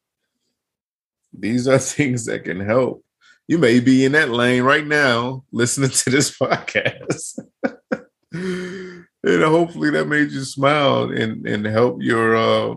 These 1.32 1.68
are 1.68 1.78
things 1.78 2.26
that 2.26 2.44
can 2.44 2.60
help. 2.60 3.04
You 3.48 3.58
may 3.58 3.80
be 3.80 4.04
in 4.04 4.12
that 4.12 4.30
lane 4.30 4.62
right 4.62 4.86
now 4.86 5.44
listening 5.50 5.90
to 5.90 6.10
this 6.10 6.30
podcast. 6.38 7.38
and 8.32 9.42
hopefully 9.42 9.90
that 9.90 10.06
made 10.06 10.30
you 10.30 10.44
smile 10.44 11.10
and, 11.10 11.46
and 11.46 11.66
help 11.66 12.00
your 12.00 12.36
uh, 12.36 12.74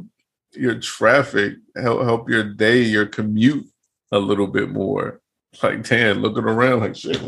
your 0.53 0.79
traffic, 0.79 1.55
help 1.75 2.03
help 2.03 2.29
your 2.29 2.43
day, 2.43 2.81
your 2.81 3.05
commute 3.05 3.67
a 4.11 4.19
little 4.19 4.47
bit 4.47 4.69
more. 4.69 5.21
Like, 5.61 5.83
damn, 5.87 6.19
looking 6.21 6.45
around 6.45 6.79
like 6.79 6.95
shit. 6.95 7.21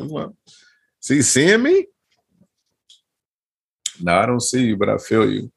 See, 0.99 1.21
seeing 1.21 1.61
me? 1.61 1.85
No, 4.01 4.17
I 4.17 4.25
don't 4.25 4.41
see 4.41 4.65
you, 4.65 4.77
but 4.77 4.89
I 4.89 4.97
feel 4.97 5.29
you. 5.29 5.51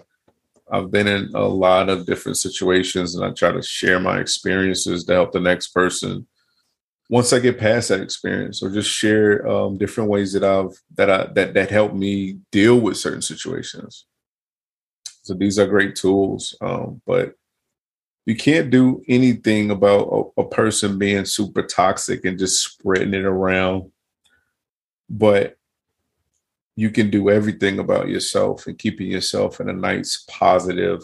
I've 0.70 0.90
been 0.90 1.06
in 1.06 1.34
a 1.34 1.44
lot 1.44 1.88
of 1.88 2.06
different 2.06 2.36
situations 2.36 3.14
and 3.14 3.24
I 3.24 3.30
try 3.30 3.52
to 3.52 3.62
share 3.62 3.98
my 3.98 4.18
experiences 4.18 5.04
to 5.04 5.14
help 5.14 5.32
the 5.32 5.40
next 5.40 5.68
person 5.68 6.26
once 7.08 7.32
I 7.32 7.38
get 7.38 7.58
past 7.58 7.88
that 7.88 8.02
experience 8.02 8.62
or 8.62 8.70
just 8.70 8.90
share 8.90 9.46
um, 9.48 9.78
different 9.78 10.10
ways 10.10 10.32
that 10.34 10.44
I've 10.44 10.78
that 10.96 11.10
I 11.10 11.26
that 11.34 11.54
that 11.54 11.70
help 11.70 11.94
me 11.94 12.38
deal 12.52 12.78
with 12.78 12.98
certain 12.98 13.22
situations. 13.22 14.06
So 15.22 15.34
these 15.34 15.58
are 15.58 15.66
great 15.66 15.94
tools, 15.94 16.56
um, 16.60 17.00
but 17.06 17.34
you 18.26 18.36
can't 18.36 18.70
do 18.70 19.02
anything 19.08 19.70
about 19.70 20.34
a, 20.36 20.42
a 20.42 20.48
person 20.48 20.98
being 20.98 21.24
super 21.24 21.62
toxic 21.62 22.24
and 22.24 22.38
just 22.38 22.62
spreading 22.62 23.14
it 23.14 23.24
around. 23.24 23.90
But 25.08 25.57
you 26.78 26.90
can 26.90 27.10
do 27.10 27.28
everything 27.28 27.78
about 27.78 28.08
yourself 28.08 28.66
and 28.66 28.78
keeping 28.78 29.10
yourself 29.10 29.60
in 29.60 29.68
a 29.68 29.72
nice, 29.72 30.24
positive, 30.28 31.02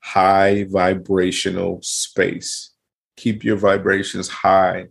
high 0.00 0.64
vibrational 0.64 1.80
space. 1.82 2.72
Keep 3.16 3.42
your 3.42 3.56
vibrations 3.56 4.28
high 4.28 4.88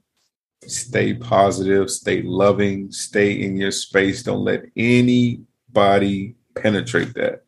stay 0.67 1.13
positive, 1.13 1.89
stay 1.89 2.21
loving, 2.21 2.91
stay 2.91 3.41
in 3.41 3.55
your 3.55 3.71
space. 3.71 4.23
Don't 4.23 4.43
let 4.43 4.63
anybody 4.75 6.35
penetrate 6.55 7.13
that. 7.15 7.43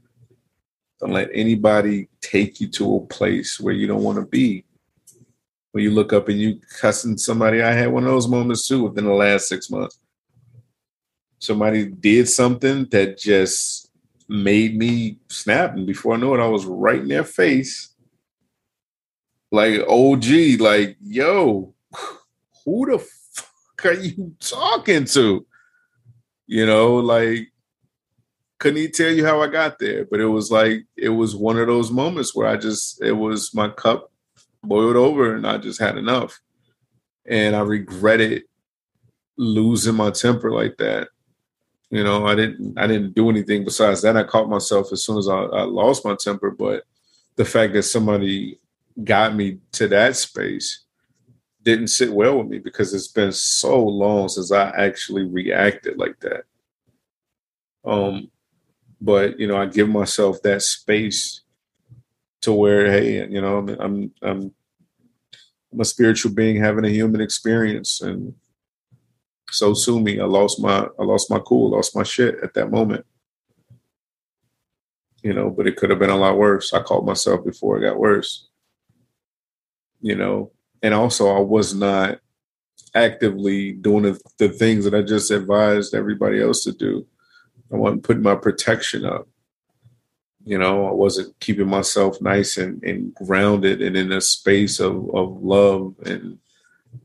Don't 0.99 1.11
let 1.11 1.29
anybody 1.33 2.09
take 2.21 2.59
you 2.59 2.67
to 2.69 2.97
a 2.97 3.05
place 3.05 3.59
where 3.59 3.73
you 3.73 3.87
don't 3.87 4.03
want 4.03 4.17
to 4.17 4.25
be. 4.25 4.65
When 5.71 5.83
you 5.83 5.91
look 5.91 6.13
up 6.13 6.27
and 6.29 6.39
you 6.39 6.59
cussing 6.79 7.17
somebody, 7.17 7.61
I 7.61 7.71
had 7.71 7.91
one 7.91 8.03
of 8.03 8.09
those 8.09 8.27
moments 8.27 8.67
too 8.67 8.83
within 8.83 9.05
the 9.05 9.13
last 9.13 9.47
six 9.47 9.69
months. 9.69 9.99
Somebody 11.39 11.85
did 11.85 12.27
something 12.27 12.87
that 12.91 13.17
just 13.17 13.91
made 14.27 14.77
me 14.77 15.19
snap. 15.29 15.75
And 15.75 15.85
before 15.85 16.15
I 16.15 16.17
know 16.17 16.33
it, 16.33 16.39
I 16.39 16.47
was 16.47 16.65
right 16.65 17.01
in 17.01 17.07
their 17.07 17.23
face. 17.23 17.93
Like 19.51 19.81
OG, 19.87 20.59
like, 20.59 20.97
yo, 21.01 21.73
who 22.65 22.91
the 22.91 22.99
fuck 22.99 23.85
are 23.85 23.93
you 23.93 24.35
talking 24.39 25.05
to? 25.05 25.45
You 26.47 26.65
know, 26.65 26.95
like 26.95 27.47
couldn't 28.59 28.79
even 28.79 28.91
tell 28.91 29.11
you 29.11 29.25
how 29.25 29.41
I 29.41 29.47
got 29.47 29.77
there, 29.79 30.05
but 30.05 30.19
it 30.19 30.25
was 30.25 30.51
like 30.51 30.85
it 30.95 31.09
was 31.09 31.35
one 31.35 31.57
of 31.57 31.67
those 31.67 31.91
moments 31.91 32.35
where 32.35 32.47
I 32.47 32.57
just 32.57 33.01
it 33.01 33.11
was 33.11 33.53
my 33.53 33.69
cup 33.69 34.11
boiled 34.63 34.95
over 34.95 35.35
and 35.35 35.45
I 35.45 35.57
just 35.57 35.79
had 35.79 35.97
enough. 35.97 36.39
And 37.25 37.55
I 37.55 37.59
regretted 37.59 38.43
losing 39.37 39.95
my 39.95 40.11
temper 40.11 40.51
like 40.51 40.77
that. 40.77 41.09
You 41.89 42.03
know, 42.03 42.25
I 42.27 42.35
didn't 42.35 42.77
I 42.77 42.85
didn't 42.85 43.15
do 43.15 43.29
anything 43.29 43.63
besides 43.63 44.01
that. 44.01 44.17
I 44.17 44.23
caught 44.23 44.49
myself 44.49 44.91
as 44.91 45.03
soon 45.03 45.17
as 45.17 45.29
I, 45.29 45.37
I 45.37 45.63
lost 45.63 46.03
my 46.03 46.15
temper, 46.15 46.51
but 46.51 46.83
the 47.37 47.45
fact 47.45 47.73
that 47.73 47.83
somebody 47.83 48.59
got 49.03 49.35
me 49.35 49.59
to 49.73 49.87
that 49.87 50.15
space 50.15 50.83
didn't 51.63 51.87
sit 51.87 52.11
well 52.11 52.39
with 52.39 52.47
me 52.47 52.59
because 52.59 52.93
it's 52.93 53.07
been 53.07 53.31
so 53.31 53.81
long 53.81 54.27
since 54.27 54.51
I 54.51 54.69
actually 54.69 55.23
reacted 55.23 55.97
like 55.97 56.19
that. 56.21 56.43
Um, 57.85 58.31
but 58.99 59.39
you 59.39 59.47
know, 59.47 59.57
I 59.57 59.65
give 59.65 59.87
myself 59.87 60.41
that 60.41 60.61
space 60.61 61.41
to 62.41 62.51
where, 62.51 62.91
hey, 62.91 63.27
you 63.27 63.41
know, 63.41 63.57
I'm 63.59 63.69
I'm 63.69 64.11
I'm, 64.21 64.53
I'm 65.71 65.79
a 65.79 65.85
spiritual 65.85 66.33
being 66.33 66.57
having 66.57 66.85
a 66.85 66.89
human 66.89 67.21
experience, 67.21 68.01
and 68.01 68.33
so 69.49 69.73
sue 69.73 69.99
me. 69.99 70.19
I 70.19 70.25
lost 70.25 70.59
my 70.59 70.87
I 70.99 71.03
lost 71.03 71.29
my 71.29 71.39
cool, 71.39 71.71
lost 71.71 71.95
my 71.95 72.03
shit 72.03 72.35
at 72.43 72.53
that 72.55 72.71
moment. 72.71 73.05
You 75.23 75.33
know, 75.33 75.49
but 75.49 75.67
it 75.67 75.77
could 75.77 75.89
have 75.89 75.99
been 75.99 76.09
a 76.09 76.15
lot 76.15 76.37
worse. 76.37 76.73
I 76.73 76.81
caught 76.81 77.05
myself 77.05 77.43
before 77.43 77.77
it 77.77 77.87
got 77.87 77.99
worse. 77.99 78.47
You 80.01 80.15
know, 80.15 80.51
and 80.81 80.93
also 80.93 81.35
I 81.35 81.39
was 81.39 81.73
not 81.73 82.19
actively 82.93 83.73
doing 83.73 84.03
the, 84.03 84.19
the 84.37 84.49
things 84.49 84.85
that 84.85 84.93
I 84.93 85.01
just 85.01 85.31
advised 85.31 85.93
everybody 85.93 86.41
else 86.41 86.63
to 86.63 86.71
do. 86.71 87.05
I 87.71 87.75
wasn't 87.75 88.03
putting 88.03 88.23
my 88.23 88.35
protection 88.35 89.05
up. 89.05 89.27
You 90.43 90.57
know, 90.57 90.87
I 90.87 90.91
wasn't 90.91 91.37
keeping 91.39 91.67
myself 91.67 92.21
nice 92.21 92.57
and, 92.57 92.81
and 92.83 93.13
grounded 93.15 93.81
and 93.81 93.97
in 93.97 94.13
a 94.13 94.21
space 94.21 94.79
of, 94.79 95.13
of 95.13 95.43
love 95.43 95.95
and 96.05 96.37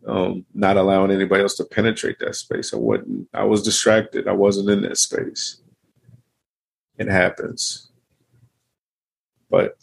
um, 0.06 0.44
not 0.54 0.76
allowing 0.76 1.10
anybody 1.10 1.42
else 1.42 1.56
to 1.56 1.64
penetrate 1.64 2.18
that 2.20 2.34
space. 2.36 2.72
I 2.72 2.76
wasn't, 2.76 3.28
I 3.32 3.44
was 3.44 3.62
distracted. 3.62 4.28
I 4.28 4.32
wasn't 4.32 4.70
in 4.70 4.82
that 4.82 4.98
space. 4.98 5.60
It 6.98 7.08
happens. 7.08 7.90
But 9.50 9.76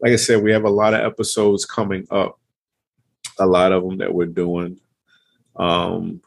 like 0.00 0.12
I 0.12 0.16
said, 0.16 0.42
we 0.42 0.52
have 0.52 0.64
a 0.64 0.70
lot 0.70 0.94
of 0.94 1.00
episodes 1.00 1.64
coming 1.64 2.06
up 2.10 2.38
a 3.38 3.46
lot 3.46 3.72
of 3.72 3.82
them 3.82 3.98
that 3.98 4.14
we're 4.14 4.26
doing. 4.26 4.78
Um, 5.56 6.20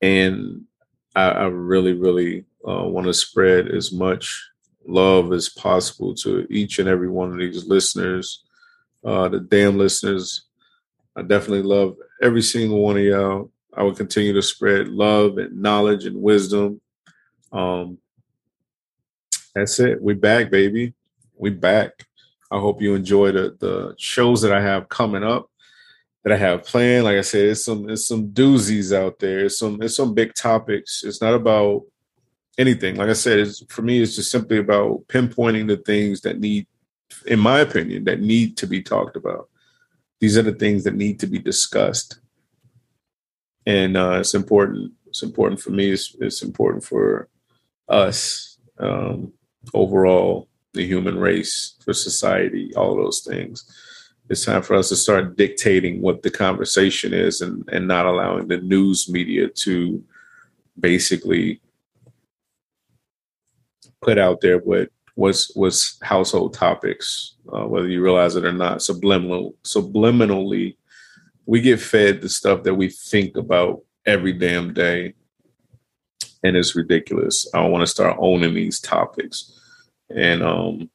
and 0.00 0.64
I, 1.14 1.30
I 1.30 1.44
really, 1.46 1.92
really 1.92 2.44
uh, 2.66 2.84
want 2.84 3.06
to 3.06 3.14
spread 3.14 3.68
as 3.68 3.92
much 3.92 4.48
love 4.86 5.32
as 5.32 5.48
possible 5.48 6.14
to 6.14 6.46
each 6.50 6.78
and 6.78 6.88
every 6.88 7.08
one 7.08 7.32
of 7.32 7.38
these 7.38 7.66
listeners, 7.66 8.44
uh, 9.04 9.28
the 9.28 9.40
damn 9.40 9.76
listeners. 9.76 10.45
I 11.16 11.22
definitely 11.22 11.62
love 11.62 11.96
every 12.22 12.42
single 12.42 12.80
one 12.80 12.98
of 12.98 13.02
y'all. 13.02 13.50
I 13.72 13.82
will 13.82 13.94
continue 13.94 14.32
to 14.34 14.42
spread 14.42 14.88
love 14.88 15.38
and 15.38 15.60
knowledge 15.60 16.04
and 16.04 16.20
wisdom. 16.20 16.80
Um, 17.52 17.98
that's 19.54 19.80
it. 19.80 20.02
We 20.02 20.14
back, 20.14 20.50
baby. 20.50 20.94
We 21.36 21.50
back. 21.50 22.06
I 22.50 22.58
hope 22.58 22.82
you 22.82 22.94
enjoy 22.94 23.32
the 23.32 23.56
the 23.58 23.94
shows 23.98 24.42
that 24.42 24.52
I 24.52 24.60
have 24.60 24.88
coming 24.88 25.24
up, 25.24 25.50
that 26.24 26.32
I 26.32 26.36
have 26.36 26.64
planned. 26.64 27.04
Like 27.04 27.16
I 27.16 27.22
said, 27.22 27.48
it's 27.48 27.64
some 27.64 27.88
it's 27.88 28.06
some 28.06 28.28
doozies 28.28 28.96
out 28.96 29.18
there. 29.18 29.46
It's 29.46 29.58
some 29.58 29.80
it's 29.82 29.96
some 29.96 30.14
big 30.14 30.34
topics. 30.34 31.02
It's 31.02 31.22
not 31.22 31.34
about 31.34 31.82
anything. 32.58 32.96
Like 32.96 33.08
I 33.08 33.14
said, 33.14 33.48
for 33.68 33.82
me, 33.82 34.00
it's 34.00 34.16
just 34.16 34.30
simply 34.30 34.58
about 34.58 35.06
pinpointing 35.08 35.66
the 35.66 35.78
things 35.78 36.20
that 36.22 36.38
need, 36.38 36.66
in 37.26 37.38
my 37.38 37.60
opinion, 37.60 38.04
that 38.04 38.20
need 38.20 38.56
to 38.58 38.66
be 38.66 38.82
talked 38.82 39.16
about. 39.16 39.48
These 40.20 40.38
are 40.38 40.42
the 40.42 40.52
things 40.52 40.84
that 40.84 40.94
need 40.94 41.20
to 41.20 41.26
be 41.26 41.38
discussed, 41.38 42.20
and 43.66 43.96
uh, 43.96 44.18
it's 44.20 44.34
important. 44.34 44.92
It's 45.06 45.22
important 45.22 45.60
for 45.60 45.70
me. 45.70 45.90
It's, 45.90 46.14
it's 46.20 46.42
important 46.42 46.84
for 46.84 47.28
us 47.88 48.58
um, 48.78 49.32
overall 49.72 50.48
the 50.74 50.86
human 50.86 51.18
race, 51.18 51.74
for 51.84 51.92
society, 51.92 52.72
all 52.76 52.94
those 52.94 53.20
things. 53.20 53.64
It's 54.28 54.44
time 54.44 54.62
for 54.62 54.74
us 54.74 54.88
to 54.90 54.96
start 54.96 55.36
dictating 55.36 56.02
what 56.02 56.22
the 56.22 56.30
conversation 56.30 57.14
is 57.14 57.40
and, 57.40 57.64
and 57.72 57.88
not 57.88 58.06
allowing 58.06 58.48
the 58.48 58.58
news 58.58 59.08
media 59.08 59.48
to 59.48 60.04
basically 60.78 61.60
put 64.02 64.18
out 64.18 64.40
there 64.40 64.58
what 64.58 64.90
was 65.16 65.50
was 65.56 65.98
household 66.02 66.54
topics, 66.54 67.36
uh, 67.52 67.64
whether 67.64 67.88
you 67.88 68.02
realize 68.02 68.36
it 68.36 68.44
or 68.44 68.52
not. 68.52 68.82
Subliminal, 68.82 69.54
subliminally, 69.64 70.76
we 71.46 71.60
get 71.60 71.80
fed 71.80 72.20
the 72.20 72.28
stuff 72.28 72.62
that 72.62 72.74
we 72.74 72.90
think 72.90 73.36
about 73.36 73.82
every 74.04 74.34
damn 74.34 74.74
day, 74.74 75.14
and 76.44 76.56
it's 76.56 76.76
ridiculous. 76.76 77.48
I 77.54 77.66
want 77.66 77.82
to 77.82 77.86
start 77.86 78.18
owning 78.20 78.54
these 78.54 78.78
topics. 78.78 79.52
And 80.14 80.42
um, 80.42 80.90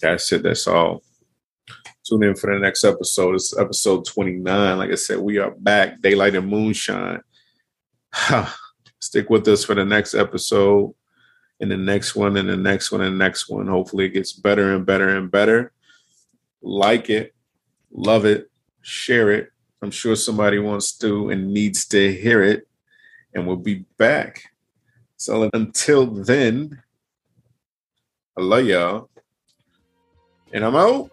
that's 0.00 0.30
it. 0.30 0.42
That's 0.42 0.68
all. 0.68 1.02
Tune 2.04 2.24
in 2.24 2.34
for 2.34 2.52
the 2.52 2.60
next 2.60 2.84
episode. 2.84 3.36
It's 3.36 3.56
episode 3.58 4.04
29. 4.04 4.78
Like 4.78 4.90
I 4.90 4.96
said, 4.96 5.18
we 5.18 5.38
are 5.38 5.50
back. 5.52 6.00
Daylight 6.00 6.34
and 6.34 6.48
Moonshine. 6.48 7.22
Stick 9.00 9.30
with 9.30 9.48
us 9.48 9.64
for 9.64 9.74
the 9.74 9.84
next 9.84 10.14
episode 10.14 10.94
and 11.62 11.70
the 11.70 11.76
next 11.76 12.16
one 12.16 12.36
and 12.36 12.48
the 12.48 12.56
next 12.56 12.90
one 12.90 13.00
and 13.00 13.14
the 13.14 13.24
next 13.24 13.48
one. 13.48 13.68
Hopefully, 13.68 14.06
it 14.06 14.10
gets 14.10 14.32
better 14.32 14.74
and 14.74 14.84
better 14.84 15.16
and 15.16 15.30
better. 15.30 15.72
Like 16.60 17.08
it, 17.08 17.34
love 17.92 18.24
it, 18.24 18.50
share 18.82 19.30
it. 19.30 19.50
I'm 19.80 19.92
sure 19.92 20.16
somebody 20.16 20.58
wants 20.58 20.92
to 20.98 21.30
and 21.30 21.54
needs 21.54 21.86
to 21.86 22.12
hear 22.12 22.42
it. 22.42 22.66
And 23.32 23.46
we'll 23.46 23.56
be 23.56 23.86
back. 23.96 24.50
So 25.16 25.48
until 25.54 26.06
then, 26.06 26.82
I 28.36 28.42
love 28.42 28.66
y'all. 28.66 29.08
And 30.52 30.64
I'm 30.64 30.76
out. 30.76 31.10